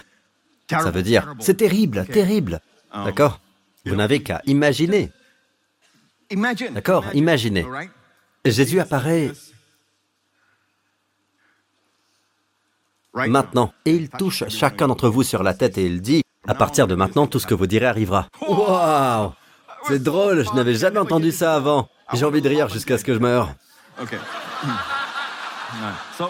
Ça 0.71 0.91
veut 0.91 1.03
dire, 1.03 1.35
c'est 1.41 1.57
terrible, 1.57 2.07
terrible. 2.07 2.61
Um, 2.93 3.05
D'accord 3.05 3.41
Vous 3.85 3.95
n'avez 3.95 4.23
qu'à 4.23 4.41
imaginer. 4.47 5.11
D'accord 6.73 7.05
Imaginez. 7.13 7.67
Jésus 8.45 8.81
apparaît 8.81 9.33
maintenant. 13.15 13.73
Et 13.85 13.95
il 13.95 14.09
touche 14.09 14.45
chacun 14.49 14.89
d'entre 14.89 15.09
vous 15.09 15.23
sur 15.23 15.43
la 15.43 15.53
tête 15.53 15.77
et 15.79 15.85
il 15.85 16.01
dit, 16.01 16.23
à 16.49 16.55
partir 16.55 16.87
de 16.87 16.95
maintenant, 16.95 17.27
tout 17.27 17.39
ce 17.39 17.47
que 17.47 17.55
vous 17.55 17.67
direz 17.67 17.87
arrivera. 17.87 18.29
Waouh 18.49 19.33
C'est 19.87 20.03
drôle, 20.03 20.45
je 20.45 20.55
n'avais 20.55 20.75
jamais 20.75 20.99
entendu 20.99 21.33
ça 21.33 21.55
avant. 21.55 21.89
J'ai 22.15 22.25
envie 22.25 22.43
de 22.43 22.49
rire 22.49 22.69
jusqu'à 22.69 22.99
ce 22.99 23.05
que 23.05 23.15
je 23.15 23.19
meure. 23.19 23.55
Ok. 26.21 26.29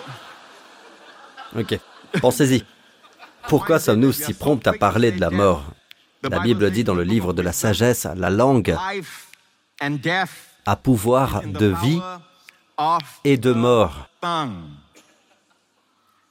Ok. 1.58 1.78
Pensez-y. 2.20 2.64
Pourquoi 3.48 3.78
sommes-nous 3.78 4.12
si 4.12 4.34
prompts 4.34 4.66
à 4.66 4.72
parler 4.72 5.12
de 5.12 5.20
la 5.20 5.30
mort? 5.30 5.64
La 6.22 6.38
Bible 6.38 6.70
dit 6.70 6.84
dans 6.84 6.94
le 6.94 7.02
livre 7.02 7.32
de 7.32 7.42
la 7.42 7.52
sagesse, 7.52 8.06
la 8.16 8.30
langue 8.30 8.76
a 10.66 10.76
pouvoir 10.76 11.42
de 11.42 11.66
vie 11.66 12.00
et 13.24 13.36
de 13.36 13.52
mort. 13.52 14.08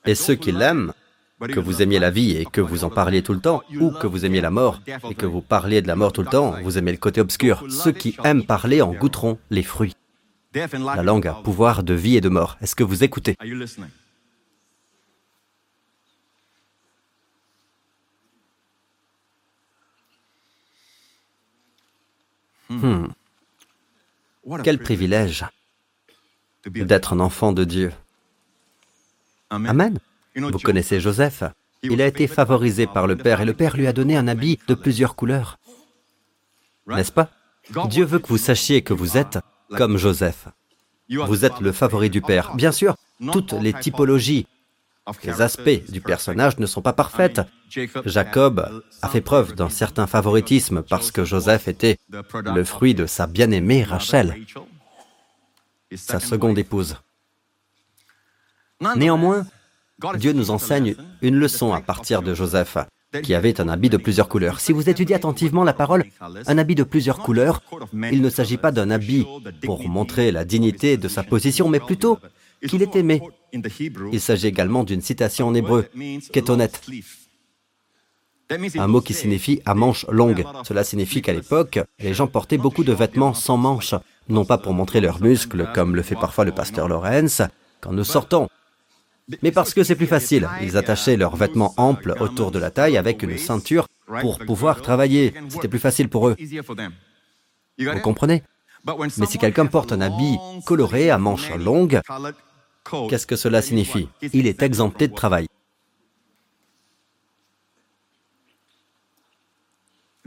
Et 0.05 0.15
ceux 0.15 0.35
qui 0.35 0.51
l'aiment 0.51 0.93
que 1.47 1.59
vous 1.59 1.81
aimiez 1.81 1.99
la 1.99 2.11
vie 2.11 2.37
et 2.37 2.45
que 2.45 2.61
vous 2.61 2.83
en 2.83 2.89
parliez 2.89 3.23
tout 3.23 3.33
le 3.33 3.41
temps, 3.41 3.63
ou 3.79 3.91
que 3.91 4.07
vous 4.07 4.25
aimiez 4.25 4.41
la 4.41 4.51
mort 4.51 4.79
et 5.09 5.15
que 5.15 5.25
vous 5.25 5.41
parliez 5.41 5.81
de 5.81 5.87
la 5.87 5.95
mort 5.95 6.13
tout 6.13 6.21
le 6.21 6.29
temps, 6.29 6.55
vous 6.63 6.77
aimez 6.77 6.91
le 6.91 6.97
côté 6.97 7.19
obscur. 7.19 7.63
Ceux 7.69 7.91
qui 7.91 8.15
aiment 8.23 8.45
parler 8.45 8.81
en 8.81 8.93
goûteront 8.93 9.37
les 9.49 9.63
fruits. 9.63 9.95
La 10.53 11.03
langue 11.03 11.27
a 11.27 11.33
pouvoir 11.33 11.83
de 11.83 11.93
vie 11.93 12.17
et 12.17 12.21
de 12.21 12.27
mort. 12.27 12.57
Est-ce 12.61 12.75
que 12.75 12.83
vous 12.83 13.03
écoutez? 13.03 13.37
Hmm. 22.69 23.07
Quel 24.63 24.79
privilège 24.79 25.45
d'être 26.65 27.13
un 27.13 27.19
enfant 27.19 27.53
de 27.53 27.63
Dieu. 27.63 27.91
Amen. 29.49 29.99
Vous 30.35 30.59
connaissez 30.59 30.99
Joseph. 30.99 31.43
Il 31.83 32.01
a 32.01 32.07
été 32.07 32.27
favorisé 32.27 32.87
par 32.87 33.07
le 33.07 33.15
Père 33.15 33.41
et 33.41 33.45
le 33.45 33.53
Père 33.53 33.75
lui 33.77 33.87
a 33.87 33.93
donné 33.93 34.17
un 34.17 34.27
habit 34.27 34.59
de 34.67 34.73
plusieurs 34.73 35.15
couleurs. 35.15 35.59
N'est-ce 36.87 37.11
pas? 37.11 37.29
Dieu 37.87 38.03
veut 38.03 38.19
que 38.19 38.27
vous 38.27 38.37
sachiez 38.37 38.81
que 38.81 38.93
vous 38.93 39.17
êtes 39.17 39.39
comme 39.75 39.97
Joseph. 39.97 40.47
Vous 41.09 41.45
êtes 41.45 41.59
le 41.59 41.71
favori 41.71 42.09
du 42.09 42.21
Père. 42.21 42.55
Bien 42.55 42.71
sûr, 42.71 42.95
toutes 43.31 43.53
les 43.53 43.73
typologies, 43.73 44.47
les 45.23 45.41
aspects 45.41 45.89
du 45.89 46.01
personnage 46.01 46.57
ne 46.57 46.65
sont 46.65 46.81
pas 46.81 46.93
parfaites. 46.93 47.41
Jacob 48.05 48.83
a 49.01 49.09
fait 49.09 49.21
preuve 49.21 49.55
d'un 49.55 49.69
certain 49.69 50.07
favoritisme 50.07 50.83
parce 50.83 51.11
que 51.11 51.25
Joseph 51.25 51.67
était 51.67 51.97
le 52.09 52.63
fruit 52.63 52.93
de 52.93 53.05
sa 53.05 53.27
bien-aimée 53.27 53.83
Rachel, 53.83 54.45
sa 55.95 56.19
seconde 56.19 56.57
épouse. 56.57 56.97
Néanmoins, 58.95 59.45
Dieu 60.15 60.33
nous 60.33 60.49
enseigne 60.49 60.95
une 61.21 61.35
leçon 61.35 61.73
à 61.73 61.81
partir 61.81 62.21
de 62.21 62.33
Joseph, 62.33 62.77
qui 63.23 63.35
avait 63.35 63.59
un 63.59 63.67
habit 63.67 63.89
de 63.89 63.97
plusieurs 63.97 64.29
couleurs. 64.29 64.59
Si 64.59 64.71
vous 64.71 64.89
étudiez 64.89 65.15
attentivement 65.15 65.63
la 65.63 65.73
parole, 65.73 66.05
un 66.21 66.57
habit 66.57 66.75
de 66.75 66.83
plusieurs 66.83 67.19
couleurs, 67.19 67.61
il 68.11 68.21
ne 68.21 68.29
s'agit 68.29 68.57
pas 68.57 68.71
d'un 68.71 68.89
habit 68.89 69.25
pour 69.63 69.87
montrer 69.87 70.31
la 70.31 70.45
dignité 70.45 70.97
de 70.97 71.07
sa 71.07 71.23
position, 71.23 71.67
mais 71.67 71.79
plutôt 71.79 72.19
qu'il 72.67 72.81
est 72.81 72.95
aimé. 72.95 73.21
Il 74.11 74.21
s'agit 74.21 74.47
également 74.47 74.83
d'une 74.83 75.01
citation 75.01 75.47
en 75.47 75.53
hébreu, 75.53 75.87
kétonet, 76.31 76.71
un 78.77 78.87
mot 78.87 79.01
qui 79.01 79.13
signifie 79.13 79.61
à 79.65 79.73
manches 79.73 80.05
longues. 80.09 80.45
Cela 80.65 80.83
signifie 80.83 81.21
qu'à 81.21 81.33
l'époque, 81.33 81.79
les 81.99 82.13
gens 82.13 82.27
portaient 82.27 82.57
beaucoup 82.57 82.83
de 82.83 82.93
vêtements 82.93 83.33
sans 83.33 83.57
manches, 83.57 83.95
non 84.29 84.45
pas 84.45 84.57
pour 84.57 84.73
montrer 84.73 85.01
leurs 85.01 85.21
muscles, 85.21 85.69
comme 85.73 85.95
le 85.95 86.01
fait 86.01 86.15
parfois 86.15 86.45
le 86.45 86.51
pasteur 86.51 86.87
Lorenz, 86.87 87.41
quand 87.81 87.93
nous 87.93 88.03
sortons, 88.03 88.47
mais 89.41 89.51
parce 89.51 89.73
que 89.73 89.83
c'est 89.83 89.95
plus 89.95 90.07
facile. 90.07 90.49
Ils 90.61 90.77
attachaient 90.77 91.17
leurs 91.17 91.35
vêtements 91.35 91.73
amples 91.77 92.15
autour 92.19 92.51
de 92.51 92.59
la 92.59 92.71
taille 92.71 92.97
avec 92.97 93.23
une 93.23 93.37
ceinture 93.37 93.87
pour 94.21 94.39
pouvoir 94.39 94.81
travailler. 94.81 95.33
C'était 95.49 95.67
plus 95.67 95.79
facile 95.79 96.09
pour 96.09 96.27
eux. 96.27 96.35
Vous 97.79 98.01
comprenez? 98.01 98.43
Mais 99.17 99.27
si 99.27 99.37
quelqu'un 99.37 99.67
porte 99.67 99.91
un 99.91 100.01
habit 100.01 100.37
coloré 100.65 101.11
à 101.11 101.17
manches 101.17 101.53
longues, 101.55 102.01
qu'est-ce 103.09 103.27
que 103.27 103.35
cela 103.35 103.61
signifie? 103.61 104.09
Il 104.33 104.47
est 104.47 104.61
exempté 104.63 105.07
de 105.07 105.13
travail. 105.13 105.47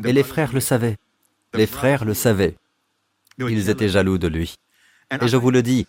Et 0.05 0.13
les 0.13 0.23
frères 0.23 0.53
le 0.53 0.61
savaient. 0.61 0.97
Les 1.53 1.67
frères 1.67 2.05
le 2.05 2.15
savaient. 2.15 2.57
Ils 3.39 3.71
étaient 3.71 3.89
jaloux 3.89 4.19
de 4.19 4.29
lui. 4.29 4.55
Et 5.21 5.29
je 5.29 5.37
vous 5.37 5.51
le 5.51 5.63
dis, 5.63 5.87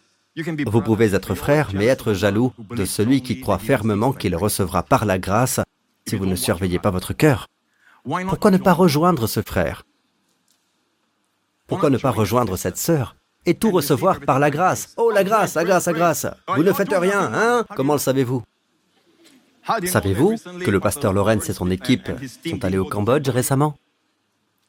vous 0.66 0.82
pouvez 0.82 1.14
être 1.14 1.34
frère, 1.34 1.70
mais 1.74 1.86
être 1.86 2.14
jaloux 2.14 2.54
de 2.72 2.86
celui 2.86 3.22
qui 3.22 3.40
croit 3.40 3.60
fermement 3.60 4.12
qu'il 4.12 4.36
recevra 4.36 4.84
par 4.84 5.06
la 5.06 5.18
grâce 5.18 5.62
si 6.08 6.16
vous 6.16 6.26
ne 6.26 6.36
surveillez 6.36 6.80
pas 6.80 6.92
votre 6.92 7.14
cœur. 7.14 7.48
Pourquoi 8.04 8.52
ne 8.52 8.58
pas 8.58 8.74
rejoindre 8.74 9.28
ce 9.28 9.42
frère? 9.42 9.86
Pourquoi 11.68 11.90
ne 11.90 11.98
pas 11.98 12.12
rejoindre 12.12 12.58
cette 12.58 12.78
sœur 12.78 13.16
et 13.46 13.56
tout 13.56 13.72
recevoir 13.72 14.20
par 14.20 14.40
la 14.40 14.52
grâce? 14.52 14.94
Oh, 14.98 15.10
la 15.10 15.24
grâce, 15.24 15.56
la 15.56 15.64
grâce, 15.64 15.86
la 15.86 15.94
grâce. 15.94 16.28
Vous 16.56 16.64
ne 16.64 16.74
faites 16.74 16.94
rien, 16.94 17.32
hein? 17.34 17.66
Comment 17.76 17.94
le 17.94 18.00
savez-vous? 18.00 18.44
Savez-vous 19.86 20.36
que 20.64 20.70
le 20.70 20.80
pasteur 20.80 21.14
Lorenz 21.14 21.50
et 21.50 21.54
son 21.54 21.72
équipe 21.72 22.12
sont 22.48 22.64
allés 22.64 22.78
au 22.78 22.86
Cambodge 22.86 23.30
récemment? 23.30 23.78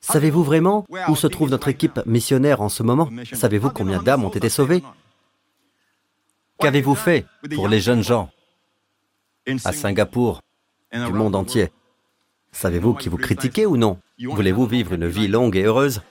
Savez-vous 0.01 0.45
vraiment 0.45 0.87
où 1.09 1.17
se 1.17 1.27
trouve 1.27 1.51
notre 1.51 1.69
équipe 1.69 2.01
missionnaire 2.07 2.61
en 2.61 2.69
ce 2.69 2.83
moment? 2.83 3.11
Savez-vous 3.33 3.71
combien 3.71 4.03
d'âmes 4.03 4.25
ont 4.25 4.31
été 4.31 4.49
sauvées? 4.49 4.83
Qu'avez-vous 6.59 6.95
fait 6.95 7.27
pour 7.55 7.69
les 7.69 7.81
jeunes 7.81 8.03
gens 8.03 8.31
à 9.65 9.73
Singapour, 9.73 10.43
du 10.93 11.13
monde 11.13 11.37
entier? 11.37 11.71
Savez-vous 12.53 12.95
qui 12.95 13.09
vous 13.09 13.19
critiquez 13.19 13.67
ou 13.67 13.77
non? 13.77 13.99
Voulez-vous 14.19 14.67
vivre 14.67 14.95
une 14.95 15.07
vie 15.07 15.29
longue 15.29 15.57
et 15.57 15.65
heureuse? 15.65 16.03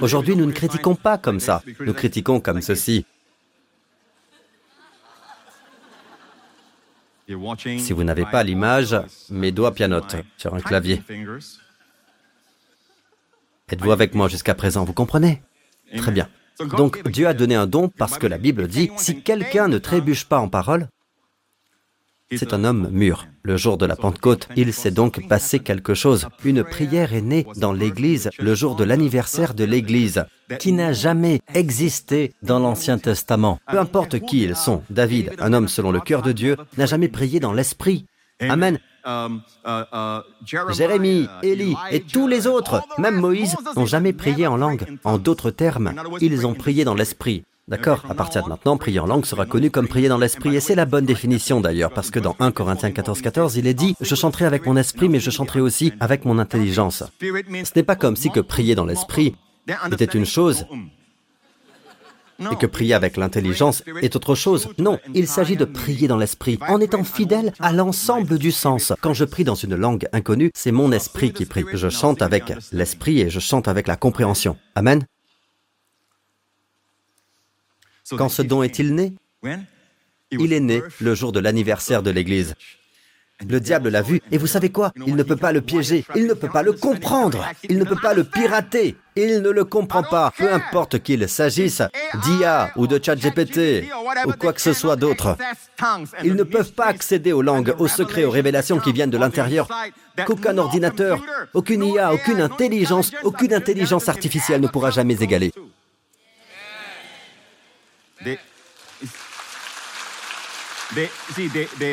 Aujourd'hui, 0.00 0.36
nous 0.36 0.46
ne 0.46 0.52
critiquons 0.52 0.94
pas 0.94 1.18
comme 1.18 1.40
ça, 1.40 1.62
nous 1.80 1.94
critiquons 1.94 2.40
comme 2.40 2.60
ceci. 2.60 3.04
Si 7.78 7.92
vous 7.92 8.04
n'avez 8.04 8.24
pas 8.24 8.42
l'image, 8.42 8.96
mes 9.30 9.52
doigts 9.52 9.72
pianotent 9.72 10.16
sur 10.36 10.54
un 10.54 10.60
clavier. 10.60 11.02
Êtes-vous 13.68 13.92
avec 13.92 14.14
moi 14.14 14.28
jusqu'à 14.28 14.54
présent, 14.54 14.84
vous 14.84 14.92
comprenez? 14.92 15.42
Très 15.96 16.10
bien. 16.10 16.28
Donc 16.76 17.06
Dieu 17.08 17.26
a 17.26 17.34
donné 17.34 17.54
un 17.54 17.66
don 17.66 17.88
parce 17.88 18.18
que 18.18 18.26
la 18.26 18.38
Bible 18.38 18.68
dit, 18.68 18.90
si 18.96 19.22
quelqu'un 19.22 19.68
ne 19.68 19.78
trébuche 19.78 20.24
pas 20.24 20.38
en 20.38 20.48
parole, 20.48 20.88
c'est 22.36 22.52
un 22.52 22.64
homme 22.64 22.88
mûr. 22.92 23.26
Le 23.42 23.56
jour 23.56 23.76
de 23.76 23.86
la 23.86 23.96
Pentecôte, 23.96 24.48
il 24.54 24.72
s'est 24.72 24.92
donc 24.92 25.26
passé 25.26 25.58
quelque 25.58 25.94
chose. 25.94 26.28
Une 26.44 26.62
prière 26.62 27.12
est 27.12 27.22
née 27.22 27.46
dans 27.56 27.72
l'Église 27.72 28.30
le 28.38 28.54
jour 28.54 28.76
de 28.76 28.84
l'anniversaire 28.84 29.54
de 29.54 29.64
l'Église, 29.64 30.24
qui 30.60 30.72
n'a 30.72 30.92
jamais 30.92 31.40
existé 31.54 32.32
dans 32.42 32.60
l'Ancien 32.60 32.98
Testament. 32.98 33.58
Peu 33.68 33.78
importe 33.78 34.20
qui 34.20 34.42
ils 34.44 34.54
sont, 34.54 34.82
David, 34.90 35.32
un 35.40 35.52
homme 35.52 35.68
selon 35.68 35.90
le 35.90 36.00
cœur 36.00 36.22
de 36.22 36.32
Dieu, 36.32 36.56
n'a 36.76 36.86
jamais 36.86 37.08
prié 37.08 37.40
dans 37.40 37.52
l'Esprit. 37.52 38.06
Amen. 38.38 38.78
Um, 39.04 39.40
uh, 39.66 39.82
uh, 39.92 40.72
Jérémie, 40.72 41.26
Élie 41.42 41.74
et 41.90 42.00
tous 42.00 42.28
les 42.28 42.46
autres, 42.46 42.82
même 42.98 43.16
Moïse, 43.16 43.56
n'ont 43.76 43.86
jamais 43.86 44.12
prié 44.12 44.46
en 44.46 44.56
langue. 44.56 44.84
En 45.04 45.18
d'autres 45.18 45.50
termes, 45.50 45.94
ils 46.20 46.46
ont 46.46 46.54
prié 46.54 46.84
dans 46.84 46.94
l'esprit. 46.94 47.44
D'accord 47.68 48.04
À 48.08 48.14
partir 48.14 48.42
de 48.42 48.48
maintenant, 48.48 48.76
prier 48.76 48.98
en 48.98 49.06
langue 49.06 49.24
sera 49.24 49.46
connu 49.46 49.70
comme 49.70 49.86
prier 49.86 50.08
dans 50.08 50.18
l'esprit. 50.18 50.56
Et 50.56 50.60
c'est 50.60 50.74
la 50.74 50.86
bonne 50.86 51.06
définition 51.06 51.60
d'ailleurs, 51.60 51.92
parce 51.92 52.10
que 52.10 52.18
dans 52.18 52.34
1 52.40 52.50
Corinthiens 52.50 52.90
14, 52.90 53.22
14, 53.22 53.56
il 53.56 53.68
est 53.68 53.74
dit 53.74 53.94
«Je 54.00 54.14
chanterai 54.16 54.44
avec 54.44 54.66
mon 54.66 54.76
esprit, 54.76 55.08
mais 55.08 55.20
je 55.20 55.30
chanterai 55.30 55.60
aussi 55.60 55.92
avec 56.00 56.24
mon 56.24 56.40
intelligence». 56.40 57.04
Ce 57.20 57.70
n'est 57.76 57.84
pas 57.84 57.94
comme 57.94 58.16
si 58.16 58.30
que 58.30 58.40
prier 58.40 58.74
dans 58.74 58.86
l'esprit 58.86 59.36
était 59.92 60.04
une 60.04 60.26
chose 60.26 60.66
et 62.52 62.56
que 62.56 62.66
prier 62.66 62.94
avec 62.94 63.16
l'intelligence 63.16 63.82
est 64.02 64.16
autre 64.16 64.34
chose. 64.34 64.68
Non, 64.78 64.98
il 65.14 65.26
s'agit 65.28 65.56
de 65.56 65.64
prier 65.64 66.08
dans 66.08 66.16
l'esprit, 66.16 66.58
en 66.68 66.80
étant 66.80 67.04
fidèle 67.04 67.52
à 67.60 67.72
l'ensemble 67.72 68.38
du 68.38 68.52
sens. 68.52 68.92
Quand 69.00 69.14
je 69.14 69.24
prie 69.24 69.44
dans 69.44 69.54
une 69.54 69.76
langue 69.76 70.08
inconnue, 70.12 70.50
c'est 70.54 70.72
mon 70.72 70.92
esprit 70.92 71.32
qui 71.32 71.46
prie. 71.46 71.64
Je 71.72 71.88
chante 71.88 72.22
avec 72.22 72.52
l'esprit 72.72 73.20
et 73.20 73.30
je 73.30 73.40
chante 73.40 73.68
avec 73.68 73.86
la 73.86 73.96
compréhension. 73.96 74.56
Amen. 74.74 75.06
Quand 78.10 78.28
ce 78.28 78.42
don 78.42 78.62
est-il 78.62 78.94
né? 78.94 79.12
Il 80.30 80.52
est 80.52 80.60
né 80.60 80.82
le 81.00 81.14
jour 81.14 81.32
de 81.32 81.40
l'anniversaire 81.40 82.02
de 82.02 82.10
l'Église. 82.10 82.54
Le 83.48 83.58
diable 83.60 83.88
l'a 83.88 84.02
vu, 84.02 84.20
et 84.30 84.38
vous 84.38 84.46
savez 84.46 84.70
quoi? 84.70 84.92
Il 85.06 85.16
ne 85.16 85.22
peut 85.22 85.36
pas 85.36 85.52
le 85.52 85.60
piéger, 85.60 86.04
il 86.14 86.26
ne 86.26 86.34
peut 86.34 86.48
pas 86.48 86.62
le 86.62 86.72
comprendre, 86.72 87.44
il 87.68 87.78
ne 87.78 87.84
peut 87.84 87.96
pas 87.96 88.12
le 88.14 88.24
pirater, 88.24 88.96
il 89.16 89.40
ne 89.40 89.50
le 89.50 89.64
comprend 89.64 90.02
pas, 90.02 90.32
peu 90.36 90.52
importe 90.52 90.98
qu'il 91.00 91.28
s'agisse 91.28 91.82
d'IA 92.22 92.70
ou 92.76 92.86
de 92.86 93.02
ChatGPT 93.02 93.84
ou 94.26 94.32
quoi 94.32 94.52
que 94.52 94.60
ce 94.60 94.72
soit 94.72 94.96
d'autre. 94.96 95.36
Ils 96.22 96.34
ne 96.34 96.42
peuvent 96.42 96.72
pas 96.72 96.86
accéder 96.86 97.32
aux 97.32 97.42
langues, 97.42 97.74
aux 97.78 97.88
secrets, 97.88 98.24
aux 98.24 98.30
révélations 98.30 98.78
qui 98.78 98.92
viennent 98.92 99.10
de 99.10 99.18
l'intérieur. 99.18 99.68
Qu'aucun 100.26 100.58
ordinateur, 100.58 101.20
aucune 101.54 101.84
IA, 101.84 102.12
aucune 102.12 102.40
intelligence, 102.40 103.12
aucune 103.22 103.54
intelligence 103.54 104.08
artificielle 104.08 104.60
ne 104.60 104.68
pourra 104.68 104.90
jamais 104.90 105.16
égaler. 105.22 105.52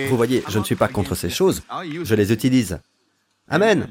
Vous 0.09 0.17
voyez, 0.17 0.43
je 0.47 0.59
ne 0.59 0.63
suis 0.63 0.75
pas 0.75 0.87
contre 0.87 1.15
ces 1.15 1.29
choses, 1.29 1.63
je 2.03 2.15
les 2.15 2.31
utilise. 2.31 2.79
Amen. 3.47 3.87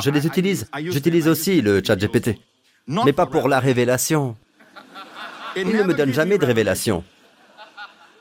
Je 0.00 0.10
les 0.10 0.26
utilise. 0.26 0.68
J'utilise 0.78 1.26
aussi 1.28 1.62
le 1.62 1.82
chat 1.84 1.96
GPT. 1.96 2.38
Mais 2.86 3.12
pas 3.12 3.26
pour 3.26 3.48
la 3.48 3.60
révélation. 3.60 4.36
Ils 5.56 5.66
ne 5.66 5.82
me 5.82 5.94
donnent 5.94 6.12
jamais 6.12 6.38
de 6.38 6.44
révélation. 6.44 7.02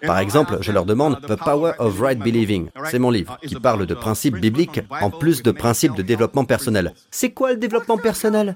Par 0.06 0.20
exemple, 0.20 0.60
je 0.62 0.72
leur 0.72 0.86
demande 0.86 1.20
The 1.28 1.36
Power 1.36 1.74
of 1.80 2.00
Right 2.00 2.20
Believing. 2.20 2.70
C'est 2.90 3.00
mon 3.00 3.12
livre 3.12 3.38
qui 3.46 3.56
parle 3.56 3.86
de 3.86 3.94
principes 3.94 4.38
bibliques 4.38 4.82
en 4.90 5.12
plus 5.12 5.44
de 5.44 5.52
principes 5.52 5.96
de 5.96 6.02
développement 6.02 6.46
personnel. 6.46 6.94
C'est 7.12 7.32
quoi 7.32 7.52
le 7.52 7.58
développement 7.58 7.98
personnel? 7.98 8.56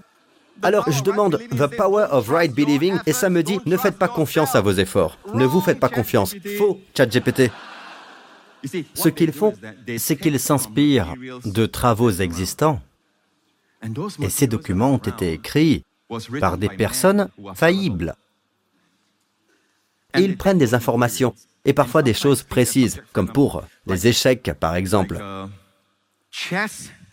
Alors 0.62 0.90
je 0.90 1.04
demande 1.04 1.40
The 1.52 1.68
Power 1.76 2.08
of 2.12 2.30
Right 2.30 2.54
Believing 2.54 2.98
et 3.06 3.14
ça 3.14 3.30
me 3.30 3.44
dit 3.44 3.60
ne 3.66 3.78
faites 3.78 3.98
pas 3.98 4.08
confiance 4.08 4.56
à 4.56 4.62
vos 4.62 4.74
efforts. 4.74 5.18
Ne 5.34 5.46
vous 5.46 5.62
faites 5.62 5.80
pas 5.80 5.90
confiance. 5.90 6.36
Faux, 6.58 6.80
ChatGPT. 6.96 7.52
Ce 8.94 9.10
qu'ils 9.10 9.34
font, 9.34 9.54
c'est 9.98 10.16
qu'ils 10.16 10.40
s'inspirent 10.40 11.14
de 11.44 11.66
travaux 11.66 12.12
existants, 12.12 12.82
et 14.22 14.30
ces 14.30 14.48
documents 14.48 14.94
ont 14.94 14.98
été 14.98 15.34
écrits 15.34 15.84
par 16.40 16.58
des 16.58 16.70
personnes 16.70 17.30
faillibles. 17.56 18.16
Ils 20.16 20.38
prennent 20.38 20.58
des 20.58 20.74
informations 20.74 21.34
et 21.66 21.74
parfois 21.74 22.04
des 22.04 22.14
choses 22.14 22.44
précises, 22.44 23.02
comme 23.14 23.32
pour 23.32 23.64
les 23.88 24.08
échecs, 24.08 24.52
par 24.60 24.76
exemple. 24.76 25.22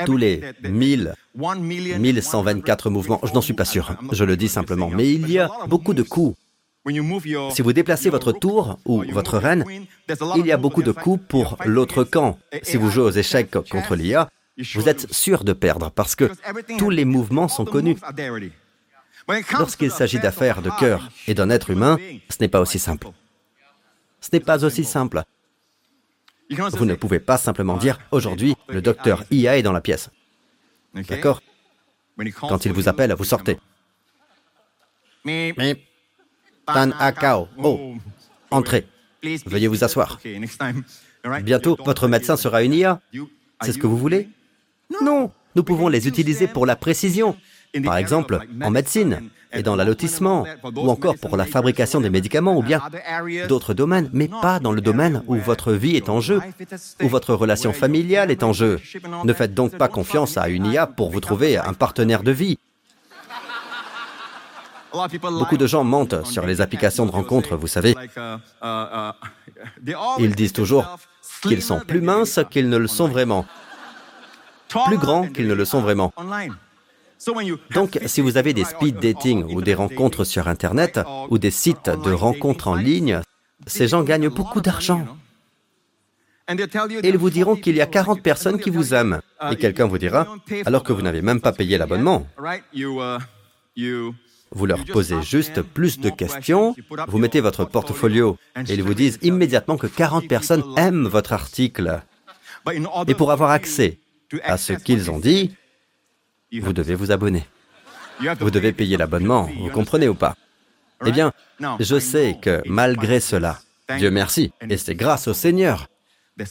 Tous 0.07 0.17
les 0.17 0.43
1000, 0.63 1.15
1124 1.37 2.91
mouvements, 2.91 3.21
je 3.23 3.33
n'en 3.33 3.41
suis 3.41 3.55
pas 3.55 3.65
sûr, 3.65 3.97
je 4.13 4.25
le 4.25 4.37
dis 4.37 4.49
simplement, 4.49 4.91
mais 4.91 5.13
il 5.13 5.31
y 5.31 5.39
a 5.39 5.51
beaucoup 5.69 5.95
de 5.95 6.03
coups. 6.03 6.37
Si 7.51 7.63
vous 7.63 7.73
déplacez 7.73 8.11
votre 8.11 8.33
tour 8.33 8.79
ou 8.87 9.05
votre 9.13 9.39
reine, 9.39 9.65
il 10.37 10.47
y 10.47 10.53
a 10.53 10.57
beaucoup 10.57 10.83
de 10.83 10.93
coups 10.93 11.23
pour 11.29 11.57
l'autre 11.65 12.05
camp. 12.05 12.39
Si 12.63 12.77
vous 12.77 12.91
jouez 12.91 13.05
aux 13.05 13.11
échecs 13.11 13.51
contre 13.71 13.95
l'IA, 13.95 14.31
vous 14.75 14.89
êtes 14.89 15.13
sûr 15.13 15.45
de 15.45 15.53
perdre 15.53 15.91
parce 15.91 16.17
que 16.17 16.31
tous 16.79 16.91
les 16.91 17.05
mouvements 17.05 17.49
sont 17.49 17.65
connus. 17.65 17.97
Lorsqu'il 19.59 19.91
s'agit 19.91 20.19
d'affaires 20.19 20.63
de 20.63 20.71
cœur 20.79 21.09
et 21.27 21.35
d'un 21.35 21.51
être 21.51 21.71
humain, 21.71 21.99
ce 22.29 22.37
n'est 22.41 22.49
pas 22.49 22.61
aussi 22.61 22.79
simple. 22.79 23.09
Ce 24.21 24.29
n'est 24.33 24.41
pas 24.41 24.65
aussi 24.65 24.85
simple. 24.85 25.23
Vous 26.51 26.85
ne 26.85 26.95
pouvez 26.95 27.21
pas 27.21 27.39
simplement 27.39 27.77
dire 27.77 27.99
aujourd'hui, 28.11 28.57
le 28.69 28.83
docteur 28.83 29.25
IA 29.31 29.59
est 29.59 29.63
dans 29.63 29.73
la 29.73 29.81
pièce. 29.81 30.11
D'accord. 30.95 31.41
Quand 32.41 32.65
il 32.65 32.73
vous 32.73 32.89
appelle, 32.89 33.15
vous 33.15 33.25
sortez. 33.25 33.59
Tan 36.67 36.91
Akao. 36.99 37.49
Oh, 37.59 37.95
entrez. 38.51 38.87
Veuillez 39.47 39.69
vous 39.69 39.85
asseoir. 39.85 40.19
Bientôt, 41.43 41.77
votre 41.85 42.09
médecin 42.09 42.37
sera 42.37 42.63
une 42.63 42.75
IA. 42.75 43.01
C'est 43.63 43.73
ce 43.73 43.79
que 43.79 43.87
vous 43.87 43.99
voulez? 43.99 44.29
Non, 45.03 45.31
nous 45.55 45.63
pouvons 45.63 45.89
les 45.89 46.09
utiliser 46.09 46.49
pour 46.49 46.67
la 46.67 46.77
précision. 46.77 47.37
Par 47.85 47.97
exemple, 47.97 48.41
en 48.63 48.71
médecine 48.71 49.31
et 49.53 49.63
dans 49.63 49.77
l'allotissement, 49.77 50.47
ou 50.77 50.91
encore 50.91 51.17
pour 51.17 51.37
la 51.37 51.45
fabrication 51.45 52.01
des 52.01 52.11
médicaments, 52.11 52.57
ou 52.57 52.63
bien 52.63 52.81
d'autres 53.49 53.75
domaines, 53.75 54.09
mais 54.13 54.29
pas 54.29 54.61
dans 54.61 54.73
le 54.73 54.81
domaine 54.81 55.23
où 55.27 55.37
votre 55.37 55.73
vie 55.73 55.97
est 55.97 56.09
en 56.09 56.21
jeu, 56.21 56.41
où 57.03 57.09
votre 57.09 57.35
relation 57.35 57.73
familiale 57.73 58.31
est 58.31 58.43
en 58.43 58.53
jeu. 58.53 58.81
Ne 59.25 59.33
faites 59.33 59.55
donc 59.55 59.77
pas 59.77 59.89
confiance 59.89 60.37
à 60.37 60.49
une 60.49 60.67
IA 60.67 60.87
pour 60.87 61.11
vous 61.11 61.21
trouver 61.21 61.57
un 61.57 61.75
partenaire 61.75 62.23
de 62.23 62.33
vie. 62.33 62.59
Beaucoup 65.23 65.57
de 65.57 65.67
gens 65.67 65.85
mentent 65.85 66.27
sur 66.27 66.45
les 66.47 66.61
applications 66.61 67.07
de 67.07 67.13
rencontres, 67.13 67.57
vous 67.57 67.69
savez. 67.69 67.95
Ils 70.19 70.35
disent 70.35 70.53
toujours 70.53 70.99
qu'ils 71.43 71.63
sont 71.63 71.81
plus 71.81 72.01
minces 72.01 72.41
qu'ils 72.51 72.69
ne 72.69 72.77
le 72.77 72.89
sont 72.89 73.09
vraiment, 73.09 73.47
plus 74.87 74.99
grands 74.99 75.29
qu'ils 75.29 75.47
ne 75.47 75.55
le 75.55 75.65
sont 75.65 75.81
vraiment. 75.81 76.13
Donc, 77.75 77.99
si 78.07 78.21
vous 78.21 78.37
avez 78.37 78.53
des 78.55 78.65
speed 78.65 78.97
dating 78.99 79.45
ou 79.55 79.63
des 79.63 79.75
rencontres 79.75 80.25
sur 80.25 80.49
Internet 80.49 81.01
ou 81.29 81.39
des 81.39 81.51
sites 81.51 81.91
de 81.91 82.13
rencontres 82.13 82.69
en 82.69 82.75
ligne, 82.75 83.21
ces 83.67 83.89
gens 83.89 84.03
gagnent 84.03 84.31
beaucoup 84.31 84.61
d'argent. 84.61 85.07
Et 86.49 87.09
ils 87.09 87.19
vous 87.19 87.31
diront 87.31 87.57
qu'il 87.57 87.77
y 87.77 87.81
a 87.81 87.87
40 87.87 88.23
personnes 88.23 88.59
qui 88.59 88.71
vous 88.71 88.95
aiment. 88.95 89.21
Et 89.51 89.57
quelqu'un 89.57 89.87
vous 89.87 89.99
dira, 89.99 90.27
alors 90.65 90.83
que 90.83 90.93
vous 90.93 91.03
n'avez 91.03 91.23
même 91.23 91.41
pas 91.41 91.53
payé 91.53 91.79
l'abonnement. 91.79 92.27
Vous 94.53 94.67
leur 94.67 94.85
posez 94.85 95.23
juste 95.23 95.63
plus 95.63 96.01
de 96.01 96.11
questions, 96.11 96.75
vous 97.07 97.19
mettez 97.19 97.41
votre 97.41 97.65
portfolio 97.65 98.37
et 98.57 98.75
ils 98.75 98.83
vous 98.83 98.95
disent 98.95 99.19
immédiatement 99.23 99.77
que 99.77 99.87
40 99.87 100.27
personnes 100.27 100.65
aiment 100.77 101.07
votre 101.07 101.33
article. 101.33 102.01
Et 103.07 103.15
pour 103.15 103.31
avoir 103.31 103.51
accès 103.51 103.99
à 104.43 104.57
ce 104.57 104.73
qu'ils 104.73 105.11
ont 105.11 105.21
dit, 105.21 105.55
vous 106.53 106.73
devez 106.73 106.95
vous 106.95 107.13
abonner. 107.13 107.47
Vous 108.39 108.51
devez 108.51 108.73
payer 108.73 108.97
l'abonnement, 108.97 109.49
vous 109.59 109.71
comprenez 109.71 110.09
ou 110.09 110.15
pas? 110.15 110.37
Eh 111.07 111.13
bien, 111.13 111.33
je 111.79 111.99
sais 111.99 112.37
que 112.41 112.63
malgré 112.67 113.21
cela, 113.21 113.61
Dieu 113.97 114.11
merci, 114.11 114.53
et 114.69 114.77
c'est 114.77 114.95
grâce 114.95 115.29
au 115.29 115.35
Seigneur, 115.35 115.89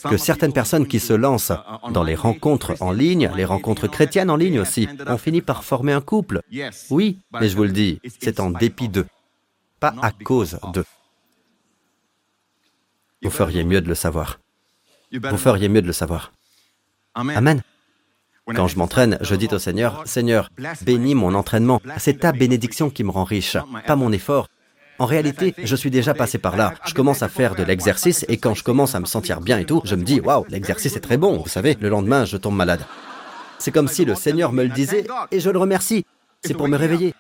que 0.10 0.18
certaines 0.18 0.54
personnes 0.54 0.88
qui 0.88 1.00
se 1.00 1.14
lancent 1.14 1.54
dans 1.92 2.04
les 2.04 2.16
rencontres 2.16 2.76
en 2.82 2.92
ligne, 2.92 3.32
les 3.36 3.46
rencontres 3.46 3.88
chrétiennes 3.88 4.30
en 4.30 4.36
ligne 4.36 4.60
aussi, 4.60 4.88
ont 5.08 5.18
fini 5.18 5.42
par 5.42 5.64
former 5.64 5.94
un 5.94 6.02
couple. 6.02 6.42
Oui, 6.90 7.20
mais 7.32 7.50
je 7.50 7.56
vous 7.56 7.64
le 7.64 7.72
dis, 7.72 8.00
c'est 8.20 8.40
en 8.40 8.50
dépit 8.50 8.90
d'eux, 8.90 9.08
pas 9.80 9.94
à 10.02 10.12
cause 10.12 10.60
d'eux. 10.74 10.86
Vous 13.22 13.32
feriez 13.32 13.64
mieux 13.64 13.82
de 13.82 13.90
le 13.90 13.96
savoir. 13.96 14.40
Vous 15.12 15.38
feriez 15.38 15.70
mieux 15.70 15.82
de 15.82 15.88
le 15.88 15.94
savoir. 15.94 16.32
Amen. 17.16 17.62
Quand 18.56 18.68
je 18.68 18.78
m'entraîne, 18.78 19.18
je 19.22 19.36
dis 19.36 19.48
au 19.52 19.60
Seigneur, 19.60 20.04
Seigneur, 20.06 20.50
bénis 20.82 21.16
mon 21.16 21.34
entraînement. 21.34 21.82
C'est 21.98 22.20
ta 22.20 22.32
bénédiction 22.32 22.90
qui 22.90 23.04
me 23.04 23.12
rend 23.12 23.24
riche, 23.24 23.58
pas 23.86 23.96
mon 23.96 24.12
effort. 24.12 24.48
En 25.00 25.06
réalité, 25.06 25.56
je 25.58 25.76
suis 25.78 25.90
déjà 25.90 26.14
passé 26.14 26.38
par 26.38 26.58
là. 26.58 26.74
Je 26.86 26.94
commence 26.94 27.24
à 27.24 27.30
faire 27.30 27.56
de 27.56 27.64
l'exercice 27.64 28.26
et 28.28 28.38
quand 28.38 28.54
je 28.54 28.64
commence 28.64 28.96
à 28.96 29.00
me 29.00 29.06
sentir 29.06 29.40
bien 29.40 29.58
et 29.58 29.66
tout, 29.66 29.82
je 29.86 29.96
me 29.96 30.04
dis, 30.04 30.20
waouh, 30.20 30.46
l'exercice 30.50 30.96
est 30.98 31.02
très 31.02 31.18
bon. 31.18 31.38
Vous 31.38 31.48
savez, 31.48 31.78
le 31.80 31.88
lendemain, 31.88 32.26
je 32.26 32.36
tombe 32.36 32.56
malade. 32.56 32.86
C'est 33.60 33.72
comme 33.72 33.88
si 33.88 34.04
le 34.04 34.16
Seigneur 34.16 34.52
me 34.52 34.64
le 34.64 34.70
disait 34.70 35.06
et 35.32 35.40
je 35.40 35.50
le 35.50 35.58
remercie. 35.58 36.06
C'est 36.44 36.54
pour 36.54 36.68
me 36.68 36.78
réveiller. 36.78 37.14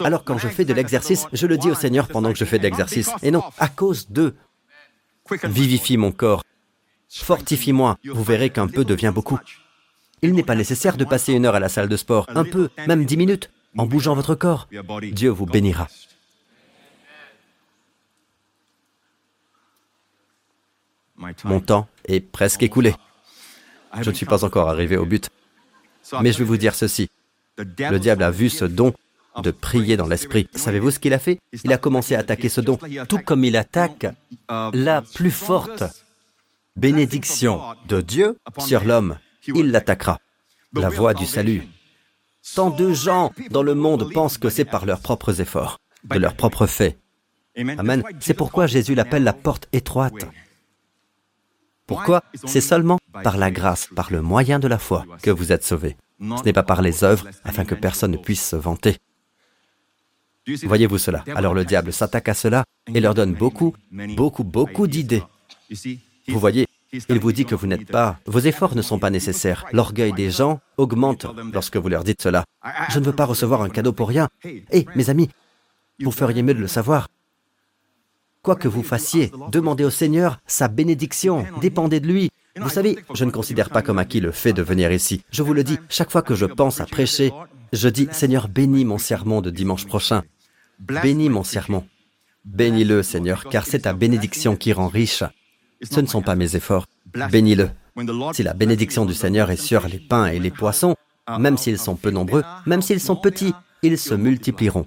Alors 0.00 0.22
quand 0.22 0.38
je 0.38 0.48
fais 0.48 0.64
de 0.64 0.72
l'exercice, 0.72 1.26
je 1.32 1.46
le 1.46 1.58
dis 1.58 1.70
au 1.70 1.74
Seigneur 1.74 2.06
pendant 2.06 2.32
que 2.32 2.38
je 2.38 2.44
fais 2.44 2.58
de 2.58 2.62
l'exercice. 2.62 3.10
Et 3.22 3.30
non, 3.32 3.42
à 3.58 3.68
cause 3.68 4.08
d'eux. 4.10 4.36
Vivifie 5.44 5.96
mon 5.96 6.12
corps. 6.12 6.44
Fortifie-moi. 7.08 7.96
Vous 8.12 8.22
verrez 8.22 8.50
qu'un 8.50 8.68
peu 8.68 8.84
devient 8.84 9.12
beaucoup. 9.14 9.38
Il 10.22 10.34
n'est 10.34 10.42
pas 10.42 10.54
nécessaire 10.54 10.96
de 10.96 11.04
passer 11.04 11.32
une 11.32 11.46
heure 11.46 11.54
à 11.54 11.60
la 11.60 11.68
salle 11.68 11.88
de 11.88 11.96
sport, 11.96 12.26
un 12.28 12.44
peu, 12.44 12.70
même 12.86 13.04
dix 13.04 13.16
minutes, 13.16 13.50
en 13.76 13.86
bougeant 13.86 14.14
votre 14.14 14.34
corps. 14.34 14.68
Dieu 15.12 15.30
vous 15.30 15.46
bénira. 15.46 15.88
Mon 21.44 21.60
temps 21.60 21.88
est 22.06 22.20
presque 22.20 22.62
écoulé. 22.62 22.94
Je 24.00 24.10
ne 24.10 24.14
suis 24.14 24.26
pas 24.26 24.44
encore 24.44 24.68
arrivé 24.68 24.96
au 24.96 25.04
but. 25.04 25.28
Mais 26.20 26.32
je 26.32 26.38
vais 26.38 26.44
vous 26.44 26.56
dire 26.56 26.74
ceci. 26.74 27.08
Le 27.56 27.98
diable 27.98 28.22
a 28.22 28.30
vu 28.30 28.50
ce 28.50 28.64
don 28.64 28.92
de 29.42 29.50
prier 29.50 29.96
dans 29.96 30.06
l'esprit. 30.06 30.48
Savez-vous 30.54 30.90
ce 30.90 30.98
qu'il 30.98 31.12
a 31.12 31.18
fait? 31.18 31.38
Il 31.64 31.72
a 31.72 31.78
commencé 31.78 32.14
à 32.14 32.20
attaquer 32.20 32.48
ce 32.48 32.60
don, 32.60 32.78
tout 33.08 33.18
comme 33.18 33.44
il 33.44 33.56
attaque 33.56 34.06
la 34.48 35.02
plus 35.02 35.30
forte 35.30 35.84
bénédiction 36.76 37.60
de 37.88 38.00
Dieu 38.00 38.38
sur 38.58 38.84
l'homme 38.84 39.18
il 39.54 39.70
l'attaquera. 39.70 40.18
La 40.74 40.88
voie 40.88 41.14
du 41.14 41.26
salut. 41.26 41.62
Tant 42.54 42.70
de 42.70 42.92
gens 42.92 43.32
dans 43.50 43.62
le 43.62 43.74
monde 43.74 44.12
pensent 44.12 44.38
que 44.38 44.48
c'est 44.48 44.64
par 44.64 44.86
leurs 44.86 45.00
propres 45.00 45.40
efforts, 45.40 45.78
de 46.04 46.18
leurs 46.18 46.36
propres 46.36 46.66
faits. 46.66 46.98
Amen. 47.56 48.02
C'est 48.20 48.34
pourquoi 48.34 48.66
Jésus 48.66 48.94
l'appelle 48.94 49.24
la 49.24 49.32
porte 49.32 49.68
étroite. 49.72 50.26
Pourquoi 51.86 52.22
C'est 52.44 52.60
seulement 52.60 52.98
par 53.24 53.38
la 53.38 53.50
grâce, 53.50 53.88
par 53.96 54.12
le 54.12 54.22
moyen 54.22 54.58
de 54.58 54.68
la 54.68 54.78
foi 54.78 55.04
que 55.22 55.30
vous 55.30 55.52
êtes 55.52 55.64
sauvés. 55.64 55.96
Ce 56.20 56.44
n'est 56.44 56.52
pas 56.52 56.62
par 56.62 56.82
les 56.82 57.02
œuvres 57.02 57.26
afin 57.44 57.64
que 57.64 57.74
personne 57.74 58.12
ne 58.12 58.16
puisse 58.16 58.46
se 58.46 58.56
vanter. 58.56 58.98
Voyez-vous 60.64 60.98
cela? 60.98 61.24
Alors 61.34 61.54
le 61.54 61.64
diable 61.64 61.92
s'attaque 61.92 62.28
à 62.28 62.34
cela 62.34 62.64
et 62.94 63.00
leur 63.00 63.14
donne 63.14 63.34
beaucoup, 63.34 63.74
beaucoup, 63.90 64.44
beaucoup 64.44 64.86
d'idées. 64.86 65.22
Vous 66.28 66.38
voyez, 66.38 66.66
il 66.92 67.18
vous 67.18 67.32
dit 67.32 67.44
que 67.44 67.54
vous 67.54 67.66
n'êtes 67.66 67.86
pas, 67.86 68.18
vos 68.26 68.40
efforts 68.40 68.74
ne 68.74 68.82
sont 68.82 68.98
pas 68.98 69.10
nécessaires. 69.10 69.66
L'orgueil 69.72 70.12
des 70.12 70.30
gens 70.30 70.60
augmente 70.76 71.26
lorsque 71.52 71.76
vous 71.76 71.88
leur 71.88 72.04
dites 72.04 72.22
cela. 72.22 72.44
Je 72.90 72.98
ne 72.98 73.04
veux 73.04 73.12
pas 73.12 73.24
recevoir 73.24 73.62
un 73.62 73.68
cadeau 73.68 73.92
pour 73.92 74.08
rien. 74.08 74.28
Eh, 74.44 74.86
mes 74.94 75.10
amis, 75.10 75.28
vous 76.00 76.10
feriez 76.10 76.42
mieux 76.42 76.54
de 76.54 76.60
le 76.60 76.66
savoir. 76.66 77.08
Quoi 78.42 78.56
que 78.56 78.68
vous 78.68 78.82
fassiez, 78.82 79.30
demandez 79.50 79.84
au 79.84 79.90
Seigneur 79.90 80.38
sa 80.46 80.68
bénédiction, 80.68 81.44
dépendez 81.60 82.00
de 82.00 82.06
lui. 82.06 82.30
Vous 82.56 82.68
savez, 82.70 82.98
je 83.14 83.24
ne 83.24 83.30
considère 83.30 83.70
pas 83.70 83.82
comme 83.82 83.98
acquis 83.98 84.20
le 84.20 84.32
fait 84.32 84.52
de 84.52 84.62
venir 84.62 84.90
ici. 84.90 85.22
Je 85.30 85.42
vous 85.42 85.54
le 85.54 85.64
dis, 85.64 85.78
chaque 85.88 86.10
fois 86.10 86.22
que 86.22 86.34
je 86.34 86.46
pense 86.46 86.80
à 86.80 86.86
prêcher, 86.86 87.32
je 87.72 87.88
dis, 87.88 88.08
Seigneur, 88.12 88.48
bénis 88.48 88.84
mon 88.84 88.98
sermon 88.98 89.42
de 89.42 89.50
dimanche 89.50 89.86
prochain. 89.86 90.22
Bénis 90.78 91.28
mon 91.28 91.44
sermon. 91.44 91.84
Bénis-le, 92.44 93.02
Seigneur, 93.02 93.44
car 93.44 93.66
c'est 93.66 93.80
ta 93.80 93.92
bénédiction 93.92 94.56
qui 94.56 94.72
rend 94.72 94.88
riche. 94.88 95.22
Ce 95.82 96.00
ne 96.00 96.06
sont 96.06 96.22
pas 96.22 96.34
mes 96.34 96.56
efforts. 96.56 96.86
Bénis-le. 97.30 97.70
Si 98.32 98.42
la 98.42 98.54
bénédiction 98.54 99.04
du 99.04 99.14
Seigneur 99.14 99.50
est 99.50 99.56
sur 99.56 99.86
les 99.88 99.98
pains 99.98 100.26
et 100.26 100.38
les 100.38 100.50
poissons, 100.50 100.94
même 101.38 101.56
s'ils 101.58 101.78
sont 101.78 101.96
peu 101.96 102.10
nombreux, 102.10 102.44
même 102.66 102.82
s'ils 102.82 103.00
sont 103.00 103.16
petits, 103.16 103.52
ils 103.82 103.98
se 103.98 104.14
multiplieront. 104.14 104.86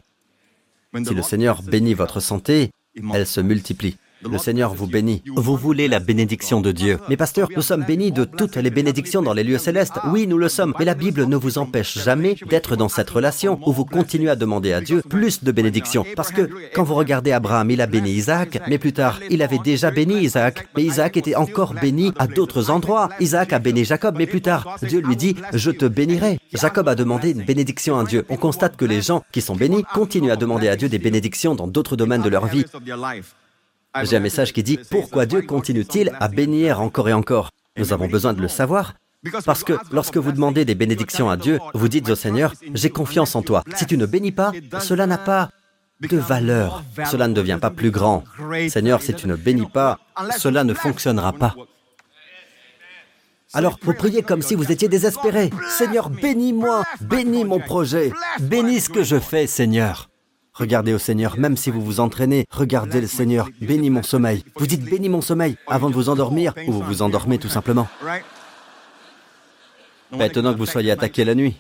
Si 1.06 1.14
le 1.14 1.22
Seigneur 1.22 1.62
bénit 1.62 1.94
votre 1.94 2.20
santé, 2.20 2.72
elle 3.14 3.28
se 3.28 3.42
multiplie. 3.42 3.98
Le 4.30 4.38
Seigneur 4.38 4.74
vous 4.74 4.88
bénit. 4.88 5.24
Vous 5.36 5.56
voulez 5.58 5.88
la 5.88 6.00
bénédiction 6.00 6.62
de 6.62 6.72
Dieu. 6.72 7.00
Mais 7.10 7.18
pasteur, 7.18 7.50
nous 7.56 7.62
sommes 7.62 7.84
bénis 7.84 8.12
de 8.12 8.24
toutes 8.24 8.56
les 8.56 8.70
bénédictions 8.70 9.22
dans 9.22 9.34
les 9.34 9.44
lieux 9.44 9.58
célestes. 9.58 10.00
Oui, 10.08 10.28
nous 10.28 10.38
le 10.38 10.50
sommes. 10.50 10.74
Mais 10.80 10.86
la 10.86 10.94
Bible 10.94 11.26
ne 11.26 11.36
vous 11.36 11.58
empêche 11.58 11.98
jamais 11.98 12.36
d'être 12.50 12.76
dans 12.76 12.90
cette 12.90 13.10
relation 13.10 13.60
où 13.66 13.72
vous 13.72 13.86
continuez 13.86 14.30
à 14.30 14.36
demander 14.36 14.74
à 14.74 14.82
Dieu 14.82 15.02
plus 15.08 15.44
de 15.44 15.52
bénédictions. 15.52 16.06
Parce 16.16 16.32
que 16.32 16.50
quand 16.74 16.84
vous 16.84 16.96
regardez 16.96 17.32
Abraham, 17.32 17.72
il 17.72 17.82
a 17.82 17.88
béni 17.88 18.12
Isaac, 18.12 18.62
mais 18.68 18.78
plus 18.78 18.94
tard, 18.94 19.20
il 19.30 19.42
avait 19.42 19.60
déjà 19.60 19.92
béni 19.92 20.22
Isaac. 20.22 20.68
Mais 20.76 20.84
Isaac 20.84 21.18
était 21.18 21.36
encore 21.36 21.74
béni 21.74 22.14
à 22.18 22.28
d'autres 22.28 22.70
endroits. 22.70 23.10
Isaac 23.20 23.54
a 23.54 23.60
béni 23.60 23.86
Jacob, 23.86 24.16
mais 24.18 24.28
plus 24.28 24.42
tard, 24.42 24.78
Dieu 24.82 25.02
lui 25.02 25.16
dit, 25.16 25.36
je 25.54 25.72
te 25.72 25.86
bénirai. 25.86 26.40
Jacob 26.54 26.88
a 26.88 26.96
demandé 26.96 27.32
une 27.32 27.44
bénédiction 27.44 27.98
à 28.00 28.04
Dieu. 28.04 28.26
On 28.30 28.38
constate 28.38 28.78
que 28.78 28.86
les 28.86 29.02
gens 29.02 29.24
qui 29.32 29.42
sont 29.42 29.56
bénis 29.56 29.84
continuent 29.94 30.32
à 30.32 30.36
demander 30.36 30.68
à 30.68 30.76
Dieu 30.76 30.90
des 30.90 31.00
bénédictions 31.00 31.56
dans 31.56 31.68
d'autres 31.68 31.96
domaines 31.96 32.22
de 32.22 32.30
leur 32.30 32.46
vie. 32.48 32.66
J'ai 34.04 34.18
un 34.18 34.22
message 34.22 34.54
qui 34.54 34.64
dit, 34.64 34.80
pourquoi 34.90 35.26
Dieu 35.26 35.42
continue-t-il 35.42 36.12
à 36.20 36.28
bénir 36.28 36.82
encore 36.82 37.10
et 37.10 37.14
encore 37.14 37.50
Nous 37.78 37.94
avons 37.94 38.08
besoin 38.08 38.34
de 38.34 38.42
le 38.42 38.48
savoir. 38.48 38.94
Parce 39.46 39.64
que 39.64 39.74
lorsque 39.92 40.18
vous 40.18 40.32
demandez 40.32 40.66
des 40.66 40.76
bénédictions 40.76 41.30
à 41.30 41.38
Dieu, 41.38 41.60
vous 41.74 41.88
dites 41.88 42.10
au 42.10 42.16
Seigneur, 42.16 42.54
j'ai 42.74 42.90
confiance 42.90 43.36
en 43.36 43.42
toi. 43.42 43.64
Si 43.76 43.86
tu 43.86 43.98
ne 43.98 44.06
bénis 44.06 44.32
pas, 44.32 44.52
cela 44.80 45.06
n'a 45.06 45.18
pas 45.18 45.50
de 46.00 46.18
valeur. 46.18 46.84
Cela 47.10 47.28
ne 47.28 47.34
devient 47.34 47.60
pas 47.62 47.70
plus 47.70 47.92
grand. 47.92 48.24
Seigneur, 48.70 49.02
si 49.02 49.14
tu 49.14 49.28
ne 49.28 49.36
bénis 49.36 49.68
pas, 49.68 50.00
cela 50.38 50.64
ne 50.64 50.74
fonctionnera 50.74 51.34
pas. 51.34 51.56
Alors 53.54 53.78
vous 53.82 53.94
priez 53.94 54.24
comme 54.24 54.42
si 54.42 54.56
vous 54.56 54.72
étiez 54.72 54.88
désespéré. 54.88 55.50
Seigneur, 55.70 56.10
bénis-moi, 56.10 56.84
bénis 57.02 57.44
mon 57.44 57.60
projet, 57.60 58.14
bénis 58.40 58.80
ce 58.80 58.90
que 58.90 59.04
je 59.04 59.20
fais, 59.20 59.46
Seigneur. 59.46 60.11
Regardez 60.62 60.94
au 60.94 61.00
Seigneur, 61.00 61.40
même 61.40 61.58
si 61.58 61.72
vous 61.72 61.82
vous 61.82 62.00
entraînez, 62.00 62.46
regardez 62.52 63.02
le 63.02 63.08
Seigneur, 63.08 63.50
bénis 63.60 63.90
mon 63.90 64.04
sommeil. 64.04 64.44
Vous 64.56 64.68
dites 64.68 64.84
bénis 64.84 65.10
mon 65.10 65.22
sommeil 65.22 65.58
avant 65.66 65.90
de 65.90 65.96
vous 65.96 66.08
endormir 66.08 66.54
ou 66.68 66.72
vous 66.72 66.84
vous 66.84 67.02
endormez 67.02 67.40
tout 67.40 67.50
simplement. 67.50 67.88
Pas 70.16 70.28
étonnant 70.28 70.54
que 70.54 70.60
vous 70.60 70.68
soyez 70.68 70.92
attaqué 70.92 71.26
la 71.26 71.34
nuit. 71.34 71.56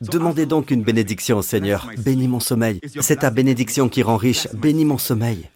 Demandez 0.00 0.46
donc 0.46 0.72
une 0.72 0.82
bénédiction 0.82 1.38
au 1.38 1.42
Seigneur. 1.42 1.88
Bénis 1.98 2.26
mon 2.26 2.40
sommeil. 2.40 2.80
C'est 3.00 3.20
ta 3.20 3.30
bénédiction 3.30 3.88
qui 3.88 4.02
rend 4.02 4.16
riche. 4.16 4.48
Bénis 4.52 4.84
mon 4.84 4.98
sommeil. 4.98 5.48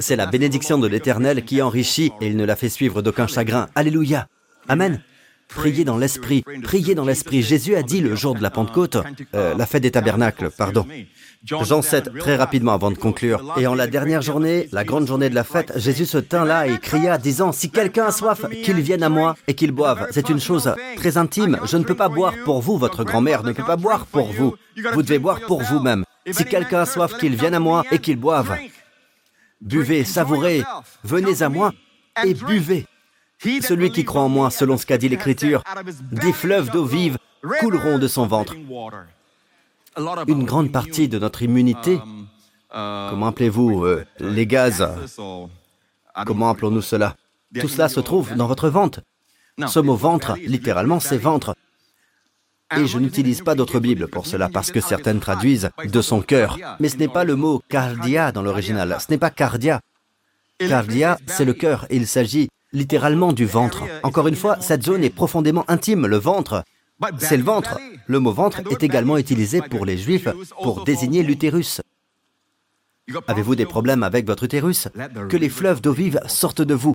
C'est 0.00 0.16
la 0.16 0.26
bénédiction 0.26 0.78
de 0.78 0.88
l'Éternel 0.88 1.44
qui 1.44 1.62
enrichit 1.62 2.10
et 2.20 2.26
il 2.26 2.36
ne 2.36 2.44
la 2.44 2.56
fait 2.56 2.68
suivre 2.68 3.02
d'aucun 3.02 3.28
chagrin. 3.28 3.68
Alléluia. 3.76 4.26
Amen. 4.66 5.00
Priez 5.54 5.84
dans 5.84 5.98
l'esprit, 5.98 6.44
priez 6.62 6.94
dans 6.94 7.04
l'esprit. 7.04 7.42
Jésus 7.42 7.74
a 7.74 7.82
dit 7.82 8.00
le 8.00 8.14
jour 8.14 8.34
de 8.34 8.42
la 8.42 8.50
Pentecôte, 8.50 8.98
euh, 9.34 9.54
la 9.56 9.66
fête 9.66 9.82
des 9.82 9.90
tabernacles, 9.90 10.50
pardon. 10.50 10.86
Jean 11.44 11.82
7, 11.82 12.18
très 12.18 12.36
rapidement 12.36 12.72
avant 12.72 12.90
de 12.90 12.96
conclure. 12.96 13.54
Et 13.58 13.66
en 13.66 13.74
la 13.74 13.86
dernière 13.86 14.22
journée, 14.22 14.68
la 14.72 14.84
grande 14.84 15.06
journée 15.06 15.30
de 15.30 15.34
la 15.34 15.44
fête, 15.44 15.72
Jésus 15.76 16.06
se 16.06 16.18
tint 16.18 16.44
là 16.44 16.66
et 16.66 16.78
cria, 16.78 17.18
disant, 17.18 17.52
Si 17.52 17.70
quelqu'un 17.70 18.06
a 18.06 18.12
soif, 18.12 18.44
qu'il 18.62 18.80
vienne 18.80 19.02
à 19.02 19.08
moi 19.08 19.36
et 19.46 19.54
qu'il 19.54 19.72
boive. 19.72 20.06
C'est 20.10 20.28
une 20.28 20.40
chose 20.40 20.72
très 20.96 21.16
intime. 21.16 21.58
Je 21.64 21.76
ne 21.76 21.84
peux 21.84 21.94
pas 21.94 22.08
boire 22.08 22.34
pour 22.44 22.60
vous, 22.60 22.76
votre 22.76 23.04
grand-mère 23.04 23.42
ne 23.42 23.52
peut 23.52 23.64
pas 23.64 23.76
boire 23.76 24.06
pour 24.06 24.32
vous. 24.32 24.54
Vous 24.92 25.02
devez 25.02 25.18
boire 25.18 25.40
pour 25.40 25.62
vous-même. 25.62 26.04
Si 26.30 26.44
quelqu'un 26.44 26.80
a 26.80 26.86
soif, 26.86 27.16
qu'il 27.18 27.34
vienne 27.36 27.54
à 27.54 27.60
moi 27.60 27.84
et 27.90 27.98
qu'il 27.98 28.16
boive. 28.16 28.56
Buvez, 29.60 30.04
savourez, 30.04 30.62
venez 31.04 31.42
à 31.42 31.48
moi 31.48 31.72
et 32.24 32.34
buvez. 32.34 32.86
Celui 33.42 33.90
qui 33.90 34.04
croit 34.04 34.22
en 34.22 34.28
moi, 34.28 34.50
selon 34.50 34.76
ce 34.76 34.84
qu'a 34.84 34.98
dit 34.98 35.08
l'Écriture, 35.08 35.62
des 36.12 36.32
fleuves 36.32 36.70
d'eau 36.70 36.84
vive 36.84 37.16
couleront 37.60 37.98
de 37.98 38.06
son 38.06 38.26
ventre. 38.26 38.54
Une 40.26 40.44
grande 40.44 40.70
partie 40.70 41.08
de 41.08 41.18
notre 41.18 41.42
immunité, 41.42 41.98
comment 42.70 43.28
appelez-vous 43.28 43.84
euh, 43.84 44.04
les 44.18 44.46
gaz? 44.46 44.86
Comment 46.26 46.50
appelons-nous 46.50 46.82
cela? 46.82 47.16
Tout 47.58 47.68
cela 47.68 47.88
se 47.88 48.00
trouve 48.00 48.34
dans 48.34 48.46
votre 48.46 48.68
ventre. 48.68 49.00
Ce 49.66 49.80
mot 49.80 49.96
ventre, 49.96 50.36
littéralement, 50.36 51.00
c'est 51.00 51.18
ventre. 51.18 51.54
Et 52.76 52.86
je 52.86 52.98
n'utilise 52.98 53.42
pas 53.42 53.56
d'autre 53.56 53.80
Bible 53.80 54.06
pour 54.06 54.26
cela 54.26 54.48
parce 54.48 54.70
que 54.70 54.80
certaines 54.80 55.18
traduisent 55.18 55.70
de 55.84 56.02
son 56.02 56.20
cœur. 56.20 56.56
Mais 56.78 56.88
ce 56.88 56.98
n'est 56.98 57.08
pas 57.08 57.24
le 57.24 57.34
mot 57.36 57.62
cardia 57.68 58.32
dans 58.32 58.42
l'original. 58.42 58.96
Ce 59.00 59.10
n'est 59.10 59.18
pas 59.18 59.30
cardia. 59.30 59.80
Cardia, 60.58 61.18
c'est 61.26 61.44
le 61.44 61.54
cœur. 61.54 61.86
Il 61.90 62.06
s'agit 62.06 62.48
littéralement 62.72 63.32
du 63.32 63.46
ventre. 63.46 63.84
Encore 64.02 64.28
une 64.28 64.36
fois, 64.36 64.60
cette 64.60 64.82
zone 64.82 65.04
est 65.04 65.10
profondément 65.10 65.64
intime, 65.68 66.06
le 66.06 66.16
ventre. 66.16 66.64
C'est 67.18 67.36
le 67.36 67.42
ventre. 67.42 67.78
Le 68.06 68.20
mot 68.20 68.32
ventre 68.32 68.60
est 68.70 68.82
également 68.82 69.16
utilisé 69.16 69.60
pour 69.62 69.86
les 69.86 69.96
juifs 69.96 70.28
pour 70.62 70.84
désigner 70.84 71.22
l'utérus. 71.22 71.80
Avez-vous 73.26 73.56
des 73.56 73.66
problèmes 73.66 74.02
avec 74.02 74.26
votre 74.26 74.44
utérus? 74.44 74.88
Que 75.28 75.36
les 75.36 75.48
fleuves 75.48 75.80
d'eau 75.80 75.92
vive 75.92 76.20
sortent 76.26 76.62
de 76.62 76.74
vous. 76.74 76.94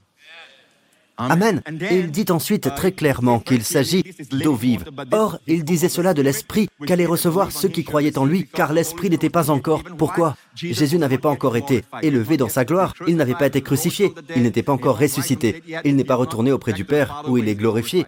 Amen. 1.17 1.61
Et 1.89 1.99
il 1.99 2.11
dit 2.11 2.25
ensuite 2.29 2.73
très 2.75 2.91
clairement 2.91 3.39
qu'il 3.39 3.63
s'agit 3.63 4.03
d'eau 4.31 4.55
vive. 4.55 4.85
Or, 5.11 5.39
il 5.47 5.63
disait 5.63 5.89
cela 5.89 6.13
de 6.13 6.21
l'Esprit 6.21 6.67
qu'allait 6.85 7.05
recevoir 7.05 7.51
ceux 7.51 7.69
qui 7.69 7.83
croyaient 7.83 8.17
en 8.17 8.25
lui, 8.25 8.47
car 8.47 8.73
l'Esprit 8.73 9.09
n'était 9.09 9.29
pas 9.29 9.49
encore. 9.49 9.83
Pourquoi? 9.97 10.35
Jésus 10.55 10.97
n'avait 10.97 11.17
pas 11.17 11.29
encore 11.29 11.57
été 11.57 11.83
élevé 12.01 12.37
dans 12.37 12.49
sa 12.49 12.65
gloire, 12.65 12.93
il 13.07 13.15
n'avait 13.15 13.35
pas 13.35 13.47
été 13.47 13.61
crucifié, 13.61 14.13
il 14.35 14.43
n'était 14.43 14.63
pas 14.63 14.73
encore 14.73 14.99
ressuscité, 14.99 15.63
il 15.83 15.95
n'est 15.95 16.03
pas 16.03 16.15
retourné 16.15 16.51
auprès 16.51 16.73
du 16.73 16.85
Père 16.85 17.23
où 17.27 17.37
il 17.37 17.47
est 17.47 17.55
glorifié. 17.55 18.05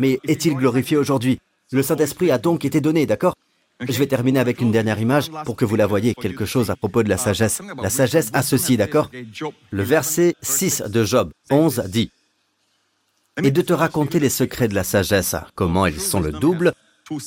Mais 0.00 0.18
est-il 0.26 0.54
glorifié 0.54 0.96
aujourd'hui? 0.96 1.40
Le 1.70 1.82
Saint-Esprit 1.82 2.30
a 2.30 2.38
donc 2.38 2.64
été 2.64 2.80
donné, 2.80 3.06
d'accord? 3.06 3.34
Je 3.88 3.98
vais 3.98 4.06
terminer 4.06 4.38
avec 4.38 4.60
une 4.60 4.70
dernière 4.70 5.00
image 5.00 5.30
pour 5.44 5.56
que 5.56 5.64
vous 5.64 5.76
la 5.76 5.86
voyez, 5.86 6.14
quelque 6.14 6.44
chose 6.44 6.70
à 6.70 6.76
propos 6.76 7.02
de 7.02 7.08
la 7.08 7.16
sagesse. 7.16 7.60
La 7.82 7.90
sagesse 7.90 8.30
a 8.32 8.42
ceci, 8.42 8.76
d'accord? 8.76 9.10
Le 9.70 9.82
verset 9.82 10.34
6 10.42 10.84
de 10.88 11.04
Job 11.04 11.32
11 11.50 11.84
dit 11.88 12.10
Et 13.42 13.50
de 13.50 13.62
te 13.62 13.72
raconter 13.72 14.20
les 14.20 14.30
secrets 14.30 14.68
de 14.68 14.74
la 14.74 14.84
sagesse, 14.84 15.36
comment 15.54 15.86
ils 15.86 16.00
sont 16.00 16.20
le 16.20 16.32
double 16.32 16.72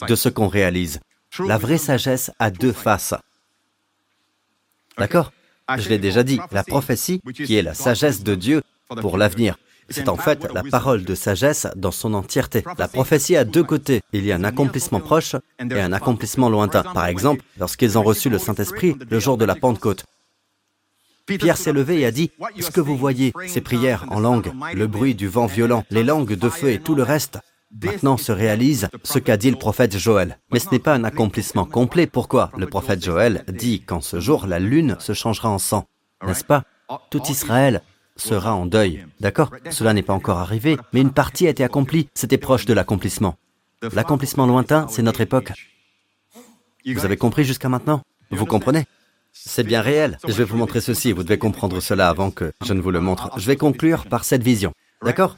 de 0.07 0.15
ce 0.15 0.29
qu'on 0.29 0.47
réalise. 0.47 0.99
La 1.39 1.57
vraie 1.57 1.77
sagesse 1.77 2.31
a 2.39 2.49
deux 2.49 2.71
faces. 2.71 3.15
D'accord? 4.97 5.31
Je 5.77 5.89
l'ai 5.89 5.97
déjà 5.99 6.23
dit, 6.23 6.39
la 6.51 6.63
prophétie, 6.63 7.21
qui 7.33 7.55
est 7.55 7.63
la 7.63 7.73
sagesse 7.73 8.23
de 8.23 8.35
Dieu 8.35 8.61
pour 9.01 9.17
l'avenir, 9.17 9.57
c'est 9.89 10.09
en 10.09 10.17
fait 10.17 10.47
la 10.53 10.63
parole 10.63 11.03
de 11.03 11.15
sagesse 11.15 11.67
dans 11.75 11.91
son 11.91 12.13
entièreté. 12.13 12.63
La 12.77 12.87
prophétie 12.87 13.35
a 13.35 13.43
deux 13.43 13.63
côtés. 13.63 14.01
Il 14.13 14.25
y 14.25 14.31
a 14.31 14.35
un 14.35 14.43
accomplissement 14.43 14.99
proche 14.99 15.35
et 15.59 15.79
un 15.79 15.93
accomplissement 15.93 16.49
lointain. 16.49 16.83
Par 16.83 17.05
exemple, 17.05 17.43
lorsqu'ils 17.59 17.97
ont 17.97 18.03
reçu 18.03 18.29
le 18.29 18.39
Saint-Esprit 18.39 18.95
le 19.09 19.19
jour 19.19 19.37
de 19.37 19.45
la 19.45 19.55
Pentecôte, 19.55 20.05
Pierre 21.25 21.57
s'est 21.57 21.73
levé 21.73 22.01
et 22.01 22.05
a 22.05 22.11
dit, 22.11 22.31
ce 22.59 22.69
que 22.69 22.81
vous 22.81 22.97
voyez, 22.97 23.33
ces 23.47 23.61
prières 23.61 24.05
en 24.09 24.19
langue, 24.19 24.51
le 24.73 24.87
bruit 24.87 25.15
du 25.15 25.27
vent 25.27 25.47
violent, 25.47 25.83
les 25.89 26.03
langues 26.03 26.35
de 26.35 26.49
feu 26.49 26.69
et 26.69 26.79
tout 26.79 26.93
le 26.93 27.03
reste, 27.03 27.39
maintenant 27.83 28.17
se 28.17 28.31
réalise 28.31 28.89
ce 29.03 29.19
qu'a 29.19 29.37
dit 29.37 29.49
le 29.49 29.57
prophète 29.57 29.97
Joël. 29.97 30.39
Mais 30.51 30.59
ce 30.59 30.69
n'est 30.69 30.79
pas 30.79 30.93
un 30.93 31.03
accomplissement 31.03 31.65
complet. 31.65 32.05
Pourquoi? 32.05 32.51
Le 32.57 32.67
prophète 32.67 33.03
Joël 33.03 33.43
dit 33.47 33.81
qu'en 33.81 34.01
ce 34.01 34.19
jour, 34.19 34.45
la 34.45 34.59
lune 34.59 34.97
se 34.99 35.13
changera 35.13 35.49
en 35.49 35.57
sang. 35.57 35.87
N'est-ce 36.25 36.43
pas? 36.43 36.63
Tout 37.09 37.23
Israël 37.29 37.81
sera 38.15 38.55
en 38.55 38.65
deuil. 38.65 39.05
D'accord? 39.19 39.51
Cela 39.69 39.93
n'est 39.93 40.03
pas 40.03 40.13
encore 40.13 40.39
arrivé, 40.39 40.77
mais 40.93 41.01
une 41.01 41.11
partie 41.11 41.47
a 41.47 41.49
été 41.49 41.63
accomplie. 41.63 42.09
C'était 42.13 42.37
proche 42.37 42.65
de 42.65 42.73
l'accomplissement. 42.73 43.37
L'accomplissement 43.93 44.45
lointain, 44.45 44.87
c'est 44.89 45.01
notre 45.01 45.21
époque. 45.21 45.51
Vous 46.85 47.05
avez 47.05 47.17
compris 47.17 47.43
jusqu'à 47.43 47.69
maintenant? 47.69 48.01
Vous 48.31 48.45
comprenez? 48.45 48.85
C'est 49.33 49.63
bien 49.63 49.81
réel. 49.81 50.17
Je 50.27 50.33
vais 50.33 50.43
vous 50.43 50.57
montrer 50.57 50.81
ceci. 50.81 51.11
Vous 51.11 51.23
devez 51.23 51.37
comprendre 51.37 51.79
cela 51.81 52.09
avant 52.09 52.31
que 52.31 52.53
je 52.63 52.73
ne 52.73 52.81
vous 52.81 52.91
le 52.91 53.01
montre. 53.01 53.31
Je 53.37 53.45
vais 53.45 53.57
conclure 53.57 54.05
par 54.05 54.23
cette 54.23 54.43
vision. 54.43 54.73
D'accord? 55.03 55.37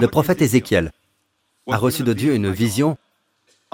Le 0.00 0.08
prophète 0.08 0.42
Ézéchiel 0.42 0.92
a 1.70 1.76
reçu 1.76 2.02
de 2.02 2.12
Dieu 2.12 2.34
une 2.34 2.50
vision 2.50 2.98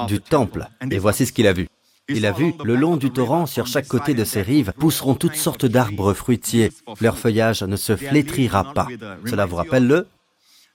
du 0.07 0.21
temple. 0.21 0.69
Et 0.91 0.99
voici 0.99 1.27
ce 1.27 1.33
qu'il 1.33 1.47
a 1.47 1.53
vu. 1.53 1.69
Il 2.09 2.27
a 2.27 2.33
vu, 2.33 2.53
le 2.63 2.77
long 2.77 2.97
du 2.97 3.11
torrent, 3.11 3.47
sur 3.47 3.67
chaque 3.67 3.89
côté 3.89 4.13
de 4.13 4.25
ses 4.25 4.43
rives, 4.43 4.73
pousseront 4.79 5.15
toutes 5.15 5.37
sortes 5.37 5.65
d'arbres 5.65 6.13
fruitiers. 6.13 6.71
Leur 7.01 7.17
feuillage 7.17 7.63
ne 7.63 7.77
se 7.77 7.97
flétrira 7.97 8.75
pas. 8.75 8.89
Cela 9.25 9.47
vous 9.47 9.57
rappelle 9.57 9.87
le 9.87 10.07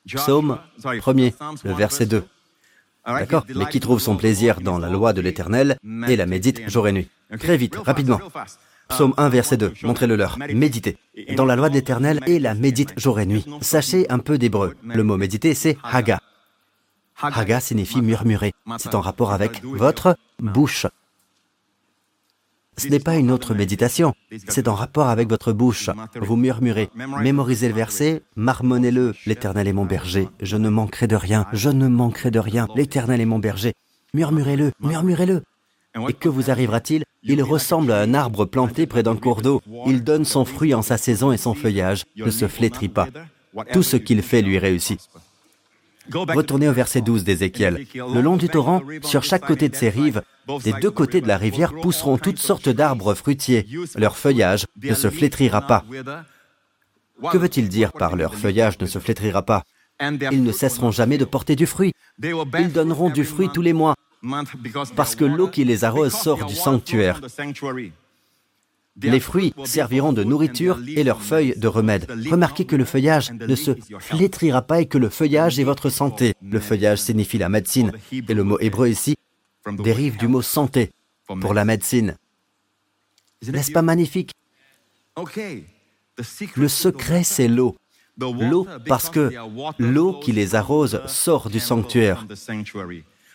psaume 0.08 0.58
1er, 0.84 1.34
le 1.64 1.74
verset 1.74 2.08
2. 2.08 2.24
D'accord 3.06 3.46
Mais 3.56 3.66
qui 3.68 3.80
trouve 3.80 4.00
son 4.00 4.18
plaisir 4.18 4.62
dans 4.62 4.80
la 4.80 4.90
loi 4.90 5.14
de 5.14 5.22
l'Éternel 5.22 5.78
et 6.08 6.16
la 6.16 6.26
médite 6.26 6.68
jour 6.68 6.88
et 6.88 6.92
nuit. 6.92 7.10
Très 7.40 7.58
vite, 7.58 7.76
rapidement. 7.76 8.20
Psaume 8.88 9.14
1, 9.18 9.30
verset 9.30 9.58
2, 9.58 9.74
montrez-le 9.84 10.16
leur. 10.16 10.38
Méditez. 10.40 10.98
Dans 11.36 11.46
la 11.46 11.56
loi 11.56 11.70
de 11.70 11.76
l'Éternel 11.76 12.22
et 12.26 12.40
la 12.40 12.56
médite 12.56 13.00
jour 13.00 13.20
et 13.20 13.28
nuit. 13.28 13.46
Sachez 13.62 14.10
un 14.10 14.18
peu 14.18 14.40
d'hébreu. 14.40 14.76
Le 14.84 15.04
mot 15.04 15.16
méditer, 15.16 15.54
c'est 15.54 15.78
haga. 15.84 16.20
Haga 17.22 17.60
signifie 17.60 18.02
murmurer. 18.02 18.54
C'est 18.78 18.96
en 18.96 19.02
rapport 19.02 19.32
avec 19.32 19.64
votre 19.64 20.16
bouche. 20.40 20.88
Ce 22.80 22.88
n'est 22.88 23.00
pas 23.00 23.18
une 23.18 23.30
autre 23.30 23.54
méditation, 23.54 24.14
c'est 24.48 24.68
en 24.68 24.74
rapport 24.74 25.08
avec 25.08 25.30
votre 25.30 25.52
bouche. 25.52 25.90
Vous 26.16 26.36
murmurez, 26.36 26.90
mémorisez 27.22 27.68
le 27.68 27.76
verset, 27.76 28.24
marmonnez-le. 28.36 29.14
L'Éternel 29.26 29.68
est 29.68 29.74
mon 29.74 29.86
berger, 29.86 30.30
je 30.42 30.58
ne 30.58 30.70
manquerai 30.70 31.08
de 31.08 31.16
rien, 31.16 31.46
je 31.54 31.70
ne 31.70 31.88
manquerai 31.88 32.32
de 32.32 32.40
rien, 32.40 32.68
l'Éternel 32.76 33.22
est 33.22 33.26
mon 33.26 33.40
berger. 33.40 33.74
Murmurez-le, 34.14 34.72
murmurez-le. 34.80 35.44
Et 36.08 36.14
que 36.14 36.30
vous 36.30 36.50
arrivera-t-il? 36.50 37.04
Il 37.24 37.44
ressemble 37.44 37.92
à 37.92 38.00
un 38.00 38.14
arbre 38.14 38.46
planté 38.46 38.88
près 38.88 39.04
d'un 39.04 39.16
cours 39.16 39.42
d'eau. 39.42 39.62
Il 39.86 40.04
donne 40.04 40.24
son 40.24 40.46
fruit 40.46 40.74
en 40.74 40.82
sa 40.82 40.98
saison 40.98 41.32
et 41.32 41.38
son 41.38 41.54
feuillage 41.54 42.06
ne 42.16 42.32
se 42.32 42.48
flétrit 42.48 42.90
pas. 42.90 43.08
Tout 43.74 43.84
ce 43.84 43.98
qu'il 43.98 44.22
fait 44.22 44.42
lui 44.42 44.58
réussit. 44.58 45.10
Retournez 46.14 46.68
au 46.68 46.74
verset 46.74 47.02
12 47.02 47.24
d'Ézéchiel. 47.24 47.86
Le 47.96 48.22
long 48.22 48.38
du 48.38 48.50
torrent, 48.50 48.82
sur 49.04 49.24
chaque 49.24 49.46
côté 49.46 49.70
de 49.70 49.76
ses 49.76 49.90
rives, 49.90 50.22
des 50.64 50.74
deux 50.74 50.92
côtés 50.92 51.22
de 51.22 51.28
la 51.28 51.38
rivière 51.38 51.74
pousseront 51.74 52.18
toutes 52.18 52.40
sortes 52.40 52.70
d'arbres 52.70 53.14
fruitiers. 53.14 53.68
Leur 53.96 54.18
feuillage 54.18 54.66
ne 54.82 54.94
se 54.94 55.10
flétrira 55.10 55.62
pas. 55.62 55.86
Que 57.32 57.38
veut-il 57.38 57.70
dire 57.70 57.92
par 57.92 58.16
leur 58.16 58.36
feuillage 58.36 58.80
ne 58.80 58.86
se 58.86 59.00
flétrira 59.00 59.44
pas? 59.44 59.64
Ils 60.32 60.44
ne 60.44 60.52
cesseront 60.52 60.92
jamais 60.92 61.18
de 61.18 61.26
porter 61.26 61.56
du 61.56 61.66
fruit. 61.66 61.94
Ils 62.24 62.72
donneront 62.72 63.10
du 63.10 63.26
fruit 63.26 63.50
tous 63.54 63.62
les 63.62 63.74
mois, 63.74 63.96
parce 64.96 65.16
que 65.16 65.26
l'eau 65.26 65.48
qui 65.48 65.66
les 65.66 65.84
arrose 65.84 66.14
sort 66.14 66.46
du 66.46 66.56
sanctuaire. 66.56 67.20
Les 69.02 69.20
fruits 69.20 69.54
serviront 69.66 70.14
de 70.14 70.24
nourriture 70.24 70.80
et 70.88 71.04
leurs 71.04 71.22
feuilles 71.22 71.54
de 71.58 71.68
remède. 71.68 72.10
Remarquez 72.30 72.66
que 72.66 72.76
le 72.76 72.86
feuillage 72.86 73.32
ne 73.32 73.56
se 73.56 73.72
flétrira 74.00 74.62
pas 74.62 74.82
et 74.82 74.86
que 74.88 74.98
le 74.98 75.10
feuillage 75.10 75.60
est 75.60 75.64
votre 75.64 75.90
santé. 75.90 76.34
Le 76.42 76.60
feuillage 76.60 77.00
signifie 77.00 77.38
la 77.38 77.50
médecine 77.50 77.92
et 78.12 78.34
le 78.34 78.44
mot 78.44 78.60
hébreu 78.60 78.90
ici 78.90 79.16
dérive 79.72 80.18
du 80.18 80.28
mot 80.28 80.42
santé 80.42 80.92
pour 81.28 81.54
la 81.54 81.66
médecine. 81.66 82.18
N'est-ce 83.48 83.72
pas 83.72 83.82
magnifique? 83.82 84.32
Le 86.56 86.68
secret, 86.68 87.24
c'est 87.24 87.48
l'eau. 87.48 87.76
L'eau 88.18 88.68
parce 88.86 89.10
que 89.10 89.32
l'eau 89.78 90.20
qui 90.20 90.32
les 90.34 90.56
arrose 90.56 91.02
sort 91.08 91.50
du 91.50 91.60
sanctuaire. 91.60 92.26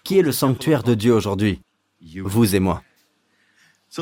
Qui 0.02 0.18
est 0.18 0.22
le 0.22 0.32
sanctuaire 0.32 0.82
de 0.82 0.94
Dieu 0.94 1.14
aujourd'hui? 1.14 1.60
Vous 2.22 2.54
et 2.54 2.60
moi. 2.60 2.82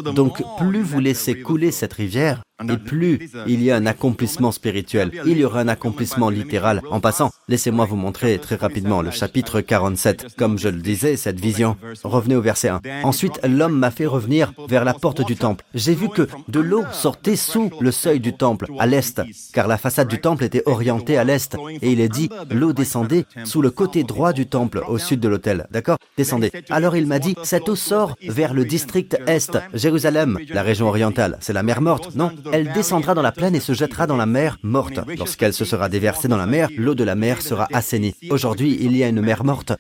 Donc 0.00 0.42
plus 0.58 0.82
vous 0.82 1.00
laissez 1.00 1.42
couler 1.42 1.70
cette 1.70 1.92
rivière, 1.92 2.42
et 2.68 2.76
plus 2.76 3.30
il 3.46 3.62
y 3.62 3.70
a 3.70 3.76
un 3.76 3.86
accomplissement 3.86 4.52
spirituel, 4.52 5.12
il 5.26 5.38
y 5.38 5.44
aura 5.44 5.60
un 5.60 5.68
accomplissement 5.68 6.30
littéral. 6.30 6.82
En 6.90 7.00
passant, 7.00 7.30
laissez-moi 7.48 7.84
vous 7.86 7.96
montrer 7.96 8.38
très 8.38 8.56
rapidement 8.56 9.02
le 9.02 9.10
chapitre 9.10 9.60
47. 9.60 10.36
Comme 10.36 10.58
je 10.58 10.68
le 10.68 10.80
disais, 10.80 11.16
cette 11.16 11.40
vision, 11.40 11.76
revenez 12.04 12.36
au 12.36 12.42
verset 12.42 12.68
1. 12.68 12.80
Ensuite, 13.02 13.40
l'homme 13.46 13.78
m'a 13.78 13.90
fait 13.90 14.06
revenir 14.06 14.52
vers 14.68 14.84
la 14.84 14.94
porte 14.94 15.24
du 15.24 15.36
temple. 15.36 15.64
J'ai 15.74 15.94
vu 15.94 16.08
que 16.08 16.28
de 16.48 16.60
l'eau 16.60 16.84
sortait 16.92 17.36
sous 17.36 17.70
le 17.80 17.90
seuil 17.90 18.20
du 18.20 18.32
temple, 18.32 18.66
à 18.78 18.86
l'est, 18.86 19.20
car 19.52 19.68
la 19.68 19.78
façade 19.78 20.08
du 20.08 20.20
temple 20.20 20.44
était 20.44 20.62
orientée 20.66 21.16
à 21.16 21.24
l'est, 21.24 21.56
et 21.80 21.92
il 21.92 22.00
est 22.00 22.08
dit, 22.08 22.28
l'eau 22.50 22.72
descendait 22.72 23.24
sous 23.44 23.62
le 23.62 23.70
côté 23.70 24.04
droit 24.04 24.32
du 24.32 24.46
temple, 24.46 24.82
au 24.88 24.98
sud 24.98 25.20
de 25.20 25.28
l'autel. 25.28 25.66
D'accord? 25.70 25.98
Descendez. 26.16 26.50
Alors 26.70 26.96
il 26.96 27.06
m'a 27.06 27.18
dit, 27.18 27.34
cette 27.42 27.68
eau 27.68 27.76
sort 27.76 28.16
vers 28.28 28.54
le 28.54 28.64
district 28.64 29.18
est, 29.26 29.56
Jérusalem, 29.74 30.38
la 30.48 30.62
région 30.62 30.88
orientale. 30.88 31.38
C'est 31.40 31.52
la 31.52 31.62
mer 31.62 31.80
morte, 31.80 32.14
non? 32.14 32.30
Elle 32.52 32.72
descendra 32.72 33.14
dans 33.14 33.22
la 33.22 33.32
plaine 33.32 33.54
et 33.54 33.60
se 33.60 33.72
jettera 33.72 34.06
dans 34.06 34.16
la 34.16 34.26
mer 34.26 34.58
morte. 34.62 35.00
Lorsqu'elle 35.18 35.52
se 35.52 35.64
sera 35.64 35.88
déversée 35.88 36.28
dans 36.28 36.36
la 36.36 36.46
mer, 36.46 36.68
l'eau 36.76 36.94
de 36.94 37.04
la 37.04 37.14
mer 37.14 37.42
sera 37.42 37.66
assainie. 37.72 38.14
Aujourd'hui, 38.30 38.78
il 38.80 38.96
y 38.96 39.02
a 39.02 39.08
une 39.08 39.20
mer 39.20 39.44
morte. 39.44 39.72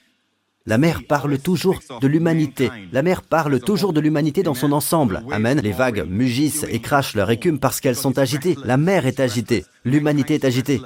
La 0.64 0.78
mer 0.78 1.02
parle 1.08 1.38
toujours 1.38 1.80
de 2.00 2.06
l'humanité. 2.06 2.70
La 2.92 3.02
mer 3.02 3.22
parle 3.22 3.58
toujours 3.60 3.92
de 3.92 4.00
l'humanité 4.00 4.42
dans 4.42 4.54
son 4.54 4.72
ensemble. 4.72 5.22
Amen. 5.30 5.60
Les 5.60 5.72
vagues 5.72 6.06
mugissent 6.08 6.64
et 6.68 6.80
crachent 6.80 7.14
leur 7.14 7.30
écume 7.30 7.58
parce 7.58 7.80
qu'elles 7.80 7.96
sont 7.96 8.16
agitées. 8.18 8.56
La 8.64 8.76
mer 8.76 9.06
est 9.06 9.18
agitée. 9.18 9.64
L'humanité 9.84 10.34
est 10.34 10.44
agitée. 10.44 10.80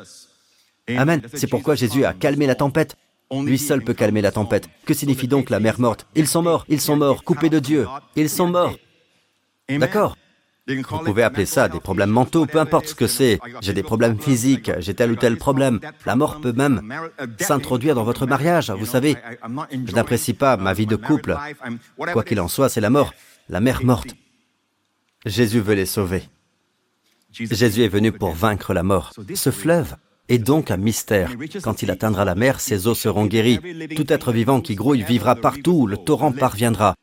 Amen. 0.89 1.21
C'est 1.35 1.47
pourquoi 1.47 1.75
Jésus 1.75 2.05
a 2.05 2.15
calmé 2.15 2.47
la 2.47 2.55
tempête. 2.55 2.97
Lui 3.31 3.59
seul 3.59 3.83
peut 3.83 3.93
calmer 3.93 4.23
la 4.23 4.33
tempête. 4.33 4.69
Que 4.87 4.95
signifie 4.95 5.29
donc 5.29 5.51
la 5.51 5.61
mer 5.61 5.79
morte? 5.79 6.07
Ils 6.15 6.29
sont 6.29 6.43
morts, 6.43 6.65
ils 6.69 6.81
sont 6.81 6.97
morts, 6.97 7.23
coupés 7.25 7.51
de 7.51 7.59
Dieu. 7.59 7.87
Ils 8.15 8.31
sont 8.31 8.49
morts. 8.49 8.77
D'accord? 9.69 10.17
Vous 10.69 10.99
pouvez 11.05 11.23
appeler 11.23 11.47
ça 11.47 11.69
des 11.69 11.81
problèmes 11.81 12.11
mentaux, 12.11 12.47
peu 12.47 12.59
importe 12.59 12.89
ce 12.89 12.95
que 12.95 13.07
c'est. 13.07 13.39
J'ai 13.61 13.73
des 13.73 13.83
problèmes 13.83 14.21
physiques, 14.21 14.71
j'ai 14.79 14.95
tel 14.95 15.13
ou 15.13 15.17
tel 15.17 15.37
problème. 15.37 15.81
La 16.05 16.17
mort 16.17 16.41
peut 16.41 16.53
même 16.53 16.83
s'introduire 17.39 17.95
dans 17.95 18.05
votre 18.05 18.27
mariage. 18.27 18.71
Vous 18.71 18.87
savez, 18.87 19.17
je 19.71 19.93
n'apprécie 19.93 20.35
pas 20.35 20.57
ma 20.57 20.73
vie 20.73 20.87
de 20.87 20.97
couple. 20.97 21.37
Quoi 21.97 22.25
qu'il 22.25 22.41
en 22.41 22.49
soit, 22.49 22.69
c'est 22.69 22.81
la 22.81 22.91
mort, 22.91 23.15
la 23.49 23.61
mère 23.61 23.85
morte. 23.85 24.17
Jésus 25.25 25.61
veut 25.61 25.75
les 25.75 25.87
sauver. 25.87 26.25
Jésus 27.31 27.83
est 27.83 27.89
venu 27.89 28.13
pour 28.13 28.33
vaincre 28.33 28.75
la 28.75 28.83
mort. 28.83 29.13
Ce 29.35 29.51
fleuve 29.51 29.97
est 30.29 30.39
donc 30.39 30.71
un 30.71 30.77
mystère. 30.77 31.31
Quand 31.63 31.83
il 31.83 31.91
atteindra 31.91 32.25
la 32.25 32.35
mer, 32.35 32.59
ses 32.59 32.89
eaux 32.89 32.95
seront 32.95 33.27
guéries. 33.27 33.61
Tout 33.95 34.13
être 34.13 34.33
vivant 34.33 34.61
qui 34.61 34.75
grouille 34.75 35.03
vivra 35.03 35.37
partout 35.37 35.87
le 35.87 35.97
torrent 35.97 36.33
parviendra. 36.33 36.95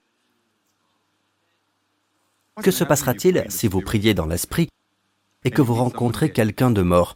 Que 2.62 2.72
se 2.72 2.84
passera-t-il 2.84 3.46
si 3.50 3.68
vous 3.68 3.82
priez 3.82 4.14
dans 4.14 4.28
l'esprit 4.28 4.70
et 5.44 5.52
que 5.52 5.62
vous 5.62 5.74
rencontrez 5.74 6.32
quelqu'un 6.32 6.70
de 6.70 6.82
mort? 6.82 7.16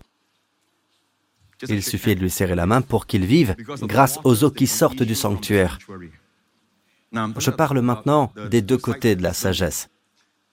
Il 1.67 1.83
suffit 1.83 2.15
de 2.15 2.21
lui 2.21 2.29
serrer 2.29 2.55
la 2.55 2.65
main 2.65 2.81
pour 2.81 3.05
qu'il 3.05 3.25
vive 3.25 3.55
grâce 3.81 4.19
aux 4.23 4.43
eaux 4.43 4.51
qui 4.51 4.67
sortent 4.67 5.03
du 5.03 5.15
sanctuaire. 5.15 5.77
Je 7.13 7.51
parle 7.51 7.81
maintenant 7.81 8.31
des 8.49 8.61
deux 8.61 8.77
côtés 8.77 9.15
de 9.15 9.23
la 9.23 9.33
sagesse. 9.33 9.89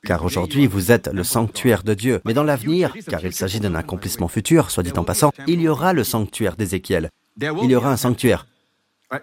Car 0.05 0.23
aujourd'hui, 0.23 0.67
vous 0.67 0.93
êtes 0.93 1.09
le 1.09 1.25
sanctuaire 1.25 1.83
de 1.83 1.95
Dieu. 1.95 2.21
Mais 2.27 2.35
dans 2.35 2.45
l'avenir, 2.45 2.95
car 3.09 3.25
il 3.25 3.33
s'agit 3.33 3.61
d'un 3.61 3.75
accomplissement 3.75 4.29
futur, 4.29 4.71
soit 4.71 4.83
dit 4.83 4.93
en 4.97 5.05
passant, 5.05 5.33
il 5.47 5.63
y 5.63 5.69
aura 5.69 5.95
le 5.95 6.05
sanctuaire 6.05 6.57
d'Ézéchiel. 6.57 7.09
Il 7.41 7.71
y 7.71 7.75
aura 7.75 7.91
un 7.91 7.97
sanctuaire. 7.97 8.47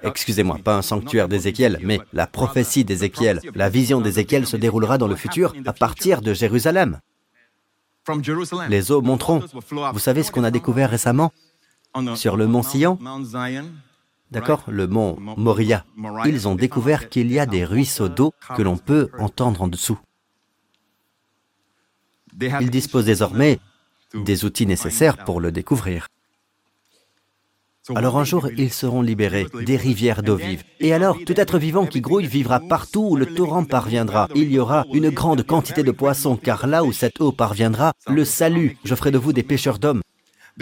Excusez-moi, 0.03 0.59
pas 0.63 0.75
un 0.75 0.81
sanctuaire 0.81 1.27
d'Ézéchiel, 1.27 1.79
mais 1.81 1.99
la 2.13 2.27
prophétie 2.27 2.85
d'Ézéchiel. 2.85 3.39
La 3.55 3.69
vision 3.69 4.01
d'Ézéchiel 4.01 4.45
se 4.45 4.57
déroulera 4.57 4.97
dans 4.97 5.07
le 5.07 5.15
futur 5.15 5.53
à 5.65 5.73
partir 5.73 6.21
de 6.21 6.33
Jérusalem. 6.33 6.99
Les 8.69 8.91
eaux 8.91 9.01
monteront. 9.01 9.43
Vous 9.93 9.99
savez 9.99 10.23
ce 10.23 10.31
qu'on 10.31 10.43
a 10.43 10.51
découvert 10.51 10.89
récemment 10.89 11.31
Sur 12.15 12.37
le 12.37 12.47
mont 12.47 12.63
Sion? 12.63 12.97
D'accord 14.31 14.63
Le 14.67 14.87
mont 14.87 15.17
Moria. 15.19 15.85
Ils 16.25 16.47
ont 16.47 16.55
découvert 16.55 17.09
qu'il 17.09 17.31
y 17.31 17.39
a 17.39 17.45
des 17.45 17.65
ruisseaux 17.65 18.09
d'eau 18.09 18.33
que 18.55 18.61
l'on 18.61 18.77
peut 18.77 19.09
entendre 19.19 19.61
en 19.61 19.67
dessous. 19.67 19.99
Ils 22.39 22.69
disposent 22.71 23.05
désormais 23.05 23.59
des 24.13 24.45
outils 24.45 24.65
nécessaires 24.65 25.17
pour 25.17 25.41
le 25.41 25.51
découvrir. 25.51 26.07
Alors 27.95 28.19
un 28.19 28.23
jour, 28.23 28.47
ils 28.57 28.71
seront 28.71 29.01
libérés 29.01 29.47
des 29.65 29.75
rivières 29.75 30.21
d'eau 30.21 30.35
vive. 30.35 30.63
Et 30.79 30.93
alors, 30.93 31.17
tout 31.25 31.39
être 31.39 31.57
vivant 31.57 31.87
qui 31.87 31.99
grouille 31.99 32.27
vivra 32.27 32.59
partout 32.59 33.07
où 33.09 33.15
le 33.15 33.25
torrent 33.25 33.65
parviendra. 33.65 34.27
Il 34.35 34.51
y 34.51 34.59
aura 34.59 34.85
une 34.93 35.09
grande 35.09 35.43
quantité 35.43 35.81
de 35.81 35.91
poissons, 35.91 36.37
car 36.37 36.67
là 36.67 36.83
où 36.83 36.91
cette 36.91 37.19
eau 37.21 37.31
parviendra, 37.31 37.93
le 38.07 38.23
salut, 38.23 38.77
je 38.83 38.93
ferai 38.93 39.09
de 39.09 39.17
vous 39.17 39.33
des 39.33 39.41
pêcheurs 39.41 39.79
d'hommes. 39.79 40.01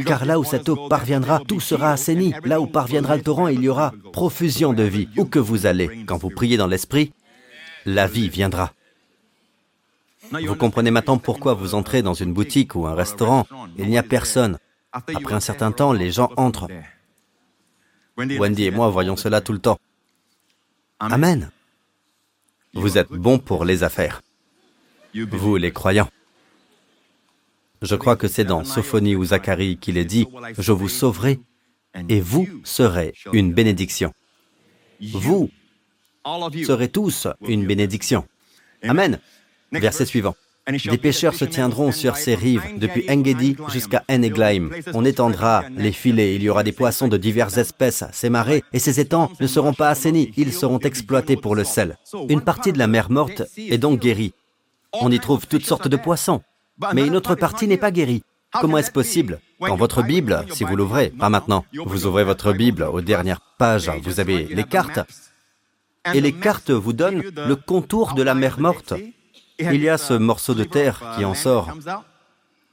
Car 0.05 0.25
là 0.25 0.39
où 0.39 0.45
cette 0.45 0.69
eau 0.69 0.87
parviendra, 0.87 1.41
tout 1.45 1.59
sera 1.59 1.91
assaini. 1.91 2.33
Là 2.45 2.61
où 2.61 2.67
parviendra 2.67 3.17
le 3.17 3.21
torrent, 3.21 3.49
il 3.49 3.61
y 3.61 3.67
aura 3.67 3.91
profusion 4.13 4.71
de 4.71 4.83
vie. 4.83 5.09
Où 5.17 5.25
que 5.25 5.39
vous 5.39 5.65
allez, 5.65 6.05
quand 6.05 6.17
vous 6.17 6.29
priez 6.29 6.55
dans 6.55 6.67
l'esprit, 6.67 7.11
la 7.85 8.07
vie 8.07 8.29
viendra. 8.29 8.71
Vous 10.31 10.55
comprenez 10.55 10.91
maintenant 10.91 11.17
pourquoi 11.17 11.53
vous 11.53 11.75
entrez 11.75 12.01
dans 12.01 12.13
une 12.13 12.33
boutique 12.33 12.75
ou 12.75 12.87
un 12.87 12.95
restaurant, 12.95 13.45
il 13.77 13.89
n'y 13.89 13.97
a 13.97 14.03
personne. 14.03 14.57
Après 14.93 15.33
un 15.33 15.39
certain 15.39 15.73
temps, 15.73 15.91
les 15.91 16.11
gens 16.11 16.29
entrent. 16.37 16.67
Wendy 18.19 18.65
et 18.65 18.71
moi 18.71 18.89
voyons 18.89 19.15
cela 19.15 19.41
tout 19.41 19.53
le 19.53 19.59
temps. 19.59 19.79
Amen. 20.99 21.51
Vous 22.73 22.97
êtes 22.97 23.09
bons 23.09 23.39
pour 23.39 23.65
les 23.65 23.83
affaires. 23.83 24.21
Vous, 25.13 25.55
les 25.55 25.71
croyants. 25.71 26.09
Je 27.81 27.95
crois 27.95 28.15
que 28.17 28.27
c'est 28.27 28.43
dans 28.43 28.63
Sophonie 28.63 29.15
ou 29.15 29.25
Zacharie 29.25 29.77
qu'il 29.77 29.97
est 29.97 30.05
dit, 30.05 30.27
Je 30.57 30.71
vous 30.71 30.89
sauverai 30.89 31.39
et 32.09 32.19
vous 32.19 32.47
serez 32.63 33.13
une 33.33 33.53
bénédiction. 33.53 34.13
Vous 35.01 35.49
serez 36.65 36.89
tous 36.89 37.27
une 37.47 37.65
bénédiction. 37.65 38.27
Amen. 38.83 39.19
Verset 39.71 40.05
suivant. 40.05 40.35
Des 40.69 40.97
pêcheurs 40.97 41.33
se 41.33 41.45
tiendront 41.45 41.91
sur 41.91 42.15
ces 42.17 42.35
rives, 42.35 42.63
depuis 42.77 43.05
Engedi 43.09 43.55
jusqu'à 43.71 44.03
Eneglaim. 44.09 44.69
On 44.93 45.05
étendra 45.05 45.63
les 45.75 45.91
filets, 45.91 46.35
il 46.35 46.43
y 46.43 46.49
aura 46.49 46.63
des 46.63 46.71
poissons 46.71 47.07
de 47.07 47.17
diverses 47.17 47.57
espèces. 47.57 48.03
Ces 48.11 48.29
marais 48.29 48.63
et 48.73 48.79
ces 48.79 48.99
étangs 48.99 49.31
ne 49.39 49.47
seront 49.47 49.73
pas 49.73 49.89
assainis, 49.89 50.31
ils 50.37 50.53
seront 50.53 50.79
exploités 50.79 51.37
pour 51.37 51.55
le 51.55 51.63
sel. 51.63 51.97
Une 52.29 52.41
partie 52.41 52.71
de 52.71 52.77
la 52.77 52.87
mer 52.87 53.09
morte 53.09 53.43
est 53.57 53.77
donc 53.77 53.99
guérie. 53.99 54.33
On 54.93 55.11
y 55.11 55.19
trouve 55.19 55.47
toutes 55.47 55.65
sortes 55.65 55.87
de 55.87 55.97
poissons. 55.97 56.41
Mais 56.93 57.05
une 57.05 57.15
autre 57.15 57.35
partie 57.35 57.67
n'est 57.67 57.77
pas 57.77 57.91
guérie. 57.91 58.23
Comment 58.59 58.77
est-ce 58.77 58.91
possible? 58.91 59.39
Quand 59.59 59.75
votre 59.75 60.01
Bible, 60.01 60.45
si 60.51 60.63
vous 60.63 60.75
l'ouvrez, 60.75 61.09
pas 61.09 61.29
maintenant, 61.29 61.65
vous 61.85 62.05
ouvrez 62.05 62.23
votre 62.23 62.53
Bible 62.53 62.83
aux 62.83 63.01
dernières 63.01 63.41
pages, 63.57 63.91
vous 64.03 64.19
avez 64.19 64.45
les 64.45 64.63
cartes. 64.63 64.99
Et 66.13 66.21
les 66.21 66.31
cartes 66.31 66.71
vous 66.71 66.93
donnent 66.93 67.23
le 67.47 67.55
contour 67.55 68.13
de 68.13 68.23
la 68.23 68.33
mer 68.33 68.59
morte. 68.59 68.93
Il 69.59 69.81
y 69.81 69.89
a 69.89 69.97
ce 69.97 70.13
morceau 70.13 70.53
de 70.53 70.63
terre 70.63 71.15
qui 71.17 71.25
en 71.25 71.33
sort. 71.33 71.73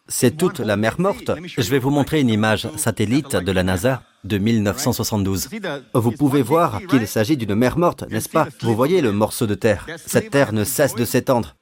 C'est 0.09 0.37
toute 0.37 0.61
la 0.61 0.77
mer 0.77 1.01
morte. 1.01 1.33
Je 1.59 1.71
vais 1.71 1.81
vous 1.81 1.91
montrer 1.91 2.21
une 2.21 2.29
image 2.31 2.69
satellite 2.77 3.35
de 3.37 3.53
la 3.53 3.63
NASA. 3.65 4.03
de 4.27 4.39
1972. 4.39 5.49
Vous 5.95 6.13
pouvez 6.13 6.43
voir 6.43 6.81
qu'il 6.89 7.07
s'agit 7.07 7.37
d'une 7.37 7.55
mer 7.55 7.79
morte, 7.79 8.03
n'est-ce 8.11 8.29
pas? 8.29 8.49
Vous 8.61 8.75
voyez 8.75 9.01
le 9.01 9.13
morceau 9.13 9.47
de 9.47 9.55
terre 9.55 9.87
Cette 10.05 10.31
terre 10.31 10.53
ne 10.53 10.65
cesse 10.65 10.95
de 10.95 11.05
s'étendre. 11.05 11.55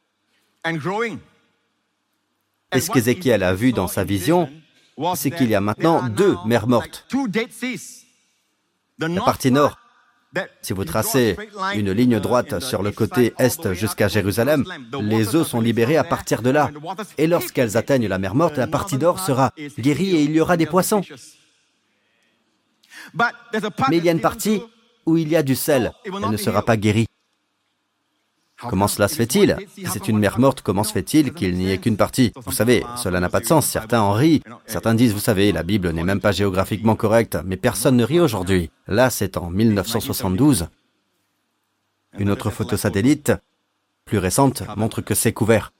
Et 2.72 2.80
ce 2.80 2.90
qu'Ézéchiel 2.90 3.42
a 3.42 3.54
vu 3.54 3.72
dans 3.72 3.86
sa 3.86 4.04
vision, 4.04 4.48
c'est 5.14 5.30
qu'il 5.30 5.50
y 5.50 5.54
a 5.54 5.60
maintenant 5.60 6.08
deux 6.08 6.36
mers 6.46 6.66
mortes. 6.66 7.06
La 8.98 9.20
partie 9.20 9.50
nord, 9.50 9.78
si 10.62 10.72
vous 10.72 10.84
tracez 10.84 11.36
une 11.74 11.92
ligne 11.92 12.20
droite 12.20 12.60
sur 12.60 12.82
le 12.82 12.92
côté 12.92 13.32
est 13.38 13.72
jusqu'à 13.72 14.08
Jérusalem, 14.08 14.64
les 15.00 15.36
eaux 15.36 15.44
sont 15.44 15.60
libérées 15.60 15.96
à 15.96 16.04
partir 16.04 16.42
de 16.42 16.50
là. 16.50 16.70
Et 17.18 17.26
lorsqu'elles 17.26 17.76
atteignent 17.76 18.08
la 18.08 18.18
mer 18.18 18.34
morte, 18.34 18.56
la 18.56 18.66
partie 18.66 18.98
nord 18.98 19.18
sera 19.18 19.52
guérie 19.78 20.16
et 20.16 20.22
il 20.22 20.32
y 20.32 20.40
aura 20.40 20.56
des 20.56 20.66
poissons. 20.66 21.02
Mais 23.90 23.98
il 23.98 24.04
y 24.04 24.08
a 24.08 24.12
une 24.12 24.20
partie 24.20 24.62
où 25.06 25.16
il 25.16 25.28
y 25.28 25.36
a 25.36 25.42
du 25.42 25.54
sel. 25.54 25.92
Elle 26.04 26.30
ne 26.30 26.36
sera 26.36 26.62
pas 26.62 26.76
guérie. 26.76 27.06
Comment 28.68 28.88
cela 28.88 29.08
se 29.08 29.16
fait-il? 29.16 29.56
Si 29.74 29.86
c'est 29.86 30.08
une 30.08 30.18
mer 30.18 30.38
morte, 30.38 30.62
comment 30.62 30.84
se 30.84 30.92
fait-il 30.92 31.32
qu'il 31.32 31.54
n'y 31.54 31.70
ait 31.70 31.78
qu'une 31.78 31.96
partie? 31.96 32.32
Vous 32.36 32.52
savez, 32.52 32.84
cela 32.96 33.20
n'a 33.20 33.28
pas 33.28 33.40
de 33.40 33.46
sens. 33.46 33.66
Certains 33.66 34.00
en 34.00 34.12
rient. 34.12 34.42
Certains 34.66 34.94
disent, 34.94 35.12
vous 35.12 35.20
savez, 35.20 35.52
la 35.52 35.62
Bible 35.62 35.90
n'est 35.90 36.04
même 36.04 36.20
pas 36.20 36.32
géographiquement 36.32 36.96
correcte, 36.96 37.38
mais 37.44 37.56
personne 37.56 37.96
ne 37.96 38.04
rit 38.04 38.20
aujourd'hui. 38.20 38.70
Là, 38.86 39.10
c'est 39.10 39.36
en 39.36 39.50
1972. 39.50 40.68
Une 42.18 42.30
autre 42.30 42.50
photo 42.50 42.76
satellite, 42.76 43.32
plus 44.04 44.18
récente, 44.18 44.62
montre 44.76 45.00
que 45.00 45.14
c'est 45.14 45.32
couvert. 45.32 45.72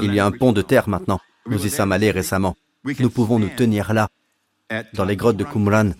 Il 0.00 0.14
y 0.14 0.20
a 0.20 0.26
un 0.26 0.30
pont 0.30 0.52
de 0.52 0.62
terre 0.62 0.88
maintenant. 0.88 1.20
Nous 1.46 1.66
y 1.66 1.70
sommes 1.70 1.92
allés 1.92 2.10
récemment. 2.10 2.56
Nous 2.98 3.10
pouvons 3.10 3.38
nous 3.38 3.50
tenir 3.50 3.92
là, 3.92 4.08
dans 4.94 5.04
les 5.04 5.16
grottes 5.16 5.36
de 5.36 5.44
Qumran, 5.44 5.90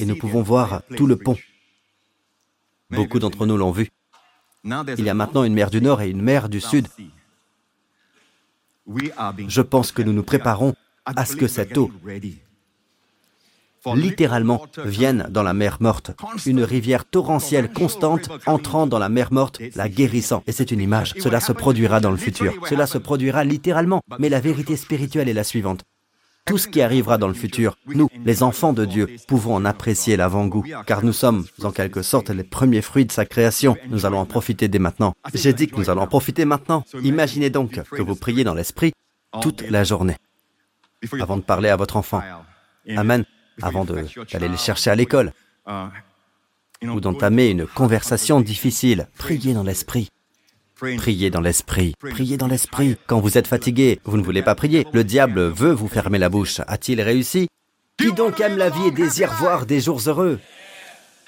et 0.00 0.06
nous 0.06 0.16
pouvons 0.16 0.42
voir 0.42 0.82
tout 0.96 1.06
le 1.06 1.16
pont. 1.16 1.36
Beaucoup 2.90 3.18
d'entre 3.18 3.46
nous 3.46 3.56
l'ont 3.56 3.70
vu. 3.70 3.90
Il 4.64 5.04
y 5.04 5.08
a 5.08 5.14
maintenant 5.14 5.44
une 5.44 5.54
mer 5.54 5.70
du 5.70 5.80
Nord 5.80 6.02
et 6.02 6.10
une 6.10 6.22
mer 6.22 6.48
du 6.48 6.60
Sud. 6.60 6.88
Je 9.48 9.60
pense 9.60 9.92
que 9.92 10.02
nous 10.02 10.12
nous 10.12 10.22
préparons 10.22 10.74
à 11.04 11.24
ce 11.24 11.36
que 11.36 11.46
cette 11.46 11.76
eau, 11.76 11.90
littéralement, 13.94 14.66
vienne 14.84 15.28
dans 15.30 15.42
la 15.42 15.54
mer 15.54 15.78
morte. 15.80 16.10
Une 16.46 16.62
rivière 16.62 17.04
torrentielle 17.04 17.72
constante 17.72 18.28
entrant 18.46 18.86
dans 18.86 18.98
la 18.98 19.08
mer 19.08 19.32
morte, 19.32 19.60
la 19.74 19.88
guérissant. 19.88 20.42
Et 20.46 20.52
c'est 20.52 20.70
une 20.70 20.80
image. 20.80 21.14
Cela 21.18 21.40
se 21.40 21.52
produira 21.52 22.00
dans 22.00 22.10
le 22.10 22.16
futur. 22.16 22.54
Cela 22.68 22.86
se 22.86 22.98
produira 22.98 23.44
littéralement. 23.44 24.02
Mais 24.18 24.28
la 24.28 24.40
vérité 24.40 24.76
spirituelle 24.76 25.28
est 25.28 25.34
la 25.34 25.44
suivante 25.44 25.84
tout 26.48 26.58
ce 26.58 26.66
qui 26.66 26.80
arrivera 26.80 27.18
dans 27.18 27.28
le 27.28 27.34
futur, 27.34 27.76
nous, 27.86 28.08
les 28.24 28.42
enfants 28.42 28.72
de 28.72 28.84
Dieu, 28.84 29.08
pouvons 29.28 29.54
en 29.54 29.64
apprécier 29.64 30.16
l'avant-goût, 30.16 30.64
car 30.86 31.04
nous 31.04 31.12
sommes, 31.12 31.44
en 31.62 31.70
quelque 31.70 32.02
sorte, 32.02 32.30
les 32.30 32.42
premiers 32.42 32.82
fruits 32.82 33.04
de 33.04 33.12
sa 33.12 33.26
création. 33.26 33.76
Nous 33.88 34.06
allons 34.06 34.18
en 34.18 34.26
profiter 34.26 34.68
dès 34.68 34.78
maintenant. 34.78 35.14
J'ai 35.34 35.52
dit 35.52 35.68
que 35.68 35.76
nous 35.76 35.90
allons 35.90 36.02
en 36.02 36.06
profiter 36.06 36.44
maintenant. 36.44 36.84
Imaginez 37.02 37.50
donc 37.50 37.80
que 37.90 38.02
vous 38.02 38.16
priez 38.16 38.44
dans 38.44 38.54
l'esprit 38.54 38.92
toute 39.42 39.62
la 39.62 39.84
journée, 39.84 40.16
avant 41.20 41.36
de 41.36 41.42
parler 41.42 41.68
à 41.68 41.76
votre 41.76 41.96
enfant. 41.96 42.22
Amen. 42.96 43.24
Avant 43.60 43.84
d'aller 43.84 44.48
les 44.48 44.56
chercher 44.56 44.90
à 44.90 44.94
l'école, 44.94 45.32
ou 46.82 47.00
d'entamer 47.00 47.50
une 47.50 47.66
conversation 47.66 48.40
difficile. 48.40 49.08
Priez 49.18 49.52
dans 49.52 49.64
l'esprit. 49.64 50.08
Priez 50.78 51.30
dans 51.30 51.40
l'esprit. 51.40 51.94
Priez 51.98 52.36
dans 52.36 52.46
l'esprit. 52.46 52.96
Quand 53.06 53.20
vous 53.20 53.36
êtes 53.36 53.48
fatigué, 53.48 54.00
vous 54.04 54.16
ne 54.16 54.22
voulez 54.22 54.42
pas 54.42 54.54
prier. 54.54 54.86
Le 54.92 55.02
diable 55.02 55.48
veut 55.48 55.72
vous 55.72 55.88
fermer 55.88 56.18
la 56.18 56.28
bouche. 56.28 56.60
A-t-il 56.68 57.00
réussi? 57.00 57.48
Qui 57.98 58.12
donc 58.12 58.38
aime 58.40 58.56
la 58.56 58.70
vie 58.70 58.86
et 58.86 58.90
désire 58.92 59.32
voir 59.34 59.66
des 59.66 59.80
jours 59.80 60.00
heureux? 60.06 60.38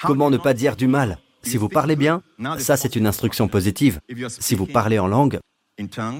Comment 0.02 0.30
ne 0.30 0.36
pas 0.36 0.54
dire 0.54 0.76
du 0.76 0.86
mal? 0.86 1.18
Si 1.42 1.56
vous 1.56 1.68
parlez 1.68 1.96
bien, 1.96 2.22
ça 2.58 2.76
c'est 2.76 2.94
une 2.94 3.06
instruction 3.06 3.48
positive. 3.48 4.00
Si 4.28 4.54
vous 4.54 4.66
parlez 4.66 4.98
en 4.98 5.08
langue, 5.08 5.40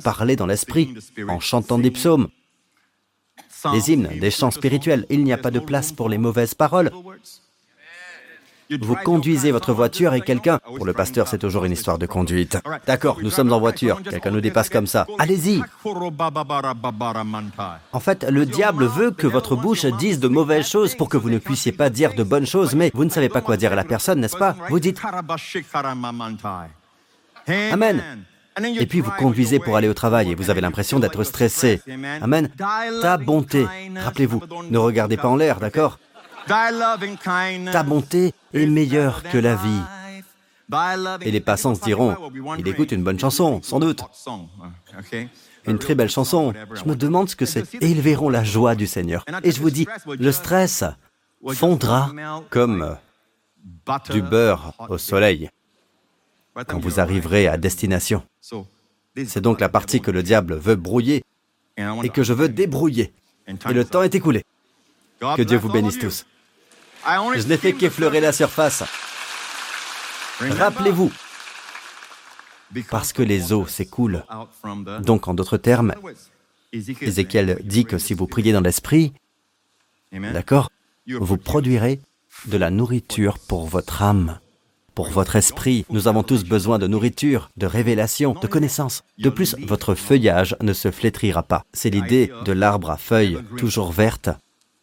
parlez 0.02 0.34
dans 0.34 0.46
l'esprit, 0.46 0.94
en 1.28 1.38
chantant 1.38 1.78
des 1.78 1.90
psaumes, 1.92 2.28
des 3.72 3.92
hymnes, 3.92 4.08
des 4.18 4.30
chants 4.30 4.50
spirituels. 4.50 5.06
Il 5.08 5.22
n'y 5.22 5.32
a 5.32 5.38
pas 5.38 5.52
de 5.52 5.60
place 5.60 5.92
pour 5.92 6.08
les 6.08 6.18
mauvaises 6.18 6.54
paroles. 6.54 6.90
Vous 8.80 8.94
conduisez 8.94 9.50
votre 9.50 9.72
voiture 9.72 10.14
et 10.14 10.20
quelqu'un... 10.20 10.58
Pour 10.76 10.86
le 10.86 10.92
pasteur, 10.92 11.26
c'est 11.26 11.38
toujours 11.38 11.64
une 11.64 11.72
histoire 11.72 11.98
de 11.98 12.06
conduite. 12.06 12.58
D'accord, 12.86 13.18
nous 13.20 13.30
sommes 13.30 13.52
en 13.52 13.58
voiture. 13.58 14.00
Quelqu'un 14.02 14.30
nous 14.30 14.40
dépasse 14.40 14.68
comme 14.68 14.86
ça. 14.86 15.06
Allez-y. 15.18 15.60
En 17.92 18.00
fait, 18.00 18.24
le 18.24 18.46
diable 18.46 18.86
veut 18.86 19.10
que 19.10 19.26
votre 19.26 19.56
bouche 19.56 19.86
dise 19.86 20.20
de 20.20 20.28
mauvaises 20.28 20.68
choses 20.68 20.94
pour 20.94 21.08
que 21.08 21.16
vous 21.16 21.30
ne 21.30 21.38
puissiez 21.38 21.72
pas 21.72 21.90
dire 21.90 22.14
de 22.14 22.22
bonnes 22.22 22.46
choses, 22.46 22.74
mais 22.74 22.92
vous 22.94 23.04
ne 23.04 23.10
savez 23.10 23.28
pas 23.28 23.40
quoi 23.40 23.56
dire 23.56 23.72
à 23.72 23.76
la 23.76 23.84
personne, 23.84 24.20
n'est-ce 24.20 24.36
pas? 24.36 24.54
Vous 24.68 24.78
dites... 24.78 25.00
Amen. 27.72 28.02
Et 28.78 28.86
puis 28.86 29.00
vous 29.00 29.12
conduisez 29.12 29.58
pour 29.58 29.76
aller 29.76 29.88
au 29.88 29.94
travail 29.94 30.30
et 30.30 30.34
vous 30.34 30.50
avez 30.50 30.60
l'impression 30.60 30.98
d'être 31.00 31.24
stressé. 31.24 31.80
Amen. 32.20 32.50
Ta 33.00 33.16
bonté. 33.16 33.66
Rappelez-vous, 33.96 34.42
ne 34.70 34.78
regardez 34.78 35.16
pas 35.16 35.28
en 35.28 35.36
l'air, 35.36 35.58
d'accord? 35.60 35.98
Ta 36.46 37.82
bonté 37.82 38.32
est 38.52 38.66
meilleure 38.66 39.22
que 39.22 39.38
la 39.38 39.56
vie. 39.56 39.82
Et 41.22 41.30
les 41.30 41.40
passants 41.40 41.74
se 41.74 41.82
diront, 41.82 42.16
il 42.58 42.68
écoute 42.68 42.92
une 42.92 43.02
bonne 43.02 43.18
chanson, 43.18 43.60
sans 43.62 43.80
doute. 43.80 44.02
Une 45.66 45.78
très 45.78 45.94
belle 45.94 46.10
chanson. 46.10 46.52
Je 46.74 46.88
me 46.88 46.94
demande 46.94 47.28
ce 47.28 47.36
que 47.36 47.46
c'est. 47.46 47.74
Et 47.74 47.90
ils 47.90 48.00
verront 48.00 48.28
la 48.28 48.44
joie 48.44 48.74
du 48.74 48.86
Seigneur. 48.86 49.24
Et 49.42 49.50
je 49.50 49.60
vous 49.60 49.70
dis, 49.70 49.86
le 50.06 50.32
stress 50.32 50.84
fondra 51.54 52.10
comme 52.50 52.96
du 54.10 54.22
beurre 54.22 54.74
au 54.88 54.98
soleil 54.98 55.50
quand 56.66 56.78
vous 56.78 57.00
arriverez 57.00 57.46
à 57.48 57.56
destination. 57.56 58.22
C'est 59.26 59.40
donc 59.40 59.60
la 59.60 59.68
partie 59.68 60.00
que 60.00 60.10
le 60.10 60.22
diable 60.22 60.54
veut 60.56 60.76
brouiller 60.76 61.24
et 61.76 62.08
que 62.10 62.22
je 62.22 62.32
veux 62.32 62.48
débrouiller. 62.48 63.12
Et 63.46 63.72
le 63.72 63.84
temps 63.84 64.02
est 64.02 64.14
écoulé. 64.14 64.44
Que 65.20 65.42
Dieu 65.42 65.58
vous 65.58 65.68
bénisse 65.68 65.98
tous. 65.98 66.26
Je 67.04 67.46
n'ai 67.46 67.56
fait 67.56 67.72
qu'effleurer 67.72 68.20
la 68.20 68.32
surface. 68.32 68.82
Rappelez-vous, 70.40 71.12
parce 72.90 73.12
que 73.12 73.22
les 73.22 73.52
eaux 73.52 73.66
s'écoulent. 73.66 74.24
Donc, 75.00 75.28
en 75.28 75.34
d'autres 75.34 75.58
termes, 75.58 75.94
Ézéchiel 76.72 77.60
dit 77.64 77.84
que 77.84 77.98
si 77.98 78.14
vous 78.14 78.26
priez 78.26 78.52
dans 78.52 78.60
l'esprit, 78.60 79.12
d'accord, 80.12 80.70
vous 81.06 81.36
produirez 81.36 82.00
de 82.46 82.56
la 82.56 82.70
nourriture 82.70 83.38
pour 83.38 83.66
votre 83.66 84.02
âme, 84.02 84.38
pour 84.94 85.10
votre 85.10 85.36
esprit. 85.36 85.84
Nous 85.90 86.08
avons 86.08 86.22
tous 86.22 86.44
besoin 86.44 86.78
de 86.78 86.86
nourriture, 86.86 87.50
de 87.56 87.66
révélation, 87.66 88.32
de 88.32 88.46
connaissance. 88.46 89.02
De 89.18 89.28
plus, 89.28 89.56
votre 89.58 89.94
feuillage 89.94 90.56
ne 90.62 90.72
se 90.72 90.90
flétrira 90.90 91.42
pas. 91.42 91.64
C'est 91.72 91.90
l'idée 91.90 92.32
de 92.44 92.52
l'arbre 92.52 92.90
à 92.90 92.96
feuilles 92.96 93.38
toujours 93.58 93.92
vertes 93.92 94.30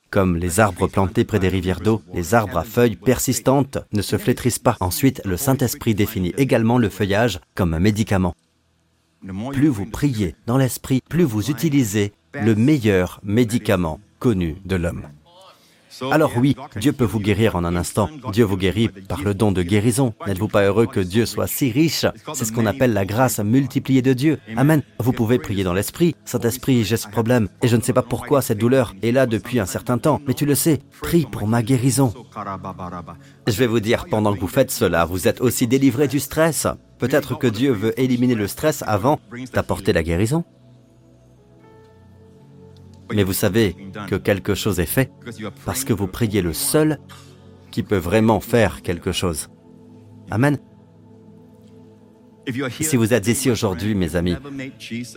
comme 0.10 0.38
les 0.38 0.60
arbres 0.60 0.88
plantés 0.88 1.26
près 1.26 1.40
des 1.40 1.50
rivières 1.50 1.82
d'eau, 1.82 2.02
les 2.14 2.34
arbres 2.34 2.58
à 2.58 2.64
feuilles 2.64 2.96
persistantes 2.96 3.78
ne 3.92 4.02
se 4.02 4.18
flétrissent 4.18 4.60
pas. 4.60 4.78
Ensuite, 4.80 5.22
le 5.26 5.38
Saint-Esprit 5.38 5.96
définit 5.96 6.34
également 6.38 6.78
le 6.78 6.90
feuillage 6.90 7.40
comme 7.56 7.74
un 7.74 7.80
médicament. 7.80 8.36
Plus 9.52 9.68
vous 9.68 9.86
priez 9.86 10.36
dans 10.46 10.58
l'Esprit, 10.58 11.02
plus 11.10 11.24
vous 11.24 11.50
utilisez 11.50 12.14
le 12.34 12.56
meilleur 12.56 13.20
médicament 13.24 14.00
connu 14.20 14.58
de 14.66 14.76
l'homme. 14.76 15.04
Alors 16.12 16.34
oui, 16.38 16.56
Dieu 16.80 16.94
peut 16.94 17.06
vous 17.06 17.20
guérir 17.20 17.56
en 17.56 17.64
un 17.64 17.76
instant. 17.76 18.10
Dieu 18.32 18.44
vous 18.44 18.58
guérit 18.58 18.90
par 18.90 19.22
le 19.22 19.34
don 19.34 19.52
de 19.52 19.64
guérison. 19.64 20.14
N'êtes-vous 20.26 20.48
pas 20.48 20.64
heureux 20.64 20.88
que 20.88 21.00
Dieu 21.00 21.26
soit 21.26 21.48
si 21.48 21.72
riche? 21.72 22.06
C'est 22.34 22.46
ce 22.46 22.52
qu'on 22.52 22.66
appelle 22.66 22.94
la 22.94 23.06
grâce 23.06 23.40
multipliée 23.40 24.02
de 24.02 24.14
Dieu. 24.14 24.40
Amen. 24.56 24.82
Vous 25.00 25.14
pouvez 25.14 25.40
prier 25.40 25.64
dans 25.64 25.74
l'esprit. 25.74 26.16
Saint-Esprit, 26.26 26.84
j'ai 26.84 26.98
ce 26.98 27.08
problème 27.08 27.48
et 27.62 27.68
je 27.68 27.76
ne 27.76 27.82
sais 27.82 27.94
pas 27.94 28.02
pourquoi 28.02 28.42
cette 28.42 28.58
douleur 28.58 28.94
est 29.02 29.12
là 29.12 29.26
depuis 29.26 29.60
un 29.60 29.66
certain 29.66 29.98
temps. 29.98 30.22
Mais 30.28 30.34
tu 30.34 30.46
le 30.46 30.56
sais, 30.56 30.80
prie 31.02 31.26
pour 31.30 31.48
ma 31.48 31.64
guérison. 31.64 32.14
Je 33.48 33.58
vais 33.58 33.68
vous 33.68 33.80
dire, 33.80 34.06
pendant 34.10 34.34
que 34.34 34.40
vous 34.40 34.48
faites 34.48 34.72
cela, 34.72 35.06
vous 35.06 35.28
êtes 35.28 35.42
aussi 35.42 35.68
délivré 35.68 36.08
du 36.08 36.20
stress. 36.20 36.68
Peut-être 37.00 37.38
que 37.38 37.48
Dieu 37.48 37.72
veut 37.72 38.00
éliminer 38.00 38.36
le 38.36 38.48
stress 38.48 38.84
avant 38.88 39.20
d'apporter 39.54 39.94
la 39.94 40.04
guérison. 40.04 40.44
Mais 43.14 43.24
vous 43.24 43.34
savez 43.34 43.76
que 44.08 44.16
quelque 44.16 44.56
chose 44.56 44.80
est 44.80 44.86
fait 44.86 45.12
parce 45.66 45.84
que 45.84 45.94
vous 45.94 46.08
priez 46.08 46.42
le 46.42 46.54
seul 46.54 47.00
qui 47.72 47.84
peut 47.84 47.98
vraiment 47.98 48.40
faire 48.40 48.82
quelque 48.82 49.12
chose. 49.12 49.50
Amen. 50.32 50.58
Si 52.80 52.96
vous 52.96 53.14
êtes 53.14 53.28
ici 53.28 53.52
aujourd'hui, 53.52 53.94
mes 53.94 54.16
amis, 54.16 54.36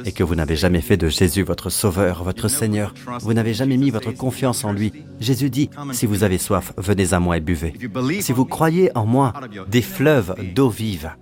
et 0.05 0.13
que 0.13 0.25
vous 0.25 0.35
n'avez 0.35 0.57
jamais 0.57 0.81
fait 0.81 0.97
de 0.97 1.09
Jésus 1.09 1.43
votre 1.43 1.71
Sauveur, 1.71 2.25
votre 2.25 2.49
Seigneur, 2.49 2.93
vous 3.21 3.35
n'avez 3.35 3.55
jamais 3.55 3.77
mis 3.77 3.91
votre 3.91 4.11
confiance 4.11 4.65
en 4.65 4.73
lui, 4.73 4.93
Jésus 5.21 5.49
dit, 5.49 5.71
si 5.93 6.07
vous 6.07 6.25
avez 6.25 6.39
soif, 6.39 6.73
venez 6.77 7.13
à 7.13 7.21
moi 7.21 7.37
et 7.37 7.41
buvez. 7.41 7.73
Si 8.21 8.33
vous 8.33 8.45
croyez 8.45 8.91
en 8.97 9.07
moi, 9.07 9.33
des 9.69 9.83
fleuves 9.83 10.35
d'eau 10.55 10.71
vive 10.71 11.13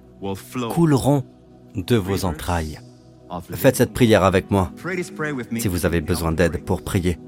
couleront 0.70 1.24
de 1.74 1.96
vos 1.96 2.24
entrailles. 2.24 2.80
Faites 3.52 3.76
cette 3.76 3.92
prière 3.92 4.24
avec 4.24 4.50
moi 4.50 4.72
si 5.58 5.68
vous 5.68 5.86
avez 5.86 6.00
besoin 6.00 6.32
d'aide 6.32 6.64
pour 6.64 6.82
prier. 6.82 7.18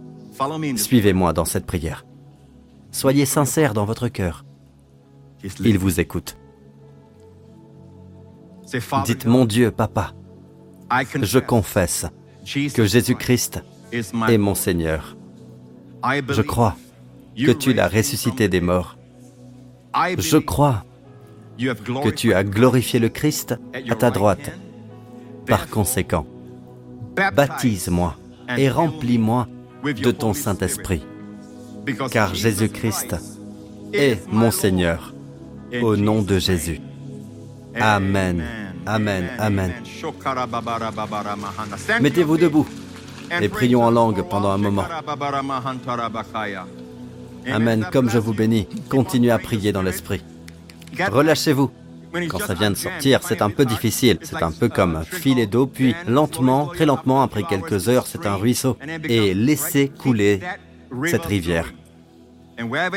Suivez-moi 0.77 1.33
dans 1.33 1.45
cette 1.45 1.67
prière. 1.67 2.05
Soyez 2.91 3.27
sincère 3.27 3.75
dans 3.75 3.85
votre 3.85 4.09
cœur. 4.09 4.45
Il 5.61 5.79
vous 5.79 6.01
écoute. 6.01 6.37
Dites, 9.05 9.27
mon 9.27 9.45
Dieu, 9.45 9.71
Papa, 9.71 10.13
je 11.23 11.39
confesse 11.39 12.07
que 12.75 12.85
Jésus-Christ 12.85 13.63
est 13.93 14.39
mon 14.39 14.55
Seigneur. 14.55 15.17
Je 16.29 16.43
crois 16.43 16.77
que 17.37 17.53
tu 17.53 17.73
l'as 17.73 17.89
ressuscité 17.89 18.49
des 18.49 18.61
morts. 18.61 18.97
Je 20.19 20.39
crois 20.39 20.85
que 21.59 22.09
tu 22.11 22.33
as 22.33 22.45
glorifié 22.45 22.99
le 22.99 23.09
Christ 23.09 23.57
à 23.89 23.95
ta 23.95 24.11
droite. 24.11 24.53
Par 25.47 25.69
conséquent, 25.69 26.27
baptise-moi 27.35 28.17
et 28.57 28.71
remplis-moi 28.71 29.49
de 29.85 30.11
ton 30.11 30.33
Saint-Esprit, 30.35 31.03
car 32.11 32.35
Jésus-Christ 32.35 33.17
est 33.93 34.21
mon 34.31 34.51
Seigneur, 34.51 35.15
au 35.83 35.97
nom 35.97 36.23
de 36.23 36.39
Jésus. 36.39 36.81
Amen, 37.75 38.45
Amen, 38.87 39.31
Amen. 39.39 39.73
Mettez-vous 42.01 42.37
debout 42.37 42.67
et 43.41 43.49
prions 43.49 43.85
en 43.85 43.91
langue 43.91 44.23
pendant 44.29 44.51
un 44.51 44.59
moment. 44.59 44.85
Amen, 47.51 47.87
comme 47.93 48.11
je 48.11 48.19
vous 48.19 48.35
bénis, 48.35 48.67
continuez 48.89 49.31
à 49.31 49.39
prier 49.39 49.73
dans 49.73 49.83
l'Esprit. 49.83 50.23
Relâchez-vous. 51.11 51.71
Quand 52.29 52.39
ça 52.39 52.55
vient 52.55 52.71
de 52.71 52.77
sortir, 52.77 53.21
c'est 53.23 53.43
un 53.43 53.51
peu 53.51 53.65
difficile. 53.65 54.19
C'est 54.23 54.43
un 54.43 54.53
peu 54.53 54.69
comme 54.69 54.97
un 54.97 55.05
filet 55.05 55.47
d'eau, 55.47 55.67
puis 55.67 55.95
lentement, 56.07 56.67
très 56.67 56.87
lentement, 56.87 57.23
après 57.23 57.43
quelques 57.43 57.89
heures, 57.89 58.07
c'est 58.07 58.27
un 58.27 58.35
ruisseau. 58.35 58.77
Et 59.05 59.35
laissez 59.35 59.89
couler 59.89 60.41
cette 61.07 61.27
rivière. 61.27 61.73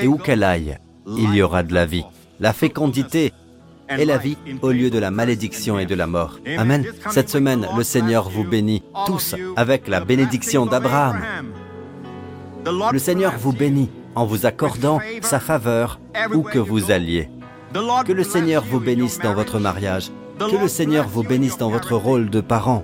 Et 0.01 0.07
où 0.07 0.17
qu'elle 0.17 0.43
aille, 0.43 0.77
il 1.07 1.33
y 1.35 1.41
aura 1.41 1.63
de 1.63 1.73
la 1.73 1.85
vie. 1.85 2.05
La 2.39 2.53
fécondité 2.53 3.31
et 3.89 4.05
la 4.05 4.17
vie 4.17 4.37
au 4.61 4.71
lieu 4.71 4.89
de 4.89 4.97
la 4.97 5.11
malédiction 5.11 5.77
et 5.77 5.85
de 5.85 5.95
la 5.95 6.07
mort. 6.07 6.39
Amen. 6.57 6.85
Cette 7.11 7.29
semaine, 7.29 7.67
le 7.77 7.83
Seigneur 7.83 8.29
vous 8.29 8.43
bénit 8.43 8.83
tous 9.05 9.35
avec 9.55 9.87
la 9.87 9.99
bénédiction 10.03 10.65
d'Abraham. 10.65 11.21
Le 12.91 12.99
Seigneur 12.99 13.33
vous 13.37 13.53
bénit 13.53 13.89
en 14.15 14.25
vous 14.25 14.45
accordant 14.45 14.99
sa 15.21 15.39
faveur 15.39 15.99
où 16.33 16.41
que 16.43 16.59
vous 16.59 16.91
alliez. 16.91 17.29
Que 18.05 18.11
le 18.11 18.23
Seigneur 18.23 18.63
vous 18.63 18.79
bénisse 18.79 19.19
dans 19.19 19.33
votre 19.33 19.57
mariage. 19.57 20.11
Que 20.39 20.61
le 20.61 20.67
Seigneur 20.67 21.07
vous 21.07 21.23
bénisse 21.23 21.57
dans 21.57 21.69
votre 21.69 21.95
rôle 21.95 22.29
de 22.29 22.39
parent. 22.39 22.83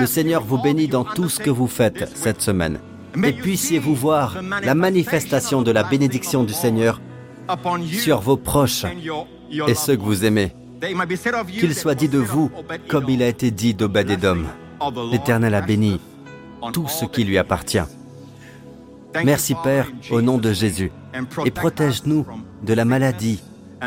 Le 0.00 0.06
Seigneur 0.06 0.42
vous 0.42 0.60
bénit 0.60 0.88
dans 0.88 1.04
tout 1.04 1.28
ce 1.28 1.40
que 1.40 1.50
vous 1.50 1.68
faites 1.68 2.10
cette 2.16 2.42
semaine. 2.42 2.78
Et 3.22 3.32
puissiez-vous 3.32 3.94
voir 3.94 4.36
la 4.62 4.74
manifestation 4.74 5.62
de 5.62 5.70
la 5.70 5.84
bénédiction 5.84 6.42
du 6.42 6.52
Seigneur 6.52 7.00
sur 7.92 8.20
vos 8.20 8.36
proches 8.36 8.84
et 9.50 9.74
ceux 9.74 9.96
que 9.96 10.02
vous 10.02 10.24
aimez. 10.24 10.52
Qu'il 11.46 11.74
soit 11.74 11.94
dit 11.94 12.08
de 12.08 12.18
vous 12.18 12.50
comme 12.88 13.08
il 13.08 13.22
a 13.22 13.28
été 13.28 13.50
dit 13.50 13.74
d'Obed-Edom. 13.74 14.46
L'Éternel 15.12 15.54
a 15.54 15.60
béni 15.60 16.00
tout 16.72 16.88
ce 16.88 17.04
qui 17.04 17.24
lui 17.24 17.38
appartient. 17.38 17.78
Merci 19.24 19.54
Père, 19.62 19.86
au 20.10 20.20
nom 20.20 20.38
de 20.38 20.52
Jésus, 20.52 20.90
et 21.44 21.52
protège-nous 21.52 22.26
de 22.64 22.74
la 22.74 22.84
maladie 22.84 23.40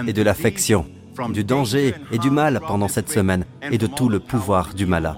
et 0.07 0.13
de 0.13 0.21
l'affection, 0.21 0.85
du 1.29 1.43
danger 1.43 1.95
et 2.11 2.17
du 2.17 2.29
mal 2.29 2.59
pendant 2.65 2.87
cette 2.87 3.09
semaine, 3.09 3.45
et 3.71 3.77
de 3.77 3.87
tout 3.87 4.09
le 4.09 4.19
pouvoir 4.19 4.73
du 4.73 4.85
malin. 4.85 5.15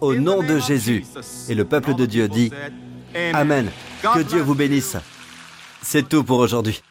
Au 0.00 0.14
nom 0.14 0.42
de 0.42 0.58
Jésus, 0.58 1.04
et 1.48 1.54
le 1.54 1.64
peuple 1.64 1.94
de 1.94 2.06
Dieu 2.06 2.28
dit, 2.28 2.50
Amen, 3.32 3.70
que 4.02 4.22
Dieu 4.22 4.40
vous 4.40 4.54
bénisse. 4.54 4.96
C'est 5.82 6.08
tout 6.08 6.24
pour 6.24 6.38
aujourd'hui. 6.38 6.82